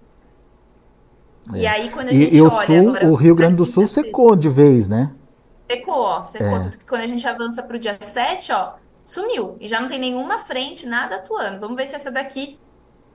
E 1.55 1.65
É. 1.65 1.69
aí, 1.69 1.91
quando 1.91 2.09
a 2.09 2.13
E, 2.13 2.37
e 2.37 2.43
gente 2.43 2.43
o 2.43 2.49
olha 2.49 2.51
sul, 2.51 2.89
o 3.01 3.15
agora 3.15 3.15
Rio 3.15 3.35
para 3.35 3.37
Grande 3.37 3.57
do 3.57 3.65
Sul 3.65 3.87
secou 3.87 4.35
de 4.37 4.49
vez, 4.49 4.89
né? 4.89 5.15
Secou, 5.71 5.95
ó, 6.03 6.23
secou. 6.23 6.49
É. 6.49 6.61
Tanto 6.61 6.79
que 6.79 6.85
quando 6.85 7.03
a 7.03 7.07
gente 7.07 7.27
avança 7.27 7.63
para 7.63 7.77
o 7.77 7.79
dia 7.79 7.97
7, 8.01 8.53
ó, 8.53 8.75
sumiu. 9.05 9.57
E 9.61 9.69
já 9.69 9.81
não 9.81 9.89
tem 9.89 9.99
nenhuma 9.99 10.39
frente, 10.39 10.87
nada 10.87 11.17
atuando. 11.17 11.61
Vamos 11.61 11.77
ver 11.77 11.87
se 11.87 11.95
essa 11.97 12.11
daqui 12.11 12.59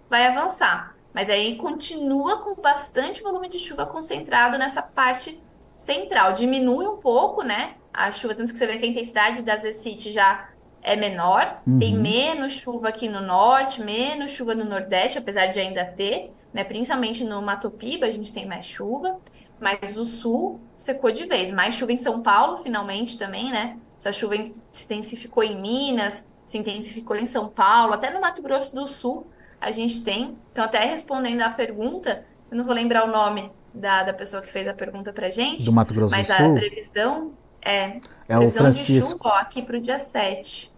vai 0.10 0.28
avançar. 0.28 0.96
Mas 1.14 1.30
aí 1.30 1.56
continua 1.56 2.40
com 2.44 2.56
bastante 2.62 3.22
volume 3.24 3.48
de 3.50 3.58
chuva 3.60 3.86
concentrado 3.86 4.58
nessa 4.58 4.82
parte 4.82 5.42
central. 5.78 6.34
Diminui 6.34 6.88
um 6.88 6.98
pouco, 6.98 7.42
né? 7.42 7.76
A 7.94 8.12
chuva, 8.12 8.36
tanto 8.36 8.52
que 8.52 8.60
você 8.60 8.68
vê 8.68 8.78
que 8.78 8.86
a 8.86 8.90
intensidade 8.90 9.42
das 9.42 9.64
ECIT 9.64 10.12
já 10.12 10.50
é 10.82 10.96
menor. 10.96 11.62
Tem 11.80 11.96
Uhum. 11.96 12.02
menos 12.02 12.54
chuva 12.54 12.90
aqui 12.90 13.08
no 13.08 13.22
norte, 13.22 13.82
menos 13.82 14.32
chuva 14.32 14.54
no 14.54 14.66
nordeste, 14.66 15.18
apesar 15.18 15.48
de 15.48 15.60
ainda 15.60 15.86
ter, 15.86 16.32
né? 16.54 16.64
Principalmente 16.64 17.24
no 17.24 17.42
Mato 17.42 17.72
Piba, 17.72 18.06
a 18.06 18.12
gente 18.12 18.34
tem 18.34 18.46
mais 18.46 18.66
chuva. 18.66 19.18
Mas 19.60 19.98
o 19.98 20.06
sul 20.06 20.60
secou 20.76 21.12
de 21.12 21.26
vez. 21.26 21.52
Mais 21.52 21.76
chuva 21.76 21.92
em 21.94 21.98
São 21.98 22.22
Paulo, 22.22 22.58
finalmente, 22.58 23.18
também, 23.18 23.52
né? 23.52 23.78
Essa 23.98 24.12
chuva 24.12 24.36
se 24.72 24.84
intensificou 24.86 25.44
em 25.44 25.60
Minas, 25.62 26.28
se 26.46 26.58
intensificou 26.58 27.16
em 27.16 27.26
São 27.26 27.48
Paulo, 27.48 27.94
até 27.94 28.14
no 28.14 28.22
Mato 28.22 28.42
Grosso 28.42 28.76
do 28.76 28.88
Sul 28.88 29.28
a 29.60 29.72
gente 29.72 30.04
tem. 30.04 30.36
Então, 30.52 30.64
até 30.64 30.86
respondendo 30.86 31.42
à 31.42 31.50
pergunta, 31.50 32.26
eu 32.52 32.58
não 32.58 32.66
vou 32.66 32.74
lembrar 32.74 33.06
o 33.06 33.12
nome 33.12 33.52
da, 33.74 34.04
da 34.04 34.14
pessoa 34.14 34.42
que 34.42 34.52
fez 34.52 34.68
a 34.68 34.74
pergunta 34.74 35.12
pra 35.12 35.30
Do 35.30 35.34
gente, 35.34 35.72
Mato 35.72 35.94
Grosso 35.94 36.14
do 36.16 36.18
mas 36.18 36.30
a 36.30 36.38
Sul 36.38 36.54
previsão 36.54 37.34
é 37.62 38.00
é 38.28 38.38
o 38.38 38.52
previsão 38.52 38.70
de 38.70 38.80
chuva, 38.80 39.18
Francisco. 39.18 39.28
ó, 39.28 39.36
aqui 39.38 39.62
pro 39.62 39.80
dia 39.82 39.98
7. 40.00 40.74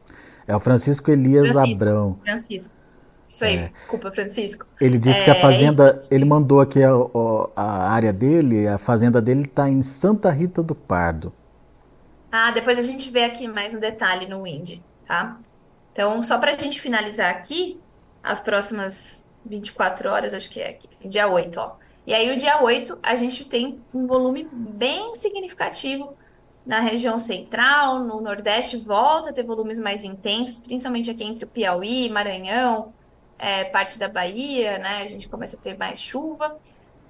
É 0.48 0.56
o 0.56 0.60
Francisco 0.60 1.12
Elias 1.12 1.52
Francisco, 1.52 1.84
Abrão. 1.84 2.20
Francisco. 2.24 2.77
Isso 3.28 3.44
aí, 3.44 3.70
desculpa, 3.76 4.12
Francisco. 4.12 4.66
Ele 4.80 4.98
disse 4.98 5.22
que 5.22 5.30
a 5.30 5.34
É, 5.34 5.38
é 5.38 5.40
que 5.40 5.46
a 5.46 5.50
fazenda, 5.50 5.94
gente 5.96 6.14
ele 6.14 6.26
mandou 6.26 6.62
aqui 6.62 6.82
a, 6.84 6.92
a 7.56 7.92
área 7.92 8.14
dele, 8.14 8.68
a 8.68 8.78
fazenda 8.78 9.22
dele 9.22 9.42
está 9.42 9.70
em 9.70 9.82
Santa 9.82 10.30
Rita 10.32 10.64
do 10.64 10.74
Pardo. 10.74 11.34
Ah, 12.32 12.52
depois 12.52 12.78
a 12.78 12.82
gente 12.82 13.10
vê 13.10 13.24
aqui 13.24 13.48
mais 13.48 13.74
um 13.74 13.80
detalhe 13.80 14.28
no 14.28 14.44
Wind, 14.44 14.80
tá? 15.06 15.40
Então, 15.92 16.22
só 16.24 16.38
para 16.38 16.52
a 16.52 16.54
gente 16.58 16.80
finalizar 16.80 17.32
aqui, 17.32 17.80
as 18.24 18.40
próximas 18.40 19.28
24 19.46 20.10
horas, 20.10 20.34
acho 20.34 20.50
que 20.50 20.60
é 20.60 20.70
aqui, 20.70 20.88
dia 21.08 21.28
8, 21.28 21.60
ó. 21.60 21.76
E 22.06 22.14
aí, 22.14 22.32
o 22.34 22.38
dia 22.38 22.62
8, 22.62 23.00
a 23.04 23.16
gente 23.16 23.44
tem 23.46 23.82
um 23.94 24.08
volume 24.08 24.48
bem 24.52 25.16
significativo 25.16 26.16
na 26.66 26.80
região 26.82 27.18
central, 27.18 28.00
no 28.04 28.22
Nordeste, 28.22 28.78
volta 28.78 29.30
a 29.30 29.34
ter 29.34 29.44
volumes 29.44 29.80
mais 29.80 30.04
intensos, 30.04 30.58
principalmente 30.58 31.10
aqui 31.10 31.24
entre 31.24 31.46
o 31.46 31.48
Piauí, 31.48 32.10
Maranhão, 32.10 32.94
é, 33.38 33.66
parte 33.66 33.98
da 34.00 34.08
Bahia, 34.08 34.78
né? 34.80 35.04
A 35.04 35.08
gente 35.08 35.28
começa 35.30 35.56
a 35.58 35.60
ter 35.60 35.78
mais 35.78 36.00
chuva. 36.00 36.58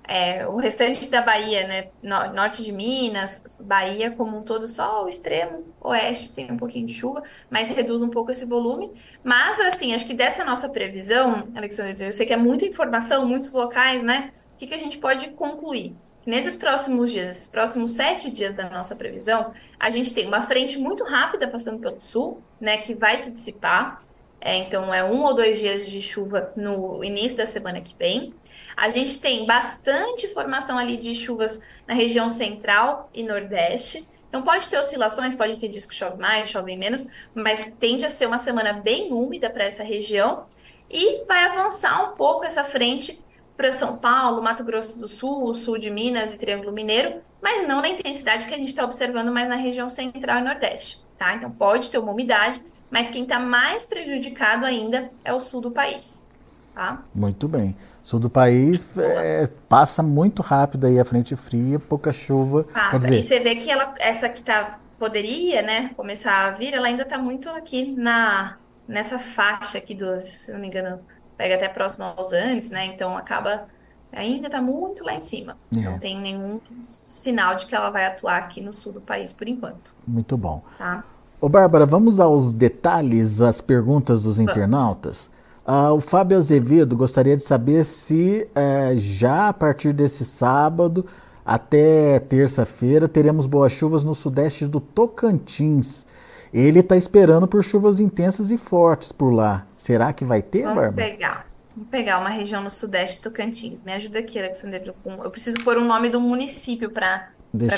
É, 0.10 0.48
o 0.48 0.56
restante 0.56 1.10
da 1.10 1.22
Bahia, 1.22 1.68
né? 1.68 1.90
no- 2.02 2.34
Norte 2.34 2.64
de 2.64 2.72
Minas, 2.72 3.44
Bahia 3.60 4.12
como 4.12 4.38
um 4.38 4.44
todo, 4.44 4.66
só 4.66 5.04
o 5.04 5.10
extremo 5.10 5.66
oeste 5.82 6.32
tem 6.34 6.50
um 6.50 6.56
pouquinho 6.58 6.86
de 6.88 6.94
chuva, 6.94 7.24
mas 7.50 7.70
reduz 7.70 8.02
um 8.02 8.10
pouco 8.10 8.32
esse 8.32 8.46
volume. 8.46 8.94
Mas, 9.24 9.60
assim, 9.60 9.94
acho 9.94 10.06
que 10.08 10.14
dessa 10.14 10.46
nossa 10.46 10.70
previsão, 10.70 11.50
Alexandre, 11.54 12.06
eu 12.06 12.12
sei 12.14 12.26
que 12.26 12.32
é 12.34 12.38
muita 12.38 12.66
informação, 12.66 13.26
muitos 13.28 13.52
locais, 13.52 14.02
né? 14.02 14.32
O 14.56 14.58
que 14.58 14.68
que 14.68 14.74
a 14.74 14.80
gente 14.80 14.98
pode 14.98 15.30
concluir? 15.32 15.96
Nesses 16.26 16.56
próximos 16.56 17.12
dias, 17.12 17.48
próximos 17.48 17.92
sete 17.92 18.30
dias 18.32 18.54
da 18.54 18.70
nossa 18.70 18.96
previsão, 18.96 19.54
a 19.80 19.90
gente 19.90 20.14
tem 20.14 20.28
uma 20.28 20.42
frente 20.42 20.78
muito 20.78 21.04
rápida 21.04 21.48
passando 21.50 21.80
pelo 21.80 22.00
sul, 22.02 22.42
né? 22.60 22.78
Que 22.78 22.94
vai 22.96 23.18
se 23.18 23.32
dissipar. 23.32 24.00
É, 24.48 24.56
então, 24.56 24.94
é 24.94 25.04
um 25.04 25.24
ou 25.24 25.34
dois 25.34 25.60
dias 25.60 25.86
de 25.90 26.02
chuva 26.02 26.54
no 26.56 27.04
início 27.04 27.38
da 27.38 27.46
semana 27.46 27.82
que 27.82 27.94
vem. 28.00 28.34
A 28.78 28.90
gente 28.90 29.20
tem 29.20 29.46
bastante 29.46 30.26
formação 30.30 30.78
ali 30.78 30.96
de 30.96 31.14
chuvas 31.14 31.60
na 31.86 31.94
região 31.94 32.30
central 32.30 33.10
e 33.14 33.24
nordeste. 33.24 34.08
Então 34.30 34.42
pode 34.42 34.70
ter 34.70 34.78
oscilações, 34.78 35.36
pode 35.36 35.58
ter 35.58 35.68
dias 35.68 35.86
que 35.86 35.94
chove 35.94 36.18
mais, 36.18 36.48
chove 36.48 36.78
menos, 36.78 37.08
mas 37.36 37.74
tende 37.78 38.06
a 38.06 38.10
ser 38.10 38.26
uma 38.26 38.38
semana 38.38 38.72
bem 38.72 39.12
úmida 39.12 39.50
para 39.50 39.66
essa 39.66 39.84
região 39.84 40.46
e 40.90 41.26
vai 41.26 41.44
avançar 41.44 42.10
um 42.10 42.16
pouco 42.16 42.46
essa 42.46 42.64
frente 42.64 43.22
para 43.58 43.74
São 43.74 43.98
Paulo, 43.98 44.42
Mato 44.42 44.64
Grosso 44.64 44.98
do 44.98 45.10
Sul, 45.10 45.54
sul 45.56 45.78
de 45.78 45.92
Minas 45.92 46.34
e 46.34 46.38
Triângulo 46.38 46.72
Mineiro, 46.72 47.22
mas 47.42 47.68
não 47.68 47.82
na 47.82 47.90
intensidade 47.90 48.48
que 48.48 48.54
a 48.54 48.58
gente 48.58 48.70
está 48.70 48.86
observando 48.86 49.30
mais 49.30 49.50
na 49.50 49.58
região 49.58 49.90
central 49.90 50.40
e 50.40 50.44
nordeste, 50.44 51.04
tá? 51.18 51.36
Então 51.36 51.52
pode 51.52 51.92
ter 51.92 51.98
uma 51.98 52.14
umidade, 52.14 52.64
mas 52.90 53.10
quem 53.10 53.24
está 53.24 53.40
mais 53.40 53.86
prejudicado 53.86 54.66
ainda 54.66 55.12
é 55.24 55.34
o 55.34 55.40
sul 55.40 55.62
do 55.62 55.72
país, 55.72 56.28
tá? 56.74 57.04
Muito 57.14 57.48
bem. 57.48 57.76
Sul 58.02 58.20
do 58.20 58.30
país 58.30 58.88
é, 58.98 59.50
passa 59.68 60.02
muito 60.02 60.42
rápido 60.42 60.88
aí 60.88 60.98
a 60.98 61.04
frente 61.04 61.36
fria, 61.36 61.78
pouca 61.78 62.14
chuva. 62.14 62.64
Passa. 62.64 62.96
E 62.96 63.00
dizer, 63.00 63.24
você 63.24 63.40
vê 63.42 63.56
que 63.56 63.70
ela, 63.70 63.94
essa 64.00 64.30
que 64.30 64.42
tá, 64.42 64.80
poderia, 64.98 65.62
né, 65.62 65.92
começar 65.98 66.46
a 66.48 66.52
vir, 66.52 66.74
ela 66.74 66.88
ainda 66.88 67.04
tá 67.04 67.18
muito 67.18 67.50
aqui 67.50 67.94
na, 67.94 68.58
nessa 68.88 69.20
faixa 69.20 69.78
aqui 69.78 69.94
do, 69.94 70.22
se 70.22 70.52
não 70.54 70.60
me 70.60 70.68
engano, 70.68 71.02
pega 71.36 71.56
até 71.56 71.68
próximo 71.68 72.06
aos 72.06 72.32
Andes, 72.32 72.70
né? 72.70 72.86
Então 72.86 73.18
acaba, 73.18 73.68
ainda 74.12 74.50
tá 74.50 74.62
muito 74.62 75.04
lá 75.04 75.14
em 75.14 75.22
cima. 75.22 75.58
Não 75.70 75.96
é, 75.96 76.00
tem 76.00 76.18
nenhum 76.18 76.62
sinal 76.84 77.56
de 77.56 77.66
que 77.66 77.76
ela 77.76 77.90
vai 77.90 78.06
atuar 78.06 78.38
aqui 78.38 78.62
no 78.62 78.72
sul 78.72 78.94
do 78.94 79.02
país 79.02 79.34
por 79.34 79.50
enquanto, 79.50 79.94
muito 80.08 80.38
bom. 80.38 80.64
tá? 80.78 81.04
Ô, 81.40 81.48
Bárbara, 81.48 81.86
vamos 81.86 82.20
aos 82.20 82.52
detalhes, 82.52 83.42
às 83.42 83.62
perguntas 83.62 84.24
dos 84.24 84.40
internautas? 84.40 85.30
Ah, 85.64 85.94
o 85.94 86.00
Fábio 86.00 86.36
Azevedo 86.38 86.98
gostaria 86.98 87.36
de 87.36 87.44
saber 87.44 87.84
se 87.84 88.48
eh, 88.56 88.94
já 88.98 89.50
a 89.50 89.54
partir 89.54 89.94
desse 89.94 90.26
sábado 90.26 91.06
até 91.46 92.20
terça-feira 92.20 93.08
teremos 93.08 93.46
boas 93.46 93.72
chuvas 93.72 94.04
no 94.04 94.16
sudeste 94.16 94.66
do 94.66 94.80
Tocantins. 94.80 96.08
Ele 96.52 96.80
está 96.80 96.98
esperando 96.98 97.48
por 97.48 97.64
chuvas 97.64 98.00
intensas 98.00 98.50
e 98.50 98.58
fortes 98.58 99.12
por 99.12 99.30
lá. 99.30 99.68
Será 99.76 100.12
que 100.14 100.26
vai 100.26 100.42
ter, 100.42 100.64
Vamos 100.64 100.82
Bárbara? 100.82 101.08
pegar. 101.08 101.48
Vamos 101.76 101.90
pegar 101.92 102.20
uma 102.20 102.30
região 102.30 102.64
no 102.64 102.72
sudeste 102.72 103.20
do 103.20 103.30
Tocantins. 103.30 103.84
Me 103.84 103.92
ajuda 103.94 104.20
aqui, 104.20 104.40
Alexandre. 104.40 104.92
Eu 105.06 105.30
preciso 105.30 105.58
pôr 105.64 105.78
o 105.78 105.84
nome 105.86 106.10
do 106.10 106.20
município 106.20 106.90
para 106.90 107.30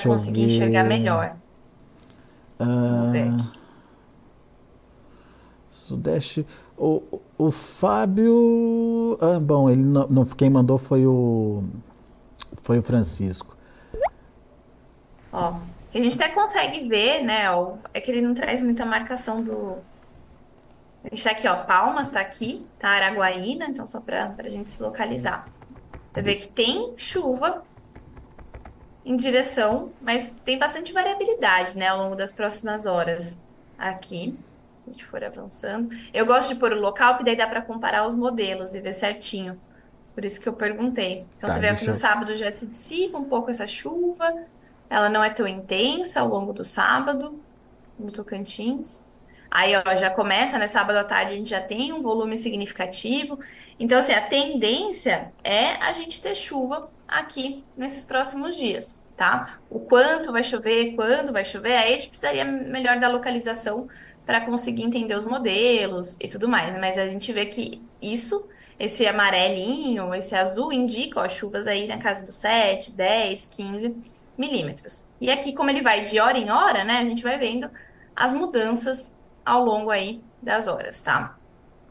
conseguir 0.04 0.44
enxergar 0.44 0.86
melhor. 0.86 1.36
Ver 2.60 3.30
Ah. 3.30 3.38
Sudeste. 5.70 6.46
O, 6.78 7.02
o 7.38 7.52
Fábio. 7.52 9.18
Ah, 9.22 9.40
bom, 9.40 9.70
ele 9.70 9.82
não, 9.84 10.08
não- 10.08 10.26
quem 10.26 10.50
mandou 10.50 10.78
foi 10.78 11.06
o 11.06 11.64
foi 12.62 12.80
o 12.80 12.84
Francisco. 12.84 13.56
Ó, 15.32 15.54
que 15.92 15.98
a 15.98 16.02
gente 16.02 16.22
até 16.22 16.34
consegue 16.34 16.88
ver, 16.88 17.24
né? 17.24 17.46
é 17.94 18.02
que 18.02 18.12
ele 18.12 18.22
não 18.22 18.34
traz 18.34 18.62
muita 18.62 18.86
marcação 18.86 19.44
do. 19.44 19.78
A 21.04 21.10
gente 21.10 21.24
tá 21.24 21.32
aqui, 21.32 21.48
ó. 21.48 21.56
Palmas 21.64 22.10
tá 22.10 22.20
aqui, 22.20 22.66
tá? 22.78 22.90
Araguaína, 22.90 23.66
então 23.66 23.86
só 23.86 24.00
pra, 24.02 24.28
pra 24.30 24.50
gente 24.50 24.70
se 24.70 24.82
localizar. 24.84 25.48
Você 26.12 26.22
vê 26.22 26.36
que 26.36 26.48
tem 26.48 26.94
chuva 26.98 27.64
em 29.06 29.16
direção, 29.16 29.92
mas 30.02 30.32
tem 30.46 30.58
bastante 30.60 30.94
variabilidade, 30.94 31.78
né, 31.78 31.88
ao 31.88 31.98
longo 32.00 32.16
das 32.16 32.34
próximas 32.34 32.86
horas 32.86 33.42
aqui. 33.78 34.38
Se 34.74 34.90
a 34.90 34.94
gente 34.94 35.06
for 35.06 35.24
avançando. 35.24 35.90
Eu 36.14 36.26
gosto 36.26 36.50
de 36.54 36.60
pôr 36.60 36.72
o 36.72 36.80
local, 36.80 37.18
que 37.18 37.24
daí 37.24 37.36
dá 37.36 37.48
pra 37.48 37.62
comparar 37.62 38.06
os 38.08 38.16
modelos 38.16 38.74
e 38.76 38.80
ver 38.82 38.94
certinho. 38.94 39.60
Por 40.14 40.24
isso 40.26 40.40
que 40.40 40.48
eu 40.50 40.54
perguntei. 40.54 41.28
Então 41.38 41.50
Tá, 41.50 41.50
você 41.50 41.60
vê 41.60 41.74
que 41.76 41.86
no 41.86 41.92
eu. 41.92 41.94
sábado 41.94 42.36
já 42.36 42.52
se 42.52 42.68
dissipa 42.68 43.18
um 43.18 43.26
pouco 43.26 43.50
essa 43.52 43.68
chuva. 43.68 44.26
Ela 44.90 45.10
não 45.10 45.24
é 45.24 45.30
tão 45.30 45.48
intensa 45.48 46.22
ao 46.22 46.28
longo 46.28 46.54
do 46.54 46.66
sábado, 46.66 47.44
no 47.98 48.12
Tocantins. 48.12 49.06
Aí, 49.52 49.74
ó, 49.76 49.96
já 49.96 50.10
começa, 50.10 50.58
né? 50.60 50.68
Sábado 50.68 50.98
à 50.98 51.04
tarde 51.04 51.34
a 51.34 51.36
gente 51.36 51.50
já 51.50 51.62
tem 51.62 51.92
um 51.94 52.02
volume 52.02 52.38
significativo. 52.38 53.40
Então, 53.80 54.00
assim, 54.00 54.14
a 54.14 54.22
tendência 54.28 55.34
é 55.44 55.74
a 55.84 55.92
gente 55.92 56.22
ter 56.22 56.36
chuva 56.36 56.90
aqui 57.10 57.64
nesses 57.76 58.06
próximos 58.06 58.56
dias. 58.56 59.00
tá? 59.16 59.60
O 59.70 59.82
quanto 59.82 60.32
vai 60.32 60.44
chover, 60.44 60.96
quando 60.96 61.34
vai 61.34 61.44
chover, 61.44 61.76
aí 61.76 61.94
a 61.94 61.98
gente 61.98 62.08
precisaria 62.08 62.46
melhor 62.46 63.00
da 63.00 63.10
localização 63.10 63.90
para 64.26 64.40
conseguir 64.42 64.84
entender 64.84 65.16
os 65.16 65.26
modelos 65.26 66.16
e 66.22 66.28
tudo 66.30 66.48
mais. 66.48 66.74
Mas 66.80 66.98
a 66.98 67.06
gente 67.08 67.34
vê 67.34 67.46
que 67.48 67.82
isso, 68.02 68.48
esse 68.80 69.06
amarelinho, 69.06 70.14
esse 70.16 70.36
azul, 70.36 70.72
indica 70.72 71.20
ó, 71.20 71.28
chuvas 71.28 71.68
aí 71.68 71.86
na 71.88 71.98
casa 71.98 72.24
dos 72.26 72.36
7, 72.38 72.94
10, 72.94 73.46
15 73.48 73.96
milímetros. 74.38 75.06
E 75.20 75.30
aqui, 75.30 75.52
como 75.54 75.70
ele 75.70 75.82
vai 75.82 76.04
de 76.04 76.20
hora 76.20 76.38
em 76.38 76.50
hora, 76.50 76.86
né, 76.86 77.00
a 77.00 77.04
gente 77.04 77.22
vai 77.22 77.38
vendo 77.38 77.70
as 78.16 78.34
mudanças 78.34 79.14
ao 79.46 79.66
longo 79.66 79.90
aí 79.90 80.24
das 80.42 80.68
horas, 80.68 81.02
tá? 81.02 81.38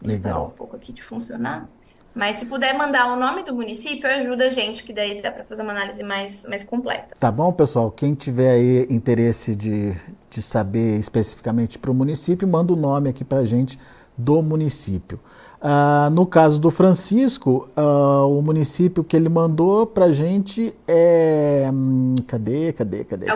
Legal. 0.01 0.47
um 0.47 0.51
pouco 0.51 0.77
aqui 0.77 0.93
de 0.93 1.03
funcionar. 1.03 1.69
Mas 2.15 2.37
se 2.37 2.47
puder 2.47 2.77
mandar 2.77 3.13
o 3.13 3.17
nome 3.17 3.45
do 3.45 3.55
município, 3.55 4.09
ajuda 4.09 4.47
a 4.47 4.51
gente, 4.51 4.83
que 4.83 4.93
daí 4.93 5.23
dá 5.23 5.31
para 5.31 5.45
fazer 5.45 5.63
uma 5.63 5.73
análise 5.73 6.03
mais, 6.03 6.45
mais 6.47 6.65
completa. 6.65 7.15
Tá 7.19 7.31
bom, 7.31 7.53
pessoal? 7.53 7.91
Quem 7.91 8.15
tiver 8.15 8.51
aí 8.51 8.87
interesse 8.91 9.55
de, 9.55 9.95
de 10.29 10.43
saber 10.43 10.99
especificamente 10.99 11.79
para 11.79 11.91
o 11.91 11.95
município, 11.95 12.49
manda 12.49 12.73
o 12.73 12.77
nome 12.77 13.09
aqui 13.09 13.25
para 13.25 13.39
a 13.39 13.45
gente 13.45 13.79
do 14.17 14.43
município. 14.43 15.21
Ah, 15.61 16.09
no 16.13 16.25
caso 16.27 16.61
do 16.61 16.71
Francisco, 16.71 17.69
ah, 17.77 18.25
o 18.25 18.41
município 18.43 19.03
que 19.03 19.17
ele 19.17 19.29
mandou 19.29 19.87
para 19.87 20.07
a 20.07 20.13
gente 20.13 20.77
é. 20.87 21.69
Hum, 21.73 22.15
cadê, 22.27 22.73
cadê, 22.73 23.05
cadê? 23.05 23.27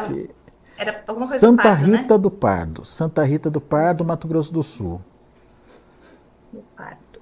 Era 0.77 1.03
alguma 1.07 1.29
coisa 1.29 1.39
Santa 1.39 1.63
do 1.63 1.69
Pardo, 1.69 1.91
né? 1.91 1.99
Rita 1.99 2.19
do 2.19 2.31
Pardo. 2.31 2.85
Santa 2.85 3.23
Rita 3.25 3.51
do 3.51 3.61
Pardo, 3.61 4.05
Mato 4.05 4.27
Grosso 4.27 4.53
do 4.53 4.63
Sul. 4.63 5.01
Do 6.53 6.63
Pardo. 6.77 7.21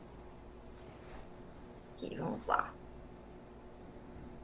Aqui, 1.92 2.16
vamos 2.18 2.46
lá. 2.46 2.72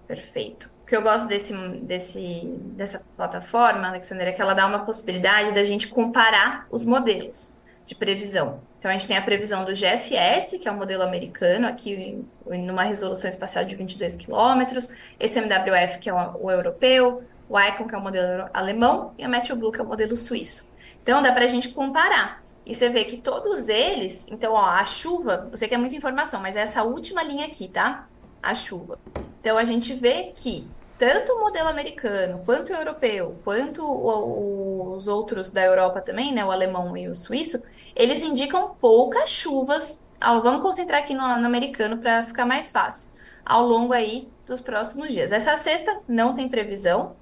Perfeito. 0.07 0.71
O 0.83 0.87
que 0.87 0.97
eu 0.97 1.03
gosto 1.03 1.27
desse, 1.27 1.53
desse, 1.83 2.43
dessa 2.77 3.03
plataforma, 3.17 3.89
Alexander, 3.89 4.29
é 4.29 4.33
que 4.33 4.41
ela 4.41 4.55
dá 4.55 4.67
uma 4.67 4.85
possibilidade 4.85 5.53
da 5.53 5.65
gente 5.65 5.89
comparar 5.89 6.67
os 6.71 6.85
modelos 6.85 7.57
de 7.85 7.95
previsão. 7.95 8.61
Então, 8.79 8.91
a 8.91 8.93
gente 8.93 9.09
tem 9.09 9.17
a 9.17 9.23
previsão 9.23 9.65
do 9.65 9.73
GFS, 9.73 10.59
que 10.61 10.69
é 10.69 10.71
o 10.71 10.77
modelo 10.77 11.03
americano, 11.03 11.67
aqui 11.67 12.25
numa 12.45 12.83
resolução 12.83 13.29
espacial 13.29 13.65
de 13.65 13.75
22 13.75 14.17
quilômetros, 14.17 14.89
esse 15.19 15.39
MWF, 15.39 15.99
que 15.99 16.09
é 16.11 16.15
o, 16.15 16.51
europeu, 16.51 17.25
o 17.49 17.59
ICON, 17.59 17.87
que 17.87 17.95
é 17.95 17.99
o 17.99 18.01
modelo 18.01 18.49
alemão, 18.53 19.13
e 19.19 19.27
o 19.27 19.29
MeteoBlue, 19.29 19.73
que 19.73 19.81
é 19.81 19.83
o 19.83 19.87
modelo 19.87 20.17
suíço. 20.17 20.71
Então, 21.03 21.23
dá 21.23 21.33
para 21.33 21.45
a 21.45 21.49
gente 21.49 21.71
comparar. 21.71 22.39
E 22.65 22.75
você 22.75 22.89
vê 22.89 23.05
que 23.05 23.17
todos 23.17 23.69
eles, 23.69 24.27
então, 24.29 24.53
ó, 24.53 24.65
a 24.65 24.85
chuva, 24.85 25.49
eu 25.53 25.57
sei 25.57 25.69
que 25.69 25.75
é 25.75 25.79
muita 25.79 25.95
informação, 25.95 26.41
mas 26.41 26.57
é 26.57 26.61
essa 26.61 26.83
última 26.83 27.23
linha 27.23 27.47
aqui, 27.47 27.69
tá? 27.69 28.07
A 28.49 28.55
chuva. 28.55 28.99
Então, 29.41 29.59
a 29.59 29.65
gente 29.65 29.93
vê 29.93 30.33
que 30.35 30.69
tanto 30.99 31.33
o 31.33 31.41
modelo 31.41 31.69
americano, 31.69 32.43
quanto 32.45 32.73
o 32.73 32.77
europeu, 32.77 33.37
quanto 33.45 33.85
o- 33.85 34.95
os 34.97 35.09
outros 35.09 35.51
da 35.51 35.63
Europa 35.65 36.01
também, 36.01 36.33
né, 36.33 36.45
o 36.45 36.51
alemão 36.51 36.97
e 36.97 37.09
o 37.09 37.15
suíço, 37.15 37.63
eles 37.95 38.23
indicam 38.23 38.75
poucas 38.81 39.31
chuvas. 39.31 40.03
ao- 40.21 40.41
Vamos 40.43 40.63
concentrar 40.63 41.03
aqui 41.03 41.13
no, 41.13 41.21
no 41.41 41.47
americano 41.47 41.99
para 41.99 42.25
ficar 42.25 42.47
mais 42.47 42.73
fácil. 42.73 43.11
Ao 43.45 43.67
longo 43.67 43.93
aí 43.93 44.29
dos 44.47 44.61
próximos 44.61 45.13
dias. 45.13 45.31
Essa 45.33 45.57
sexta 45.57 45.99
não 46.09 46.33
tem 46.33 46.49
previsão, 46.49 47.15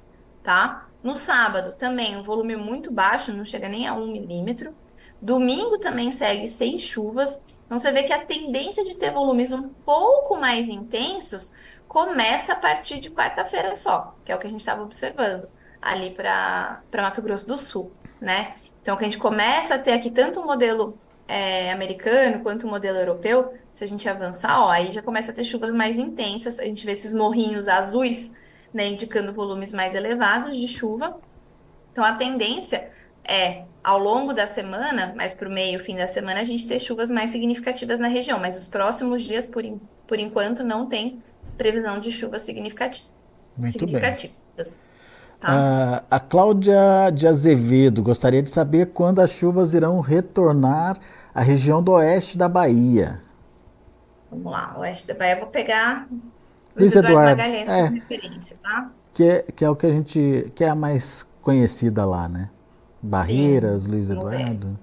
tá? 0.43 0.87
No 1.03 1.17
sábado 1.17 1.75
também 1.77 2.17
um 2.17 2.23
volume 2.23 2.55
muito 2.55 2.93
baixo, 2.93 3.33
não 3.33 3.45
chega 3.45 3.69
nem 3.69 3.87
a 3.89 3.95
um 3.95 4.07
milímetro. 4.13 4.73
Domingo 5.21 5.79
também 5.79 6.11
segue 6.13 6.47
sem 6.47 6.79
chuvas. 6.79 7.43
Então 7.75 7.83
você 7.83 7.91
vê 7.91 8.05
que 8.05 8.13
a 8.13 8.25
tendência 8.25 8.85
de 8.85 8.97
ter 8.97 9.11
volumes 9.11 9.51
um 9.51 9.69
pouco 9.69 10.37
mais 10.37 10.69
intensos 10.69 11.53
começa 11.89 12.53
a 12.53 12.57
partir 12.57 13.01
de 13.01 13.11
quarta-feira 13.11 13.75
só, 13.75 14.15
que 14.25 14.31
é 14.31 14.37
o 14.37 14.39
que 14.39 14.47
a 14.47 14.51
gente 14.51 14.61
estava 14.61 14.85
observando 14.85 15.49
ali 15.83 16.13
para 16.13 16.81
Mato 16.95 17.21
Grosso 17.21 17.49
do 17.49 17.59
Sul, 17.59 17.91
né? 18.21 18.55
Então 18.81 18.97
que 18.97 19.05
a 19.05 19.09
gente 19.09 19.19
começa 19.19 19.75
a 19.75 19.79
ter 19.79 19.91
aqui 19.91 20.09
tanto 20.09 20.39
o 20.39 20.47
modelo 20.47 20.97
é, 21.27 21.73
americano 21.73 22.45
quanto 22.45 22.65
o 22.65 22.71
modelo 22.71 22.97
europeu, 22.97 23.53
se 23.73 23.83
a 23.83 23.89
gente 23.89 24.09
avançar, 24.09 24.61
ó, 24.61 24.71
aí 24.71 24.93
já 24.93 25.03
começa 25.03 25.33
a 25.33 25.35
ter 25.35 25.43
chuvas 25.43 25.75
mais 25.75 25.99
intensas, 25.99 26.61
a 26.61 26.65
gente 26.65 26.87
vê 26.87 26.93
esses 26.93 27.13
morrinhos 27.13 27.67
azuis, 27.67 28.33
né, 28.73 28.87
indicando 28.87 29.33
volumes 29.33 29.73
mais 29.73 29.97
elevados 29.97 30.57
de 30.57 30.69
chuva. 30.69 31.19
Então, 31.91 32.05
a 32.05 32.15
tendência 32.15 32.93
é, 33.25 33.65
ao 33.85 33.99
longo 33.99 34.33
da 34.33 34.47
semana, 34.47 35.13
mais 35.15 35.35
para 35.35 35.47
o 35.49 35.53
meio, 35.53 35.79
fim 35.79 35.95
da 35.97 36.07
semana, 36.07 36.41
a 36.41 36.45
gente 36.45 36.67
ter 36.67 36.79
chuvas 36.81 37.11
mais 37.11 37.31
significativas 37.31 37.99
na 37.99 38.09
região. 38.09 38.41
Mas 38.41 38.57
os 38.57 38.67
próximos 38.67 39.23
dias, 39.23 39.47
por, 39.47 39.65
en- 39.65 39.79
por 40.09 40.19
enquanto, 40.19 40.65
não 40.65 40.87
tem 40.87 41.23
previsão 41.59 42.01
de 42.01 42.11
chuvas 42.11 42.43
significati- 42.43 43.07
Muito 43.57 43.63
bem. 43.63 43.71
significativas. 43.71 44.83
Tá? 45.39 45.49
Ah, 45.49 46.05
a 46.11 46.19
Cláudia 46.19 47.11
de 47.15 47.29
Azevedo 47.29 48.03
gostaria 48.03 48.43
de 48.43 48.49
saber 48.49 48.87
quando 48.87 49.21
as 49.21 49.31
chuvas 49.31 49.75
irão 49.75 50.01
retornar 50.01 50.99
à 51.35 51.43
região 51.43 51.83
do 51.83 51.93
oeste 51.93 52.39
da 52.39 52.49
Bahia. 52.49 53.21
Vamos 54.31 54.51
lá, 54.51 54.75
oeste 54.79 55.07
da 55.07 55.15
Bahia. 55.15 55.37
Vou 55.37 55.49
pegar 55.49 56.09
Luiz 56.75 56.97
Eduardo 56.97 57.19
Eduardo, 57.19 57.37
Magalhães 57.43 57.69
é. 57.69 57.83
como 57.85 57.95
referência, 57.97 58.57
tá? 58.63 58.91
Que 59.13 59.25
é, 59.25 59.43
que 59.43 59.65
é 59.65 59.71
o 59.71 59.77
que 59.77 59.87
a 59.87 59.93
gente. 59.93 60.51
que 60.55 60.65
é 60.65 60.69
a 60.71 60.75
mais 60.75 61.25
conhecida 61.43 62.05
lá, 62.05 62.29
né? 62.29 62.49
Barreiras, 63.05 63.87
Luiz 63.87 64.09
vamos 64.09 64.31
ver. 64.31 64.41
Eduardo. 64.41 64.79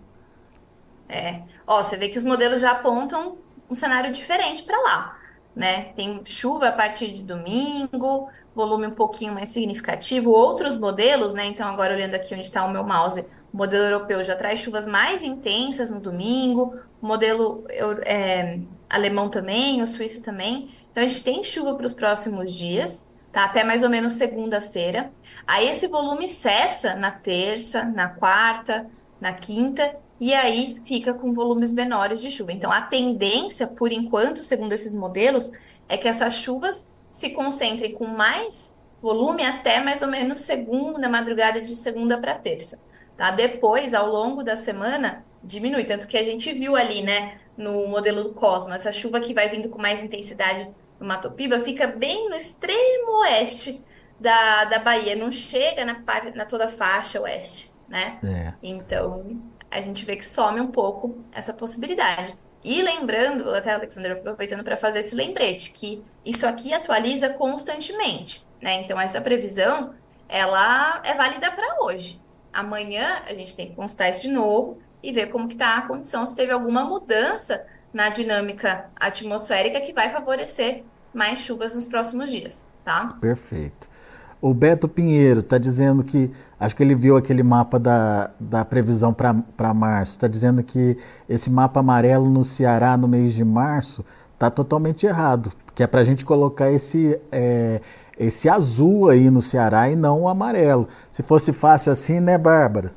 É. 1.10 1.42
Ó, 1.66 1.82
você 1.82 1.98
vê 1.98 2.08
que 2.08 2.18
os 2.18 2.24
modelos 2.24 2.62
já 2.62 2.72
apontam 2.72 3.38
um 3.70 3.74
cenário 3.74 4.12
diferente 4.12 4.64
para 4.64 4.80
lá, 4.82 5.20
né? 5.56 5.86
Tem 5.96 6.22
chuva 6.24 6.68
a 6.70 6.72
partir 6.72 7.12
de 7.12 7.24
domingo, 7.24 8.30
volume 8.56 8.88
um 8.88 8.92
pouquinho 8.92 9.34
mais 9.34 9.50
significativo. 9.50 10.30
Outros 10.30 10.78
modelos, 10.78 11.34
né? 11.34 11.46
Então, 11.46 11.68
agora 11.68 11.96
olhando 11.96 12.14
aqui 12.14 12.34
onde 12.36 12.46
está 12.46 12.64
o 12.64 12.72
meu 12.72 12.84
mouse, 12.84 13.26
o 13.52 13.58
modelo 13.58 13.86
europeu 13.86 14.24
já 14.24 14.36
traz 14.36 14.60
chuvas 14.60 14.86
mais 14.86 15.24
intensas 15.24 15.90
no 15.90 16.00
domingo, 16.00 16.76
o 17.02 17.08
modelo 17.08 17.66
é, 18.04 18.60
alemão 18.90 19.30
também, 19.30 19.82
o 19.82 19.88
suíço 19.88 20.22
também. 20.22 20.70
Então, 20.92 21.04
a 21.04 21.08
gente 21.08 21.24
tem 21.24 21.44
chuva 21.44 21.74
para 21.74 21.86
os 21.86 21.94
próximos 21.94 22.54
dias, 22.54 23.10
tá? 23.32 23.46
Até 23.46 23.64
mais 23.64 23.82
ou 23.82 23.90
menos 23.90 24.14
segunda-feira. 24.14 25.12
Aí 25.46 25.68
esse 25.68 25.88
volume 25.88 26.28
cessa 26.28 26.96
na 26.96 27.12
terça, 27.12 27.84
na 27.84 28.08
quarta, 28.08 28.90
na 29.20 29.34
quinta, 29.34 29.96
e 30.20 30.34
aí 30.34 30.80
fica 30.84 31.14
com 31.14 31.34
volumes 31.34 31.74
menores 31.74 32.22
de 32.22 32.30
chuva. 32.30 32.52
Então, 32.52 32.72
a 32.72 32.82
tendência, 32.82 33.66
por 33.66 33.92
enquanto, 33.92 34.44
segundo 34.44 34.74
esses 34.74 34.94
modelos, 34.94 35.52
é 35.90 35.98
que 35.98 36.08
essas 36.08 36.36
chuvas 36.36 36.90
se 37.10 37.32
concentrem 37.32 37.94
com 37.94 38.06
mais 38.06 38.78
volume 39.02 39.44
até 39.44 39.80
mais 39.82 40.02
ou 40.02 40.08
menos 40.08 40.40
segunda, 40.40 41.10
madrugada 41.10 41.60
de 41.60 41.76
segunda 41.76 42.18
para 42.20 42.36
terça. 42.36 42.80
Tá? 43.18 43.32
Depois, 43.32 43.94
ao 43.94 44.08
longo 44.08 44.44
da 44.44 44.56
semana, 44.56 45.26
diminui. 45.44 45.86
Tanto 45.86 46.08
que 46.08 46.18
a 46.18 46.24
gente 46.24 46.54
viu 46.54 46.76
ali, 46.76 47.02
né, 47.02 47.40
no 47.58 47.88
modelo 47.88 48.24
do 48.24 48.34
Cosmo, 48.34 48.74
essa 48.74 48.92
chuva 48.92 49.20
que 49.20 49.34
vai 49.34 49.50
vindo 49.50 49.70
com 49.70 49.82
mais 49.82 50.02
intensidade 50.02 50.70
no 51.00 51.08
Mato 51.08 51.32
Piba 51.32 51.60
fica 51.62 51.88
bem 51.88 52.30
no 52.30 52.36
extremo 52.36 53.22
oeste 53.22 53.84
da, 54.22 54.66
da 54.66 54.80
Bahia, 54.80 55.16
não 55.16 55.32
chega 55.32 55.84
na, 55.84 55.98
na 56.36 56.46
toda 56.46 56.66
a 56.66 56.68
faixa 56.68 57.20
oeste, 57.20 57.74
né? 57.90 58.20
É. 58.24 58.54
Então, 58.62 59.42
a 59.70 59.82
gente 59.82 60.06
vê 60.06 60.16
que 60.16 60.24
some 60.24 60.62
um 60.62 60.68
pouco 60.68 61.26
essa 61.32 61.52
possibilidade. 61.52 62.38
E 62.64 62.84
lembrando, 62.84 63.50
até 63.56 63.74
Alexandre, 63.74 64.12
aproveitando 64.12 64.64
para 64.64 64.78
fazer 64.78 65.00
esse 65.00 65.16
lembrete, 65.16 65.72
que 65.72 66.04
isso 66.24 66.46
aqui 66.46 66.72
atualiza 66.72 67.30
constantemente, 67.30 68.46
né? 68.62 68.82
Então, 68.82 69.02
essa 69.02 69.20
previsão, 69.20 69.96
ela 70.30 71.02
é 71.04 71.16
válida 71.16 71.52
para 71.52 71.84
hoje. 71.84 72.22
Amanhã 72.54 73.24
a 73.26 73.34
gente 73.34 73.56
tem 73.56 73.70
que 73.70 73.76
constar 73.76 74.12
isso 74.12 74.22
de 74.22 74.30
novo 74.30 74.80
e 75.02 75.12
ver 75.12 75.32
como 75.32 75.48
que 75.48 75.56
está 75.56 75.78
a 75.78 75.82
condição, 75.82 76.24
se 76.28 76.36
teve 76.36 76.52
alguma 76.52 76.86
mudança 76.86 77.66
na 77.92 78.10
dinâmica 78.10 78.86
atmosférica 78.96 79.82
que 79.82 79.92
vai 79.92 80.12
favorecer 80.12 80.84
mais 81.12 81.40
chuvas 81.40 81.74
nos 81.74 81.88
próximos 81.88 82.30
dias, 82.30 82.70
tá? 82.86 83.18
Perfeito. 83.20 83.90
O 84.42 84.54
Beto 84.56 84.88
Pinheiro 84.88 85.42
está 85.42 85.60
dizendo 85.60 86.04
que, 86.04 86.32
acho 86.60 86.76
que 86.76 86.82
ele 86.82 86.96
viu 86.96 87.16
aquele 87.16 87.44
mapa 87.44 87.78
da, 87.78 88.32
da 88.40 88.66
previsão 88.66 89.14
para 89.14 89.74
março, 89.74 90.14
está 90.14 90.28
dizendo 90.28 90.64
que 90.64 90.98
esse 91.30 91.50
mapa 91.50 91.80
amarelo 91.80 92.28
no 92.28 92.44
Ceará 92.44 92.98
no 92.98 93.08
mês 93.08 93.34
de 93.36 93.46
março 93.46 94.04
está 94.34 94.50
totalmente 94.50 95.06
errado, 95.06 95.52
que 95.76 95.84
é 95.84 95.88
para 95.88 96.02
a 96.02 96.04
gente 96.04 96.26
colocar 96.26 96.72
esse, 96.72 97.20
é, 97.32 97.82
esse 98.18 98.50
azul 98.50 99.10
aí 99.10 99.30
no 99.30 99.44
Ceará 99.44 99.90
e 99.92 99.96
não 99.96 100.22
o 100.22 100.28
amarelo. 100.28 100.88
Se 101.12 101.22
fosse 101.22 101.54
fácil 101.54 101.92
assim, 101.92 102.20
né, 102.20 102.36
Bárbara? 102.36 102.92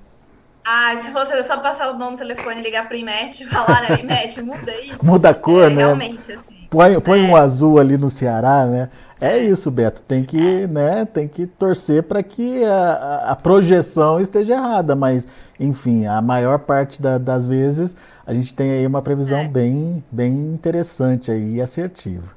Ah, 0.67 0.97
se 0.99 1.11
fosse 1.11 1.43
só 1.43 1.59
passar 1.59 1.91
o 1.91 1.99
nome 1.99 2.13
no 2.13 2.17
telefone 2.17 2.61
e 2.61 2.63
ligar 2.63 2.89
pro 2.89 2.97
IMET 2.97 3.43
e 3.43 3.47
falar, 3.47 3.83
né, 3.83 4.01
IMET, 4.01 4.41
muda 4.41 4.73
aí. 4.73 4.93
Muda 5.03 5.29
a 5.29 5.35
cor, 5.35 5.65
É, 5.65 5.69
né? 5.69 5.85
Realmente, 5.85 6.33
assim. 6.33 6.55
Põe, 6.71 6.99
põe 7.03 7.23
É. 7.27 7.29
um 7.29 7.37
azul 7.37 7.79
ali 7.79 7.99
no 7.99 8.09
Ceará, 8.09 8.65
né? 8.65 8.89
É 9.27 9.39
isso, 9.39 9.71
Beto. 9.71 10.03
Tem 10.03 10.23
que, 10.25 10.67
né, 10.67 11.05
tem 11.07 11.27
que 11.29 11.47
torcer 11.47 12.03
para 12.03 12.23
que 12.23 12.63
a, 12.65 13.31
a- 13.33 13.37
projeção 13.37 14.21
esteja 14.21 14.55
errada, 14.55 14.95
mas, 14.95 15.27
enfim, 15.59 16.05
a 16.07 16.21
maior 16.21 16.59
parte 16.59 17.01
da- 17.01 17.17
das 17.17 17.49
vezes 17.49 17.97
a 18.27 18.35
gente 18.35 18.53
tem 18.53 18.71
aí 18.73 18.87
uma 18.87 19.01
previsão 19.03 19.47
É. 19.47 19.49
bem, 19.49 20.05
bem 20.11 20.33
interessante 20.53 21.31
aí 21.31 21.55
e 21.57 21.61
assertiva. 21.63 22.37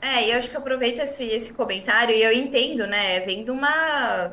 É, 0.00 0.28
e 0.28 0.30
eu 0.30 0.38
acho 0.38 0.48
que 0.50 0.56
eu 0.56 0.60
aproveito 0.60 1.00
esse, 1.00 1.24
esse 1.24 1.52
comentário 1.52 2.14
e 2.14 2.22
eu 2.22 2.32
entendo, 2.32 2.86
né? 2.86 3.20
Vem 3.20 3.44
de 3.44 3.50
uma 3.50 4.32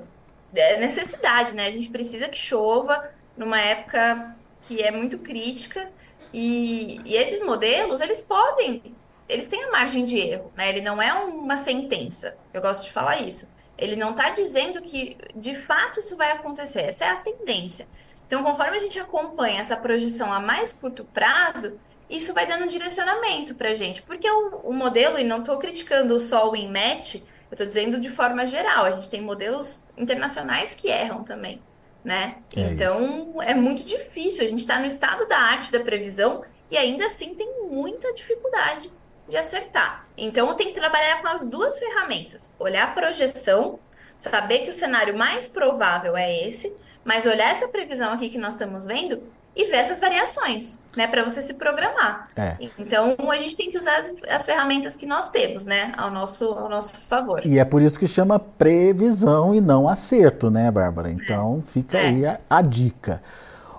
é, 0.55 0.77
necessidade, 0.79 1.53
né? 1.55 1.67
A 1.67 1.71
gente 1.71 1.89
precisa 1.89 2.29
que 2.29 2.37
chova 2.37 3.09
numa 3.37 3.59
época 3.59 4.35
que 4.61 4.81
é 4.81 4.91
muito 4.91 5.17
crítica 5.19 5.89
e, 6.33 7.01
e 7.05 7.15
esses 7.15 7.43
modelos, 7.45 8.01
eles 8.01 8.21
podem, 8.21 8.95
eles 9.27 9.47
têm 9.47 9.63
a 9.63 9.71
margem 9.71 10.05
de 10.05 10.17
erro, 10.19 10.51
né? 10.55 10.69
Ele 10.69 10.81
não 10.81 11.01
é 11.01 11.11
uma 11.13 11.57
sentença. 11.57 12.37
Eu 12.53 12.61
gosto 12.61 12.83
de 12.83 12.91
falar 12.91 13.21
isso. 13.21 13.49
Ele 13.77 13.95
não 13.95 14.11
está 14.11 14.29
dizendo 14.29 14.81
que 14.81 15.17
de 15.35 15.55
fato 15.55 15.99
isso 15.99 16.15
vai 16.15 16.31
acontecer. 16.31 16.81
Essa 16.81 17.05
é 17.05 17.09
a 17.09 17.15
tendência. 17.15 17.87
Então, 18.27 18.43
conforme 18.43 18.77
a 18.77 18.79
gente 18.79 18.99
acompanha 18.99 19.61
essa 19.61 19.75
projeção 19.75 20.31
a 20.31 20.39
mais 20.39 20.71
curto 20.71 21.03
prazo, 21.05 21.79
isso 22.09 22.33
vai 22.33 22.45
dando 22.45 22.65
um 22.65 22.67
direcionamento 22.67 23.55
para 23.55 23.69
a 23.69 23.73
gente. 23.73 24.01
Porque 24.03 24.29
o, 24.29 24.61
o, 24.63 24.73
modelo, 24.73 25.17
e 25.17 25.23
não 25.23 25.39
estou 25.39 25.57
criticando 25.57 26.19
só 26.19 26.49
o 26.49 26.55
INMET, 26.55 27.17
eu 27.17 27.55
estou 27.55 27.67
dizendo 27.67 27.99
de 27.99 28.09
forma 28.09 28.45
geral, 28.45 28.85
a 28.85 28.91
gente 28.91 29.09
tem 29.09 29.21
modelos 29.21 29.85
internacionais 29.97 30.75
que 30.75 30.87
erram 30.87 31.23
também, 31.23 31.61
né? 32.03 32.37
É 32.55 32.61
então, 32.61 33.29
isso. 33.29 33.41
é 33.41 33.53
muito 33.53 33.83
difícil. 33.83 34.45
A 34.45 34.49
gente 34.49 34.59
está 34.59 34.79
no 34.79 34.85
estado 34.85 35.27
da 35.27 35.37
arte 35.37 35.71
da 35.71 35.79
previsão 35.79 36.43
e 36.69 36.77
ainda 36.77 37.07
assim 37.07 37.35
tem 37.35 37.67
muita 37.67 38.13
dificuldade 38.13 38.91
de 39.27 39.37
acertar. 39.37 40.03
Então, 40.17 40.53
tenho 40.55 40.73
que 40.73 40.79
trabalhar 40.79 41.21
com 41.21 41.27
as 41.27 41.43
duas 41.45 41.77
ferramentas. 41.79 42.53
Olhar 42.59 42.83
a 42.83 42.93
projeção, 42.93 43.79
saber 44.17 44.59
que 44.59 44.69
o 44.69 44.73
cenário 44.73 45.17
mais 45.17 45.47
provável 45.47 46.15
é 46.15 46.47
esse, 46.47 46.75
mas 47.03 47.25
olhar 47.25 47.51
essa 47.51 47.67
previsão 47.67 48.13
aqui 48.13 48.29
que 48.29 48.37
nós 48.37 48.53
estamos 48.53 48.85
vendo 48.85 49.21
e 49.55 49.65
ver 49.65 49.77
essas 49.77 49.99
variações, 50.01 50.79
né, 50.97 51.07
para 51.07 51.23
você 51.23 51.41
se 51.41 51.53
programar. 51.53 52.29
É. 52.35 52.57
Então, 52.77 53.15
a 53.31 53.37
gente 53.37 53.55
tem 53.55 53.71
que 53.71 53.77
usar 53.77 53.99
as, 53.99 54.13
as, 54.27 54.45
ferramentas 54.45 54.97
que 54.97 55.05
nós 55.05 55.29
temos, 55.29 55.65
né, 55.65 55.93
ao 55.95 56.11
nosso, 56.11 56.45
ao 56.45 56.67
nosso 56.67 56.97
favor. 57.07 57.41
E 57.45 57.57
é 57.57 57.63
por 57.63 57.81
isso 57.81 57.97
que 57.97 58.05
chama 58.05 58.37
previsão 58.37 59.55
e 59.55 59.61
não 59.61 59.87
acerto, 59.87 60.51
né, 60.51 60.69
Bárbara? 60.69 61.09
Então, 61.09 61.63
é. 61.65 61.71
fica 61.71 61.97
é. 61.97 62.07
aí 62.07 62.25
a, 62.25 62.39
a, 62.49 62.61
dica. 62.61 63.23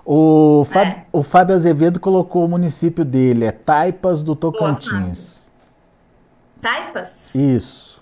O, 0.09 0.63
Fábio, 0.63 0.93
é. 0.93 1.05
o 1.11 1.21
Fábio 1.21 1.53
Azevedo 1.53 1.99
colocou 1.99 2.45
o 2.45 2.47
município 2.47 3.03
dele, 3.03 3.43
é 3.43 3.51
Taipas 3.51 4.23
do 4.23 4.37
Tocantins. 4.37 5.51
Boa, 5.51 6.61
Taipas? 6.61 7.35
Isso. 7.35 8.01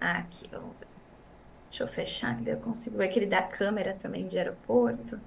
Aqui, 0.00 0.46
vamos 0.52 0.70
ver. 0.78 0.86
Deixa 1.68 1.82
eu 1.82 1.88
fechar, 1.88 2.36
que 2.36 2.48
eu 2.48 2.58
consigo 2.58 2.96
ver 2.96 3.08
que 3.08 3.18
ele 3.18 3.26
dá 3.26 3.42
câmera 3.42 3.96
também 3.98 4.28
de 4.28 4.38
aeroporto. 4.38 5.18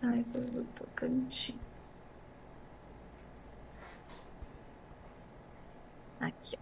Ai, 0.00 0.24
coisa 0.32 0.52
do 0.52 0.62
Tocantins. 0.62 1.96
Aqui. 6.20 6.56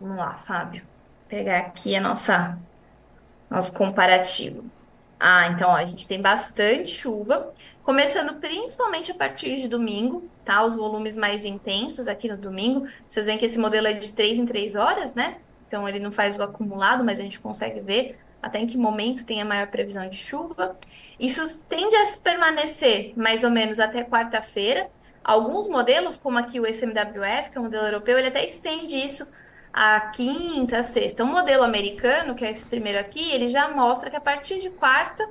Vamos 0.00 0.16
lá, 0.16 0.34
Fábio. 0.34 0.86
Pegar 1.28 1.58
aqui 1.58 1.96
a 1.96 2.00
nossa 2.00 2.56
nosso 3.50 3.72
comparativo. 3.72 4.70
Ah, 5.24 5.46
então 5.48 5.70
ó, 5.70 5.76
a 5.76 5.84
gente 5.84 6.04
tem 6.04 6.20
bastante 6.20 6.90
chuva, 6.90 7.54
começando 7.84 8.40
principalmente 8.40 9.12
a 9.12 9.14
partir 9.14 9.54
de 9.56 9.68
domingo, 9.68 10.28
tá? 10.44 10.64
Os 10.64 10.74
volumes 10.74 11.16
mais 11.16 11.44
intensos 11.44 12.08
aqui 12.08 12.26
no 12.28 12.36
domingo. 12.36 12.88
Vocês 13.06 13.26
veem 13.26 13.38
que 13.38 13.46
esse 13.46 13.56
modelo 13.56 13.86
é 13.86 13.92
de 13.92 14.12
3 14.12 14.40
em 14.40 14.46
3 14.46 14.74
horas, 14.74 15.14
né? 15.14 15.36
então 15.72 15.88
ele 15.88 15.98
não 15.98 16.12
faz 16.12 16.36
o 16.36 16.42
acumulado, 16.42 17.02
mas 17.02 17.18
a 17.18 17.22
gente 17.22 17.40
consegue 17.40 17.80
ver 17.80 18.18
até 18.42 18.58
em 18.58 18.66
que 18.66 18.76
momento 18.76 19.24
tem 19.24 19.40
a 19.40 19.44
maior 19.44 19.68
previsão 19.68 20.06
de 20.06 20.16
chuva. 20.16 20.76
Isso 21.18 21.62
tende 21.64 21.96
a 21.96 22.04
permanecer 22.22 23.14
mais 23.16 23.42
ou 23.42 23.50
menos 23.50 23.80
até 23.80 24.04
quarta-feira. 24.04 24.90
Alguns 25.24 25.68
modelos, 25.68 26.18
como 26.18 26.36
aqui 26.36 26.60
o 26.60 26.66
SMWF, 26.66 27.48
que 27.50 27.56
é 27.56 27.60
o 27.60 27.62
modelo 27.62 27.86
europeu, 27.86 28.18
ele 28.18 28.28
até 28.28 28.44
estende 28.44 28.96
isso 28.96 29.26
a 29.72 30.00
quinta, 30.00 30.82
sexta. 30.82 31.24
Um 31.24 31.32
modelo 31.32 31.64
americano, 31.64 32.34
que 32.34 32.44
é 32.44 32.50
esse 32.50 32.66
primeiro 32.66 32.98
aqui, 32.98 33.32
ele 33.32 33.48
já 33.48 33.68
mostra 33.68 34.10
que 34.10 34.16
a 34.16 34.20
partir 34.20 34.58
de 34.58 34.70
quarta 34.70 35.28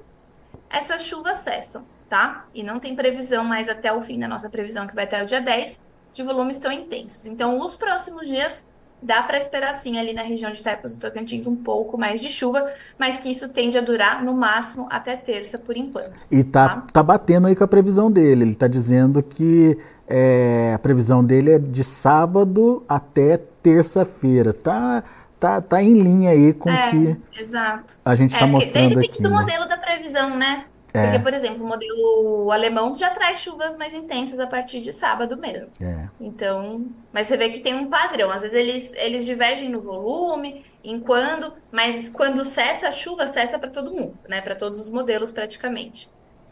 essas 0.69 1.03
chuvas 1.03 1.37
cessam, 1.39 1.85
tá? 2.09 2.45
E 2.53 2.63
não 2.63 2.79
tem 2.79 2.95
previsão 2.95 3.43
mais 3.43 3.69
até 3.69 3.93
o 3.93 4.01
fim 4.01 4.19
da 4.19 4.27
nossa 4.27 4.49
previsão, 4.49 4.87
que 4.87 4.95
vai 4.95 5.03
até 5.03 5.21
o 5.21 5.25
dia 5.25 5.41
10, 5.41 5.85
de 6.13 6.23
volumes 6.23 6.57
tão 6.59 6.71
intensos. 6.71 7.25
Então, 7.25 7.59
os 7.59 7.75
próximos 7.75 8.27
dias 8.27 8.67
dá 9.01 9.23
para 9.23 9.37
esperar 9.37 9.73
sim 9.73 9.97
ali 9.97 10.13
na 10.13 10.21
região 10.21 10.51
de 10.51 10.61
Taipas 10.61 10.95
do 10.95 11.01
Tocantins 11.01 11.47
um 11.47 11.55
pouco 11.55 11.97
mais 11.97 12.21
de 12.21 12.29
chuva, 12.29 12.71
mas 12.97 13.17
que 13.17 13.29
isso 13.29 13.49
tende 13.49 13.77
a 13.77 13.81
durar 13.81 14.23
no 14.23 14.33
máximo 14.33 14.87
até 14.89 15.15
terça 15.15 15.57
por 15.57 15.75
enquanto. 15.75 16.25
E 16.29 16.43
tá, 16.43 16.69
tá? 16.69 16.87
tá 16.93 17.03
batendo 17.03 17.47
aí 17.47 17.55
com 17.55 17.63
a 17.63 17.67
previsão 17.67 18.11
dele. 18.11 18.43
Ele 18.43 18.51
está 18.51 18.67
dizendo 18.67 19.23
que 19.23 19.77
é, 20.11 20.73
a 20.73 20.79
previsão 20.79 21.23
dele 21.23 21.53
é 21.53 21.59
de 21.59 21.83
sábado 21.83 22.83
até 22.87 23.37
terça-feira. 23.37 24.51
Tá, 24.51 25.03
tá, 25.39 25.61
tá 25.61 25.81
em 25.81 25.93
linha 25.93 26.31
aí 26.31 26.53
com 26.53 26.69
o 26.69 26.73
é, 26.73 26.91
que 26.91 27.41
exato. 27.41 27.95
a 28.03 28.13
gente 28.13 28.33
está 28.33 28.45
é, 28.45 28.49
mostrando 28.49 28.99
aqui. 28.99 29.07
Depende 29.07 29.23
do 29.23 29.29
né? 29.29 29.35
modelo 29.35 29.69
da 29.69 29.77
previsão, 29.77 30.37
né? 30.37 30.65
É. 30.93 31.03
Porque, 31.03 31.19
por 31.19 31.33
exemplo, 31.33 31.63
o 31.63 31.67
modelo 31.67 32.51
alemão 32.51 32.93
já 32.93 33.09
traz 33.11 33.39
chuvas 33.39 33.77
mais 33.77 33.93
intensas 33.93 34.37
a 34.41 34.47
partir 34.47 34.81
de 34.81 34.91
sábado 34.91 35.37
mesmo. 35.37 35.69
É. 35.79 36.09
Então, 36.19 36.85
mas 37.13 37.27
você 37.27 37.37
vê 37.37 37.47
que 37.47 37.61
tem 37.61 37.73
um 37.73 37.87
padrão. 37.87 38.29
Às 38.29 38.41
vezes 38.41 38.57
eles, 38.57 38.91
eles 38.95 39.25
divergem 39.25 39.69
no 39.69 39.79
volume, 39.79 40.65
em 40.83 40.99
quando, 40.99 41.53
mas 41.71 42.09
quando 42.09 42.43
cessa 42.43 42.89
a 42.89 42.91
chuva, 42.91 43.25
cessa 43.25 43.57
para 43.57 43.69
todo 43.69 43.93
mundo, 43.93 44.17
né? 44.27 44.41
Para 44.41 44.55
todos 44.55 44.81
os 44.81 44.89
modelos 44.89 45.31
praticamente. 45.31 46.09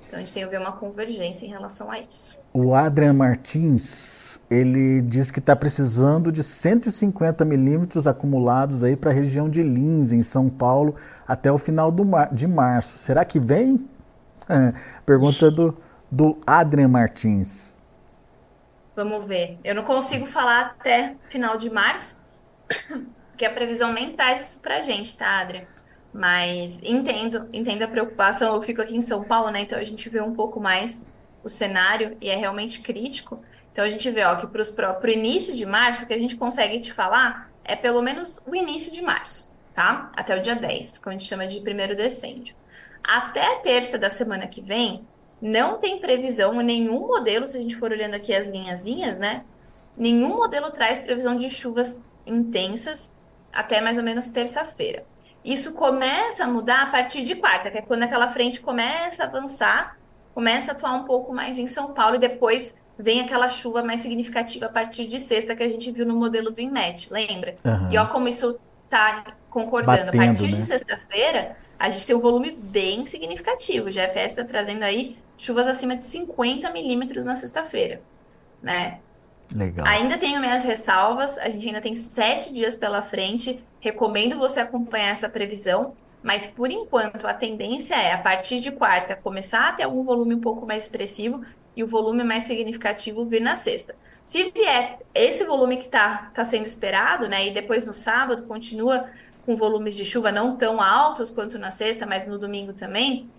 Então 0.07 0.17
a 0.17 0.21
gente 0.21 0.33
tem 0.33 0.43
que 0.45 0.49
ver 0.49 0.61
uma 0.61 0.71
convergência 0.71 1.45
em 1.45 1.49
relação 1.49 1.91
a 1.91 1.99
isso. 1.99 2.38
O 2.61 2.75
Adrian 2.75 3.13
Martins, 3.13 4.37
ele 4.51 5.01
diz 5.03 5.31
que 5.31 5.39
está 5.39 5.55
precisando 5.55 6.29
de 6.29 6.43
150 6.43 7.45
milímetros 7.45 8.05
acumulados 8.05 8.83
aí 8.83 8.97
para 8.97 9.11
a 9.11 9.13
região 9.13 9.49
de 9.49 9.63
Lins, 9.63 10.11
em 10.11 10.21
São 10.21 10.49
Paulo, 10.49 10.93
até 11.25 11.49
o 11.49 11.57
final 11.57 11.89
mar 12.05 12.33
de 12.33 12.45
março. 12.49 12.97
Será 12.97 13.23
que 13.23 13.39
vem? 13.39 13.87
Pergunta 15.05 15.49
do, 15.49 15.77
do 16.11 16.37
Adrian 16.45 16.89
Martins. 16.89 17.79
Vamos 18.93 19.25
ver. 19.25 19.57
Eu 19.63 19.73
não 19.73 19.83
consigo 19.83 20.25
falar 20.25 20.75
até 20.77 21.15
final 21.29 21.57
de 21.57 21.69
março, 21.69 22.21
porque 23.31 23.45
a 23.45 23.53
previsão 23.53 23.93
nem 23.93 24.11
traz 24.11 24.41
isso 24.41 24.59
pra 24.59 24.81
gente, 24.81 25.17
tá, 25.17 25.39
Adrian? 25.39 25.63
Mas 26.13 26.81
entendo, 26.83 27.47
entendo 27.53 27.83
a 27.83 27.87
preocupação. 27.87 28.53
Eu 28.53 28.61
fico 28.61 28.81
aqui 28.81 28.97
em 28.97 29.01
São 29.01 29.23
Paulo, 29.23 29.49
né? 29.49 29.61
Então 29.61 29.79
a 29.79 29.83
gente 29.85 30.09
vê 30.09 30.19
um 30.19 30.33
pouco 30.33 30.59
mais 30.59 31.05
o 31.49 31.51
cenário 31.51 32.15
e 32.21 32.29
é 32.29 32.35
realmente 32.35 32.81
crítico. 32.81 33.43
Então 33.71 33.83
a 33.83 33.89
gente 33.89 34.09
vê 34.09 34.23
ó, 34.23 34.35
que 34.35 34.47
para 34.47 34.99
o 35.03 35.09
início 35.09 35.53
de 35.53 35.65
março, 35.65 36.03
o 36.03 36.07
que 36.07 36.13
a 36.13 36.17
gente 36.17 36.35
consegue 36.35 36.79
te 36.79 36.93
falar 36.93 37.51
é 37.63 37.75
pelo 37.75 38.01
menos 38.01 38.41
o 38.47 38.55
início 38.55 38.91
de 38.91 39.01
março, 39.01 39.51
tá? 39.75 40.11
Até 40.15 40.37
o 40.37 40.41
dia 40.41 40.55
10, 40.55 40.97
que 40.97 41.09
a 41.09 41.11
gente 41.11 41.25
chama 41.25 41.47
de 41.47 41.59
primeiro 41.61 41.95
decêndio. 41.95 42.55
Até 43.03 43.57
terça 43.57 43.97
da 43.97 44.09
semana 44.09 44.47
que 44.47 44.61
vem, 44.61 45.05
não 45.41 45.79
tem 45.79 45.99
previsão, 45.99 46.53
nenhum 46.61 47.07
modelo, 47.07 47.47
se 47.47 47.57
a 47.57 47.61
gente 47.61 47.75
for 47.75 47.91
olhando 47.91 48.15
aqui 48.15 48.33
as 48.33 48.47
linhazinhas, 48.47 49.17
né? 49.17 49.45
Nenhum 49.95 50.37
modelo 50.37 50.71
traz 50.71 50.99
previsão 50.99 51.35
de 51.35 51.49
chuvas 51.49 52.01
intensas 52.25 53.15
até 53.51 53.81
mais 53.81 53.97
ou 53.97 54.03
menos 54.03 54.29
terça-feira. 54.29 55.05
Isso 55.43 55.73
começa 55.73 56.43
a 56.43 56.47
mudar 56.47 56.83
a 56.83 56.85
partir 56.87 57.23
de 57.23 57.35
quarta, 57.35 57.71
que 57.71 57.77
é 57.77 57.81
quando 57.81 58.03
aquela 58.03 58.27
frente 58.27 58.59
começa 58.59 59.23
a 59.23 59.27
avançar, 59.27 59.97
começa 60.33 60.71
a 60.71 60.75
atuar 60.75 60.93
um 60.93 61.03
pouco 61.03 61.33
mais 61.33 61.57
em 61.57 61.67
São 61.67 61.93
Paulo 61.93 62.15
e 62.15 62.19
depois 62.19 62.77
vem 62.97 63.21
aquela 63.21 63.49
chuva 63.49 63.81
mais 63.81 64.01
significativa 64.01 64.65
a 64.65 64.69
partir 64.69 65.07
de 65.07 65.19
sexta 65.19 65.55
que 65.55 65.63
a 65.63 65.69
gente 65.69 65.89
viu 65.91 66.05
no 66.05 66.15
modelo 66.15 66.51
do 66.51 66.59
INMET, 66.59 67.11
lembra? 67.11 67.55
Uhum. 67.65 67.91
E 67.91 67.97
ó 67.97 68.07
como 68.07 68.27
isso 68.27 68.59
tá 68.89 69.23
concordando. 69.49 70.05
Batendo, 70.05 70.21
a 70.21 70.25
partir 70.25 70.51
né? 70.51 70.57
de 70.57 70.63
sexta-feira, 70.63 71.57
a 71.77 71.89
gente 71.89 72.05
tem 72.05 72.15
um 72.15 72.19
volume 72.19 72.51
bem 72.51 73.05
significativo. 73.05 73.87
O 73.87 73.91
GFS 73.91 74.31
está 74.31 74.43
trazendo 74.43 74.83
aí 74.83 75.17
chuvas 75.37 75.67
acima 75.67 75.95
de 75.95 76.05
50 76.05 76.69
milímetros 76.71 77.25
na 77.25 77.35
sexta-feira, 77.35 78.01
né? 78.61 78.99
Legal. 79.55 79.87
Ainda 79.87 80.17
tenho 80.17 80.39
minhas 80.39 80.63
ressalvas, 80.63 81.37
a 81.37 81.49
gente 81.49 81.65
ainda 81.67 81.81
tem 81.81 81.95
sete 81.95 82.53
dias 82.53 82.75
pela 82.75 83.01
frente. 83.01 83.63
Recomendo 83.79 84.37
você 84.37 84.59
acompanhar 84.59 85.09
essa 85.09 85.29
previsão, 85.29 85.93
mas 86.21 86.47
por 86.47 86.69
enquanto 86.69 87.25
a 87.25 87.33
tendência 87.33 87.95
é, 87.95 88.13
a 88.13 88.17
partir 88.17 88.59
de 88.59 88.71
quarta, 88.71 89.15
começar 89.15 89.69
a 89.69 89.71
ter 89.73 89.83
algum 89.83 90.03
volume 90.03 90.35
um 90.35 90.41
pouco 90.41 90.65
mais 90.65 90.83
expressivo 90.83 91.43
e 91.75 91.83
o 91.83 91.87
volume 91.87 92.23
mais 92.23 92.43
significativo 92.43 93.25
vir 93.25 93.41
na 93.41 93.55
sexta. 93.55 93.95
Se 94.23 94.51
vier 94.51 94.99
esse 95.13 95.43
volume 95.43 95.77
que 95.77 95.85
está 95.85 96.29
tá 96.33 96.43
sendo 96.43 96.65
esperado, 96.65 97.27
né, 97.27 97.47
e 97.47 97.51
depois 97.51 97.85
no 97.85 97.93
sábado 97.93 98.43
continua 98.43 99.09
com 99.45 99.55
volumes 99.55 99.95
de 99.95 100.05
chuva 100.05 100.31
não 100.31 100.55
tão 100.55 100.81
altos 100.81 101.31
quanto 101.31 101.57
na 101.57 101.71
sexta, 101.71 102.05
mas 102.05 102.27
no 102.27 102.37
domingo 102.37 102.73
também, 102.73 103.29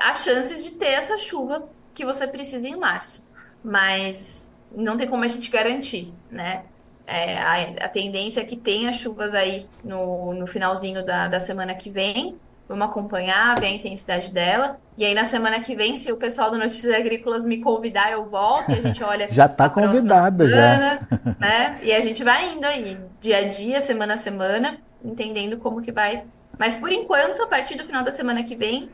há 0.00 0.14
chances 0.14 0.62
de 0.62 0.72
ter 0.72 0.86
essa 0.86 1.18
chuva 1.18 1.68
que 1.92 2.04
você 2.04 2.26
precisa 2.26 2.66
em 2.66 2.76
março. 2.76 3.28
Mas 3.62 4.54
não 4.74 4.96
tem 4.96 5.08
como 5.08 5.24
a 5.24 5.28
gente 5.28 5.50
garantir, 5.50 6.12
né? 6.30 6.62
É, 7.06 7.36
a, 7.38 7.84
a, 7.84 7.88
tendência 7.88 8.40
é 8.40 8.44
que 8.44 8.56
tenha 8.56 8.92
chuvas 8.92 9.34
aí 9.34 9.66
no, 9.84 10.32
no 10.32 10.46
finalzinho 10.46 11.04
da, 11.04 11.28
da 11.28 11.38
semana 11.38 11.74
que 11.74 11.90
vem, 11.90 12.38
Vamos 12.66 12.86
acompanhar, 12.88 13.60
ver 13.60 13.66
a 13.66 13.70
intensidade 13.70 14.32
dela. 14.32 14.78
E 14.96 15.04
aí, 15.04 15.14
na 15.14 15.24
semana 15.24 15.60
que 15.60 15.74
vem, 15.76 15.96
se 15.96 16.10
o 16.10 16.16
pessoal 16.16 16.50
do 16.50 16.56
Notícias 16.56 16.94
Agrícolas 16.94 17.44
me 17.44 17.60
convidar, 17.60 18.10
eu 18.12 18.24
volto 18.24 18.70
e 18.70 18.72
a 18.72 18.80
gente 18.80 19.04
olha. 19.04 19.28
já 19.30 19.44
está 19.44 19.68
convidada, 19.68 20.48
semana, 20.48 21.08
já. 21.10 21.36
Né? 21.38 21.78
E 21.82 21.92
a 21.92 22.00
gente 22.00 22.24
vai 22.24 22.54
indo 22.54 22.64
aí, 22.64 22.98
dia 23.20 23.38
a 23.38 23.48
dia, 23.48 23.82
semana 23.82 24.14
a 24.14 24.16
semana, 24.16 24.78
entendendo 25.04 25.58
como 25.58 25.82
que 25.82 25.92
vai. 25.92 26.24
Mas 26.58 26.74
por 26.74 26.90
enquanto, 26.90 27.42
a 27.42 27.46
partir 27.46 27.76
do 27.76 27.84
final 27.84 28.02
da 28.02 28.10
semana 28.10 28.42
que 28.42 28.56
vem, 28.56 28.88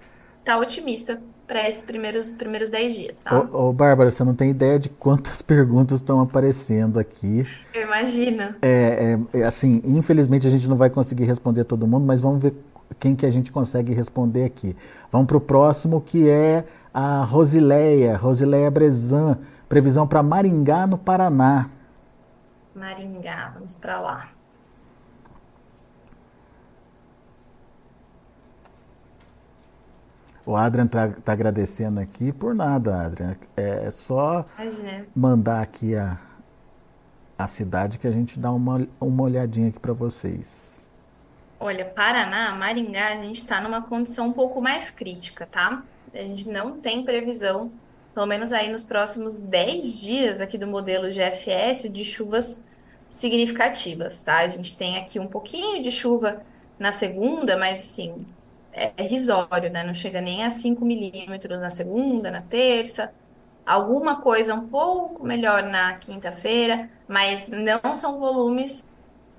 tá 0.50 0.58
otimista 0.58 1.20
para 1.46 1.68
esses 1.68 1.84
primeiros, 1.84 2.30
primeiros 2.30 2.70
10 2.70 2.94
dias, 2.94 3.20
tá? 3.20 3.38
Ô, 3.52 3.68
ô, 3.68 3.72
Bárbara, 3.72 4.10
você 4.10 4.24
não 4.24 4.34
tem 4.34 4.50
ideia 4.50 4.78
de 4.78 4.88
quantas 4.88 5.42
perguntas 5.42 6.00
estão 6.00 6.20
aparecendo 6.20 6.98
aqui. 6.98 7.46
Eu 7.72 7.82
imagino. 7.82 8.54
É, 8.60 9.18
é, 9.32 9.38
é, 9.38 9.44
assim, 9.44 9.80
infelizmente 9.84 10.46
a 10.46 10.50
gente 10.50 10.68
não 10.68 10.76
vai 10.76 10.90
conseguir 10.90 11.24
responder 11.24 11.64
todo 11.64 11.86
mundo, 11.86 12.04
mas 12.04 12.20
vamos 12.20 12.42
ver 12.42 12.54
quem 12.98 13.14
que 13.14 13.24
a 13.24 13.30
gente 13.30 13.52
consegue 13.52 13.92
responder 13.94 14.44
aqui. 14.44 14.76
Vamos 15.10 15.28
para 15.28 15.36
o 15.36 15.40
próximo, 15.40 16.00
que 16.00 16.28
é 16.28 16.64
a 16.92 17.22
Rosileia, 17.22 18.16
Rosileia 18.16 18.70
Brezan, 18.70 19.38
previsão 19.68 20.06
para 20.06 20.22
Maringá, 20.22 20.86
no 20.86 20.98
Paraná. 20.98 21.70
Maringá, 22.74 23.52
vamos 23.54 23.76
para 23.76 24.00
lá. 24.00 24.39
O 30.50 30.56
Adrian 30.56 30.86
está 30.86 31.06
tá 31.06 31.32
agradecendo 31.32 32.00
aqui 32.00 32.32
por 32.32 32.56
nada, 32.56 33.02
Adrian. 33.02 33.36
É, 33.56 33.84
é 33.86 33.90
só 33.92 34.44
Imagina. 34.58 35.06
mandar 35.14 35.62
aqui 35.62 35.94
a, 35.94 36.18
a 37.38 37.46
cidade 37.46 38.00
que 38.00 38.06
a 38.08 38.10
gente 38.10 38.36
dá 38.36 38.50
uma, 38.50 38.84
uma 39.00 39.22
olhadinha 39.22 39.68
aqui 39.68 39.78
para 39.78 39.92
vocês. 39.92 40.90
Olha, 41.60 41.84
Paraná, 41.84 42.52
Maringá, 42.56 43.10
a 43.10 43.22
gente 43.22 43.36
está 43.36 43.60
numa 43.60 43.80
condição 43.80 44.26
um 44.26 44.32
pouco 44.32 44.60
mais 44.60 44.90
crítica, 44.90 45.46
tá? 45.46 45.84
A 46.12 46.18
gente 46.18 46.48
não 46.48 46.80
tem 46.80 47.04
previsão, 47.04 47.70
pelo 48.12 48.26
menos 48.26 48.52
aí 48.52 48.72
nos 48.72 48.82
próximos 48.82 49.38
10 49.38 50.00
dias 50.00 50.40
aqui 50.40 50.58
do 50.58 50.66
modelo 50.66 51.12
GFS, 51.12 51.88
de 51.88 52.04
chuvas 52.04 52.60
significativas, 53.08 54.20
tá? 54.20 54.38
A 54.38 54.48
gente 54.48 54.76
tem 54.76 54.98
aqui 54.98 55.20
um 55.20 55.28
pouquinho 55.28 55.80
de 55.80 55.92
chuva 55.92 56.42
na 56.76 56.90
segunda, 56.90 57.56
mas 57.56 57.78
assim, 57.78 58.26
é, 58.72 58.92
é 58.96 59.02
risório, 59.02 59.70
né? 59.70 59.82
Não 59.82 59.94
chega 59.94 60.20
nem 60.20 60.44
a 60.44 60.50
5 60.50 60.84
milímetros 60.84 61.60
na 61.60 61.70
segunda, 61.70 62.30
na 62.30 62.42
terça. 62.42 63.12
Alguma 63.66 64.20
coisa 64.20 64.54
um 64.54 64.68
pouco 64.68 65.24
melhor 65.24 65.62
na 65.62 65.94
quinta-feira, 65.98 66.90
mas 67.06 67.48
não 67.48 67.94
são 67.94 68.18
volumes 68.18 68.90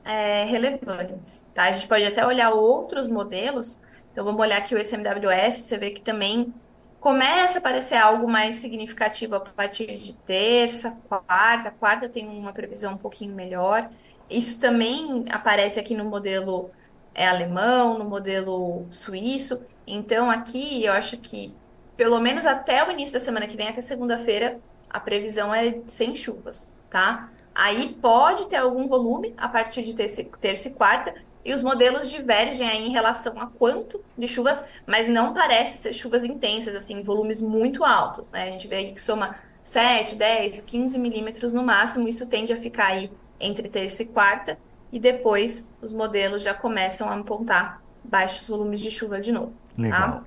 é, 0.06 0.46
relevantes, 0.46 1.46
tá? 1.54 1.64
A 1.64 1.72
gente 1.72 1.88
pode 1.88 2.06
até 2.06 2.26
olhar 2.26 2.52
outros 2.52 3.08
modelos. 3.08 3.82
Então, 4.12 4.26
vamos 4.26 4.42
olhar 4.42 4.58
aqui 4.58 4.76
o 4.76 4.78
SMWF, 4.78 5.60
você 5.60 5.78
vê 5.78 5.92
que 5.92 6.02
também 6.02 6.54
começa 7.00 7.58
a 7.58 7.60
aparecer 7.60 7.96
algo 7.96 8.30
mais 8.30 8.58
significativo 8.58 9.36
a 9.36 9.40
partir 9.40 9.98
de 9.98 10.14
terça, 10.14 10.98
quarta. 11.08 11.72
Quarta 11.72 12.08
tem 12.08 12.28
uma 12.28 12.54
previsão 12.54 12.94
um 12.94 12.98
pouquinho 12.98 13.34
melhor. 13.34 13.90
Isso 14.30 14.60
também 14.60 15.26
aparece 15.30 15.80
aqui 15.80 15.96
no 15.96 16.06
modelo 16.06 16.70
é 17.14 17.28
alemão, 17.28 17.97
no 17.97 18.05
modelo 18.05 18.86
suíço. 18.91 19.62
Então, 19.86 20.30
aqui 20.30 20.86
eu 20.86 20.93
acho 20.93 21.18
que, 21.18 21.53
pelo 21.97 22.20
menos 22.20 22.45
até 22.45 22.86
o 22.88 22.91
início 22.91 23.14
da 23.14 23.20
semana 23.20 23.47
que 23.47 23.57
vem, 23.57 23.68
até 23.68 23.82
segunda-feira, 23.82 24.59
a 24.89 24.99
previsão 24.99 25.53
é 25.53 25.80
sem 25.88 26.16
chuvas, 26.16 26.76
tá? 26.89 27.30
Aí 27.53 27.97
pode 28.01 28.47
ter 28.47 28.57
algum 28.57 28.88
volume 28.88 29.34
a 29.38 29.47
partir 29.47 29.84
de 29.84 29.95
terça, 29.95 30.24
terça 30.39 30.70
e 30.70 30.72
quarta, 30.72 31.14
e 31.43 31.53
os 31.53 31.64
modelos 31.64 32.09
divergem 32.09 32.70
aí 32.70 32.86
em 32.86 32.91
relação 32.91 33.39
a 33.41 33.47
quanto 33.47 34.03
de 34.18 34.28
chuva, 34.28 34.64
mas 34.86 35.07
não 35.07 35.34
parece 35.34 35.80
ser 35.80 35.93
chuvas 35.93 36.24
intensas, 36.24 36.76
assim, 36.76 37.01
volumes 37.01 37.41
muito 37.41 37.84
altos, 37.84 38.30
né? 38.30 38.43
A 38.43 38.51
gente 38.51 38.68
vê 38.68 38.76
aí 38.76 38.93
que 38.93 39.01
soma 39.01 39.36
7, 39.64 40.16
10, 40.16 40.62
15 40.62 40.99
milímetros 40.99 41.51
no 41.51 41.64
máximo, 41.64 42.07
isso 42.07 42.30
tende 42.30 42.53
a 42.53 42.57
ficar 42.57 42.88
aí 42.88 43.12
entre 43.39 43.68
terça 43.68 44.03
e 44.03 44.05
quarta, 44.05 44.57
e 44.92 45.00
depois 45.00 45.68
os 45.82 45.94
modelos 45.94 46.44
já 46.44 46.54
começam 46.54 47.10
a 47.10 47.16
apontar 47.16 47.82
baixos 48.04 48.48
volumes 48.48 48.82
de 48.82 48.92
chuva 48.92 49.22
de 49.22 49.32
novo. 49.32 49.54
Tá? 49.76 49.82
Legal. 49.82 50.12
Tá? 50.12 50.24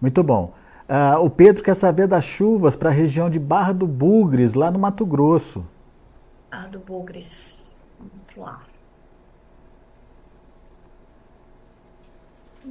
Muito 0.00 0.22
bom. 0.22 0.54
Uh, 0.88 1.24
o 1.24 1.28
Pedro 1.30 1.64
quer 1.64 1.74
saber 1.74 2.06
das 2.06 2.24
chuvas 2.24 2.76
para 2.76 2.90
a 2.90 2.92
região 2.92 3.28
de 3.28 3.40
Barra 3.40 3.72
do 3.72 3.86
Bugres, 3.86 4.54
lá 4.54 4.70
no 4.70 4.78
Mato 4.78 5.04
Grosso. 5.04 5.66
Barra 6.50 6.68
do 6.68 6.78
Bugres. 6.78 7.80
Vamos 7.98 8.22
para 8.22 8.42
lá. 8.42 8.62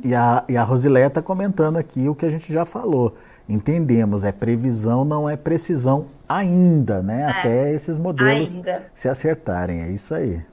E 0.04 0.14
a, 0.14 0.44
e 0.48 0.58
a 0.58 0.64
Rosileia 0.64 1.08
está 1.08 1.22
comentando 1.22 1.78
aqui 1.78 2.08
o 2.08 2.16
que 2.16 2.26
a 2.26 2.30
gente 2.30 2.52
já 2.52 2.66
falou. 2.66 3.16
Entendemos, 3.48 4.24
é 4.24 4.32
previsão, 4.32 5.06
não 5.06 5.30
é 5.30 5.38
precisão 5.38 6.08
ainda, 6.28 7.02
né? 7.02 7.22
É, 7.22 7.26
Até 7.26 7.74
esses 7.74 7.98
modelos 7.98 8.58
ainda. 8.58 8.86
se 8.94 9.08
acertarem. 9.08 9.82
É 9.82 9.90
isso 9.90 10.14
aí. 10.16 10.44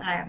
É. 0.00 0.26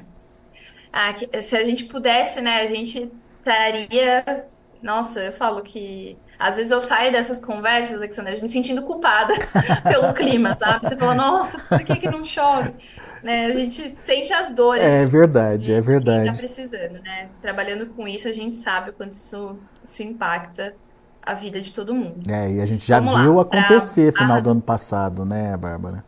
Ah, 0.92 1.14
se 1.42 1.56
a 1.56 1.64
gente 1.64 1.86
pudesse, 1.86 2.42
né, 2.42 2.62
a 2.62 2.68
gente 2.68 3.12
estaria. 3.38 4.46
Nossa, 4.82 5.20
eu 5.20 5.34
falo 5.34 5.62
que 5.62 6.18
às 6.40 6.56
vezes 6.56 6.72
eu 6.72 6.80
saio 6.80 7.12
dessas 7.12 7.38
conversas, 7.38 7.98
Alexandre, 7.98 8.42
me 8.42 8.48
sentindo 8.48 8.82
culpada 8.84 9.34
pelo 9.84 10.14
clima, 10.14 10.56
sabe? 10.58 10.88
Você 10.88 10.96
fala, 10.96 11.14
nossa, 11.14 11.60
por 11.60 11.84
que, 11.84 11.98
que 11.98 12.10
não 12.10 12.24
chove? 12.24 12.74
Né? 13.22 13.48
A 13.48 13.50
gente 13.52 13.98
sente 14.00 14.32
as 14.32 14.54
dores. 14.56 14.82
É 14.82 15.06
verdade, 15.06 15.66
de 15.66 15.74
é 15.74 15.82
verdade. 15.82 16.24
Quem 16.24 16.32
tá 16.32 16.38
precisando, 16.38 17.02
né? 17.04 17.28
Trabalhando 17.42 17.88
com 17.88 18.08
isso, 18.08 18.30
a 18.30 18.32
gente 18.32 18.56
sabe 18.56 18.92
o 18.92 18.94
quanto 18.94 19.12
isso, 19.12 19.58
isso 19.84 20.02
impacta 20.02 20.74
a 21.22 21.34
vida 21.34 21.60
de 21.60 21.74
todo 21.74 21.94
mundo. 21.94 22.32
É, 22.32 22.54
e 22.54 22.62
a 22.62 22.66
gente 22.66 22.88
já 22.88 23.02
Vamos 23.02 23.20
viu 23.20 23.36
lá, 23.36 23.42
acontecer 23.42 24.14
pra... 24.14 24.22
final 24.22 24.42
do 24.42 24.52
ano 24.52 24.62
passado, 24.62 25.26
né, 25.26 25.58
Bárbara? 25.58 26.06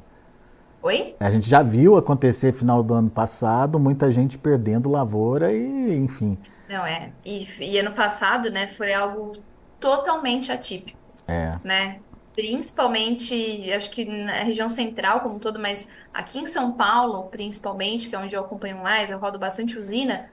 Oi? 0.84 1.16
A 1.20 1.30
gente 1.30 1.48
já 1.48 1.62
viu 1.62 1.96
acontecer 1.96 2.52
final 2.54 2.82
do 2.82 2.94
ano 2.94 3.10
passado, 3.10 3.80
muita 3.80 4.12
gente 4.12 4.38
perdendo 4.38 4.90
lavoura 4.90 5.54
e, 5.54 5.96
enfim. 5.96 6.38
Não, 6.68 6.86
é. 6.86 7.12
E, 7.24 7.48
e 7.60 7.78
ano 7.78 7.92
passado, 7.92 8.50
né, 8.50 8.68
foi 8.68 8.94
algo 8.94 9.34
totalmente 9.80 10.52
atípico. 10.52 10.98
É. 11.28 11.58
Né? 11.64 12.00
Principalmente, 12.34 13.72
acho 13.74 13.92
que 13.92 14.06
na 14.06 14.44
região 14.44 14.70
central 14.70 15.20
como 15.20 15.36
um 15.36 15.40
todo, 15.40 15.60
mas 15.60 15.88
aqui 16.14 16.40
em 16.40 16.46
São 16.46 16.72
Paulo, 16.72 17.24
principalmente, 17.24 18.10
que 18.10 18.16
é 18.16 18.20
onde 18.20 18.36
eu 18.36 18.42
acompanho 18.42 18.78
mais, 18.78 19.12
eu 19.12 19.20
rodo 19.20 19.38
bastante 19.38 19.78
usina, 19.78 20.30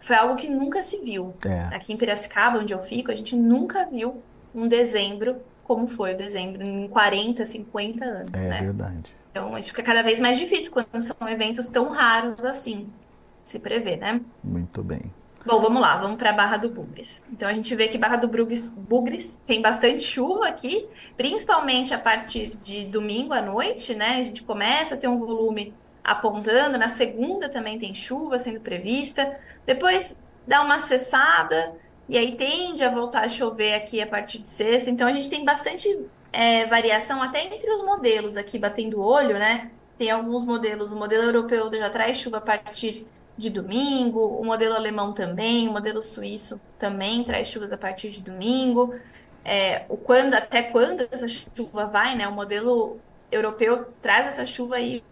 foi 0.00 0.16
algo 0.16 0.36
que 0.36 0.48
nunca 0.48 0.82
se 0.82 1.02
viu. 1.02 1.34
É. 1.44 1.74
Aqui 1.74 1.92
em 1.92 1.96
Piracicaba, 1.96 2.58
onde 2.58 2.72
eu 2.72 2.80
fico, 2.80 3.10
a 3.10 3.14
gente 3.14 3.34
nunca 3.34 3.86
viu 3.86 4.22
um 4.54 4.68
dezembro 4.68 5.36
como 5.64 5.86
foi 5.86 6.14
o 6.14 6.16
dezembro 6.16 6.62
em 6.62 6.88
40, 6.88 7.46
50 7.46 8.04
anos, 8.04 8.34
é 8.34 8.48
né? 8.48 8.58
É 8.58 8.62
verdade. 8.62 9.19
Então, 9.30 9.56
isso 9.56 9.70
fica 9.70 9.82
cada 9.82 10.02
vez 10.02 10.20
mais 10.20 10.38
difícil 10.38 10.72
quando 10.72 11.00
são 11.00 11.28
eventos 11.28 11.68
tão 11.68 11.90
raros 11.90 12.44
assim, 12.44 12.88
se 13.42 13.58
prever, 13.58 13.96
né? 13.96 14.20
Muito 14.42 14.82
bem. 14.82 15.12
Bom, 15.46 15.58
vamos 15.58 15.80
lá, 15.80 15.96
vamos 15.96 16.18
para 16.18 16.34
Barra 16.34 16.58
do 16.58 16.68
Bugres. 16.68 17.24
Então 17.32 17.48
a 17.48 17.54
gente 17.54 17.74
vê 17.74 17.88
que 17.88 17.96
Barra 17.96 18.16
do 18.16 18.28
Bugres, 18.28 18.68
Bugres 18.68 19.40
tem 19.46 19.62
bastante 19.62 20.02
chuva 20.02 20.46
aqui, 20.46 20.86
principalmente 21.16 21.94
a 21.94 21.98
partir 21.98 22.48
de 22.62 22.84
domingo 22.84 23.32
à 23.32 23.40
noite, 23.40 23.94
né? 23.94 24.18
A 24.20 24.22
gente 24.22 24.42
começa 24.42 24.96
a 24.96 24.98
ter 24.98 25.08
um 25.08 25.18
volume 25.18 25.72
apontando. 26.04 26.76
Na 26.76 26.90
segunda 26.90 27.48
também 27.48 27.78
tem 27.78 27.94
chuva 27.94 28.38
sendo 28.38 28.60
prevista. 28.60 29.34
Depois 29.64 30.20
dá 30.46 30.60
uma 30.60 30.78
cessada 30.78 31.74
e 32.06 32.18
aí 32.18 32.36
tende 32.36 32.84
a 32.84 32.90
voltar 32.90 33.24
a 33.24 33.28
chover 33.28 33.72
aqui 33.72 34.02
a 34.02 34.06
partir 34.06 34.40
de 34.40 34.48
sexta. 34.48 34.90
Então 34.90 35.08
a 35.08 35.12
gente 35.12 35.30
tem 35.30 35.42
bastante 35.42 35.88
é, 36.32 36.66
variação 36.66 37.22
até 37.22 37.44
entre 37.44 37.70
os 37.70 37.82
modelos 37.82 38.36
aqui, 38.36 38.58
batendo 38.58 39.00
o 39.00 39.04
olho, 39.04 39.38
né? 39.38 39.70
Tem 39.98 40.10
alguns 40.10 40.44
modelos, 40.44 40.92
o 40.92 40.96
modelo 40.96 41.24
europeu 41.24 41.70
já 41.72 41.90
traz 41.90 42.18
chuva 42.18 42.38
a 42.38 42.40
partir 42.40 43.06
de 43.36 43.50
domingo, 43.50 44.20
o 44.20 44.44
modelo 44.44 44.74
alemão 44.74 45.12
também, 45.12 45.68
o 45.68 45.72
modelo 45.72 46.00
suíço 46.02 46.60
também 46.78 47.24
traz 47.24 47.48
chuvas 47.48 47.72
a 47.72 47.78
partir 47.78 48.10
de 48.10 48.20
domingo. 48.20 48.94
É, 49.44 49.86
o 49.88 49.96
quando, 49.96 50.34
até 50.34 50.62
quando 50.62 51.08
essa 51.10 51.26
chuva 51.28 51.86
vai, 51.86 52.16
né? 52.16 52.28
O 52.28 52.32
modelo 52.32 52.98
europeu 53.32 53.86
traz 54.00 54.26
essa 54.26 54.44
chuva 54.44 54.76
aí 54.76 55.02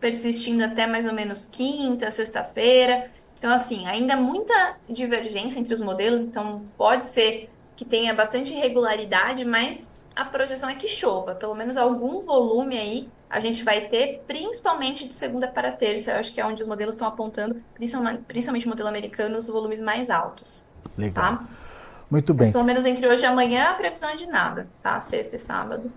persistindo 0.00 0.64
até 0.64 0.86
mais 0.86 1.06
ou 1.06 1.12
menos 1.12 1.46
quinta, 1.46 2.10
sexta-feira. 2.10 3.10
Então, 3.38 3.52
assim, 3.52 3.86
ainda 3.86 4.16
muita 4.16 4.76
divergência 4.88 5.60
entre 5.60 5.74
os 5.74 5.80
modelos, 5.80 6.20
então 6.20 6.64
pode 6.76 7.06
ser 7.06 7.50
que 7.76 7.84
tenha 7.84 8.14
bastante 8.14 8.52
irregularidade, 8.52 9.44
mas 9.44 9.92
a 10.14 10.24
projeção 10.24 10.68
é 10.68 10.74
que 10.74 10.88
chova, 10.88 11.34
pelo 11.34 11.54
menos 11.54 11.76
algum 11.76 12.20
volume 12.20 12.76
aí 12.76 13.08
a 13.32 13.40
gente 13.40 13.64
vai 13.64 13.88
ter, 13.88 14.22
principalmente 14.26 15.08
de 15.08 15.14
segunda 15.14 15.48
para 15.48 15.72
terça. 15.72 16.10
Eu 16.10 16.16
acho 16.18 16.32
que 16.34 16.40
é 16.40 16.44
onde 16.44 16.60
os 16.60 16.68
modelos 16.68 16.94
estão 16.94 17.08
apontando, 17.08 17.56
principalmente, 17.74 18.66
o 18.66 18.68
modelo 18.68 18.88
americano, 18.90 19.38
os 19.38 19.48
volumes 19.48 19.80
mais 19.80 20.10
altos. 20.10 20.66
Legal. 20.98 21.38
Tá? 21.38 21.44
Muito 22.10 22.34
bem. 22.34 22.48
Mas, 22.48 22.52
pelo 22.52 22.64
menos 22.64 22.84
entre 22.84 23.08
hoje 23.08 23.22
e 23.22 23.26
amanhã, 23.26 23.70
a 23.70 23.74
previsão 23.74 24.10
é 24.10 24.16
de 24.16 24.26
nada, 24.26 24.68
tá? 24.82 25.00
Sexta 25.00 25.36
e 25.36 25.38
sábado. 25.38 25.90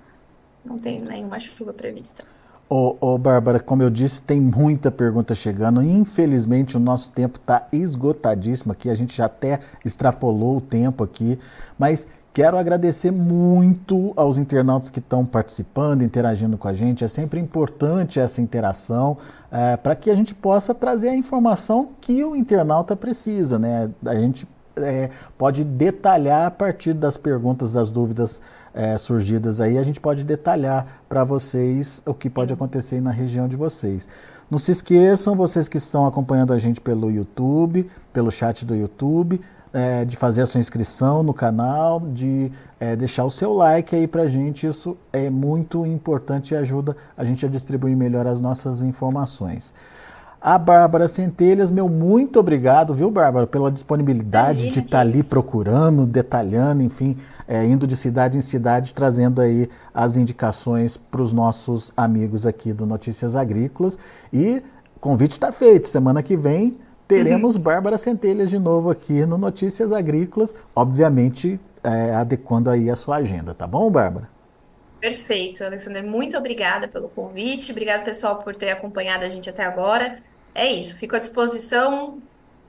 Não 0.63 0.78
tem 0.78 1.01
nenhuma 1.01 1.38
chuva 1.41 1.74
prevista. 1.74 2.24
Ô, 2.70 2.95
ô, 3.01 3.18
Bárbara, 3.18 3.59
como 3.59 3.84
eu 3.84 3.89
disse, 3.89 4.22
tem 4.22 4.39
muita 4.39 4.89
pergunta 4.89 5.36
chegando. 5.36 5.84
Infelizmente, 5.84 6.78
o 6.78 6.80
nosso 6.80 7.11
tempo 7.11 7.38
está 7.38 7.68
esgotadíssimo 7.72 8.72
aqui. 8.72 8.89
A 8.89 8.95
gente 8.95 9.18
já 9.18 9.26
até 9.26 9.59
extrapolou 9.84 10.57
o 10.57 10.61
tempo 10.61 11.03
aqui. 11.03 11.38
Mas 11.78 12.07
quero 12.36 12.57
agradecer 12.57 13.11
muito 13.11 14.11
aos 14.13 14.38
internautas 14.38 14.89
que 14.89 14.99
estão 14.99 15.25
participando, 15.25 16.01
interagindo 16.01 16.57
com 16.57 16.67
a 16.67 16.73
gente. 16.73 17.01
É 17.01 17.07
sempre 17.07 17.39
importante 17.39 18.19
essa 18.19 18.41
interação 18.41 19.17
é, 19.49 19.77
para 19.77 19.95
que 19.95 20.11
a 20.11 20.15
gente 20.17 20.36
possa 20.36 20.75
trazer 20.75 21.07
a 21.07 21.15
informação 21.15 21.91
que 22.01 22.25
o 22.25 22.36
internauta 22.36 22.93
precisa. 22.93 23.57
Né? 23.57 23.89
A 24.05 24.15
gente 24.15 24.45
é, 24.75 25.11
pode 25.38 25.63
detalhar 25.63 26.47
a 26.47 26.51
partir 26.51 26.91
das 26.93 27.15
perguntas, 27.15 27.71
das 27.71 27.89
dúvidas 27.89 28.41
é, 28.73 28.97
surgidas 28.97 29.61
aí, 29.61 29.77
a 29.77 29.83
gente 29.83 30.01
pode 30.01 30.25
detalhar 30.25 31.03
para 31.07 31.23
vocês 31.23 32.03
o 32.05 32.13
que 32.13 32.29
pode 32.29 32.51
acontecer 32.51 32.99
na 32.99 33.11
região 33.11 33.47
de 33.47 33.55
vocês. 33.55 34.09
Não 34.51 34.59
se 34.59 34.73
esqueçam, 34.73 35.36
vocês 35.36 35.69
que 35.69 35.77
estão 35.77 36.05
acompanhando 36.05 36.51
a 36.51 36.57
gente 36.57 36.81
pelo 36.81 37.09
YouTube, 37.09 37.89
pelo 38.11 38.29
chat 38.29 38.65
do 38.65 38.75
YouTube, 38.75 39.39
é, 39.76 40.05
de 40.05 40.15
fazer 40.15 40.41
a 40.41 40.45
sua 40.45 40.61
inscrição 40.61 41.21
no 41.21 41.34
canal, 41.34 41.99
de 41.99 42.49
é, 42.80 42.95
deixar 42.95 43.26
o 43.26 43.30
seu 43.30 43.51
like 43.51 43.93
aí 43.93 44.07
para 44.07 44.21
a 44.21 44.28
gente. 44.28 44.65
Isso 44.65 44.95
é 45.11 45.30
muito 45.30 45.86
importante 45.86 46.53
e 46.53 46.57
ajuda 46.57 46.95
a 47.17 47.26
gente 47.26 47.45
a 47.45 47.49
distribuir 47.49 47.95
melhor 47.95 48.26
as 48.26 48.39
nossas 48.39 48.82
informações. 48.82 49.73
A 50.39 50.57
Bárbara 50.57 51.09
Centelhas, 51.09 51.69
meu 51.69 51.89
muito 51.89 52.39
obrigado, 52.39 52.93
viu, 52.93 53.11
Bárbara, 53.11 53.47
pela 53.47 53.69
disponibilidade 53.69 54.59
Imagina, 54.59 54.73
de 54.73 54.80
estar 54.80 54.97
tá 54.97 55.01
ali 55.01 55.23
procurando, 55.23 56.05
detalhando, 56.05 56.82
enfim, 56.82 57.17
é, 57.45 57.65
indo 57.65 57.86
de 57.86 57.97
cidade 57.97 58.38
em 58.38 58.41
cidade, 58.41 58.93
trazendo 58.93 59.41
aí 59.41 59.67
as 59.93 60.15
indicações 60.15 60.95
para 60.95 61.21
os 61.21 61.34
nossos 61.34 61.91
amigos 61.97 62.45
aqui 62.45 62.71
do 62.71 62.86
Notícias 62.86 63.36
Agrícolas. 63.36 63.99
E 64.32 64.63
convite 65.01 65.34
está 65.34 65.51
feito. 65.51 65.88
Semana 65.88 66.23
que 66.23 66.38
vem 66.38 66.78
teremos 67.07 67.55
uhum. 67.55 67.61
Bárbara 67.61 67.97
Centelhas 67.97 68.49
de 68.49 68.59
novo 68.59 68.89
aqui 68.89 69.25
no 69.25 69.37
Notícias 69.37 69.91
Agrícolas, 69.91 70.55
obviamente 70.75 71.59
é, 71.83 72.13
adequando 72.13 72.69
aí 72.69 72.89
a 72.89 72.95
sua 72.95 73.17
agenda, 73.17 73.53
tá 73.53 73.67
bom, 73.67 73.89
Bárbara? 73.89 74.29
Perfeito, 74.99 75.63
Alexander. 75.63 76.03
Muito 76.03 76.35
obrigada 76.35 76.87
pelo 76.87 77.09
convite. 77.09 77.71
Obrigado, 77.71 78.03
pessoal, 78.03 78.37
por 78.37 78.55
ter 78.55 78.71
acompanhado 78.71 79.23
a 79.23 79.29
gente 79.29 79.47
até 79.49 79.63
agora 79.63 80.17
é 80.55 80.71
isso, 80.71 80.95
fico 80.95 81.17
à 81.17 81.19
disposição, 81.19 82.19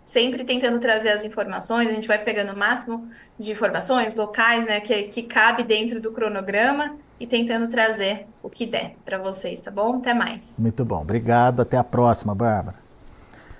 sempre 0.05 0.45
tentando 0.45 0.81
trazer 0.81 1.11
as 1.11 1.25
informações, 1.25 1.89
a 1.89 1.93
gente 1.93 2.09
vai 2.09 2.19
pegando 2.23 2.53
o 2.53 2.59
máximo 2.59 3.09
de 3.39 3.53
informações 3.53 4.17
locais, 4.17 4.67
né, 4.67 4.81
que, 4.81 5.05
que 5.05 5.23
cabe 5.23 5.63
dentro 5.63 6.01
do 6.01 6.11
cronograma 6.11 6.97
e 7.19 7.27
tentando 7.27 7.69
trazer 7.69 8.27
o 8.43 8.51
que 8.51 8.67
der 8.67 8.97
para 9.05 9.19
vocês, 9.19 9.61
tá 9.61 9.71
bom? 9.71 9.99
Até 9.99 10.13
mais. 10.13 10.59
Muito 10.59 10.85
bom, 10.85 11.01
obrigado, 11.01 11.63
até 11.63 11.77
a 11.77 11.85
próxima, 11.85 12.35
Bárbara. 12.35 12.77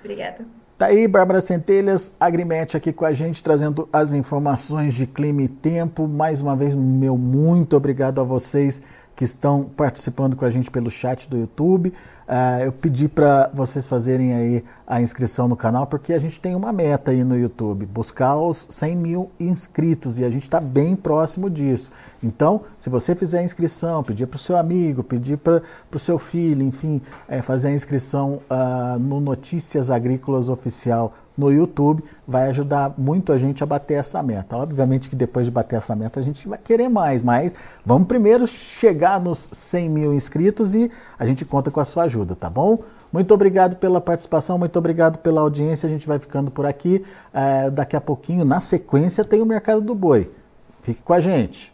Obrigada. 0.01 0.45
Tá 0.77 0.85
aí, 0.85 1.07
Bárbara 1.07 1.41
Centelhas, 1.41 2.13
Agrimete 2.19 2.77
aqui 2.77 2.93
com 2.93 3.03
a 3.03 3.11
gente, 3.11 3.41
trazendo 3.41 3.89
as 3.91 4.13
informações 4.13 4.93
de 4.93 5.07
clima 5.07 5.41
e 5.41 5.49
tempo. 5.49 6.07
Mais 6.07 6.39
uma 6.39 6.55
vez, 6.55 6.75
meu 6.75 7.17
muito 7.17 7.75
obrigado 7.75 8.21
a 8.21 8.23
vocês 8.23 8.79
que 9.15 9.23
estão 9.23 9.63
participando 9.63 10.37
com 10.37 10.45
a 10.45 10.51
gente 10.51 10.69
pelo 10.69 10.91
chat 10.91 11.27
do 11.27 11.35
YouTube. 11.35 11.91
Uh, 12.27 12.65
eu 12.65 12.71
pedi 12.73 13.07
para 13.07 13.49
vocês 13.53 13.87
fazerem 13.87 14.33
aí 14.33 14.63
a 14.85 15.01
inscrição 15.01 15.47
no 15.47 15.55
canal, 15.55 15.87
porque 15.87 16.11
a 16.11 16.19
gente 16.19 16.41
tem 16.41 16.55
uma 16.55 16.73
meta 16.73 17.11
aí 17.11 17.23
no 17.23 17.37
YouTube, 17.37 17.85
buscar 17.85 18.35
os 18.35 18.67
100 18.69 18.95
mil 18.97 19.31
inscritos, 19.39 20.19
e 20.19 20.25
a 20.25 20.29
gente 20.29 20.43
está 20.43 20.59
bem 20.59 20.93
próximo 20.95 21.49
disso. 21.49 21.89
Então, 22.21 22.61
se 22.79 22.89
você 22.89 23.15
fizer 23.15 23.39
a 23.39 23.43
inscrição, 23.43 24.03
pedir 24.03 24.27
para 24.27 24.35
o 24.35 24.39
seu 24.39 24.57
amigo, 24.57 25.03
pedir 25.03 25.37
para 25.37 25.61
o 25.93 25.99
seu 25.99 26.19
filho, 26.19 26.63
enfim, 26.63 27.01
é, 27.29 27.41
fazer 27.41 27.69
a 27.69 27.71
inscrição 27.71 28.41
uh, 28.49 28.99
no 28.99 29.21
Notícias 29.21 29.89
Agrícolas 29.89 30.49
Oficial 30.49 31.13
no 31.37 31.51
YouTube, 31.51 32.03
vai 32.27 32.49
ajudar 32.49 32.93
muito 32.97 33.31
a 33.31 33.37
gente 33.37 33.61
a 33.61 33.65
bater 33.65 33.93
essa 33.93 34.23
meta. 34.23 34.57
Obviamente 34.57 35.07
que 35.07 35.15
depois 35.15 35.45
de 35.45 35.51
bater 35.51 35.75
essa 35.75 35.95
meta 35.95 36.19
a 36.19 36.23
gente 36.23 36.47
vai 36.47 36.57
querer 36.57 36.89
mais, 36.89 37.21
mas 37.21 37.53
vamos 37.85 38.07
primeiro 38.07 38.47
chegar 38.47 39.21
nos 39.21 39.47
100 39.51 39.89
mil 39.89 40.13
inscritos 40.13 40.73
e 40.73 40.89
a 41.19 41.25
gente 41.25 41.45
conta 41.45 41.69
com 41.69 41.79
a 41.79 41.85
sua 41.85 42.07
ajuda, 42.17 42.35
tá 42.35 42.49
bom? 42.49 42.79
Muito 43.11 43.33
obrigado 43.33 43.77
pela 43.77 44.01
participação, 44.01 44.57
muito 44.57 44.77
obrigado 44.77 45.19
pela 45.19 45.41
audiência. 45.41 45.87
A 45.87 45.89
gente 45.89 46.07
vai 46.07 46.19
ficando 46.19 46.51
por 46.51 46.65
aqui. 46.65 47.05
É, 47.33 47.69
daqui 47.69 47.95
a 47.95 48.01
pouquinho, 48.01 48.43
na 48.43 48.59
sequência, 48.59 49.23
tem 49.23 49.41
o 49.41 49.45
Mercado 49.45 49.81
do 49.81 49.95
Boi. 49.95 50.31
Fique 50.81 51.01
com 51.01 51.13
a 51.13 51.19
gente. 51.19 51.73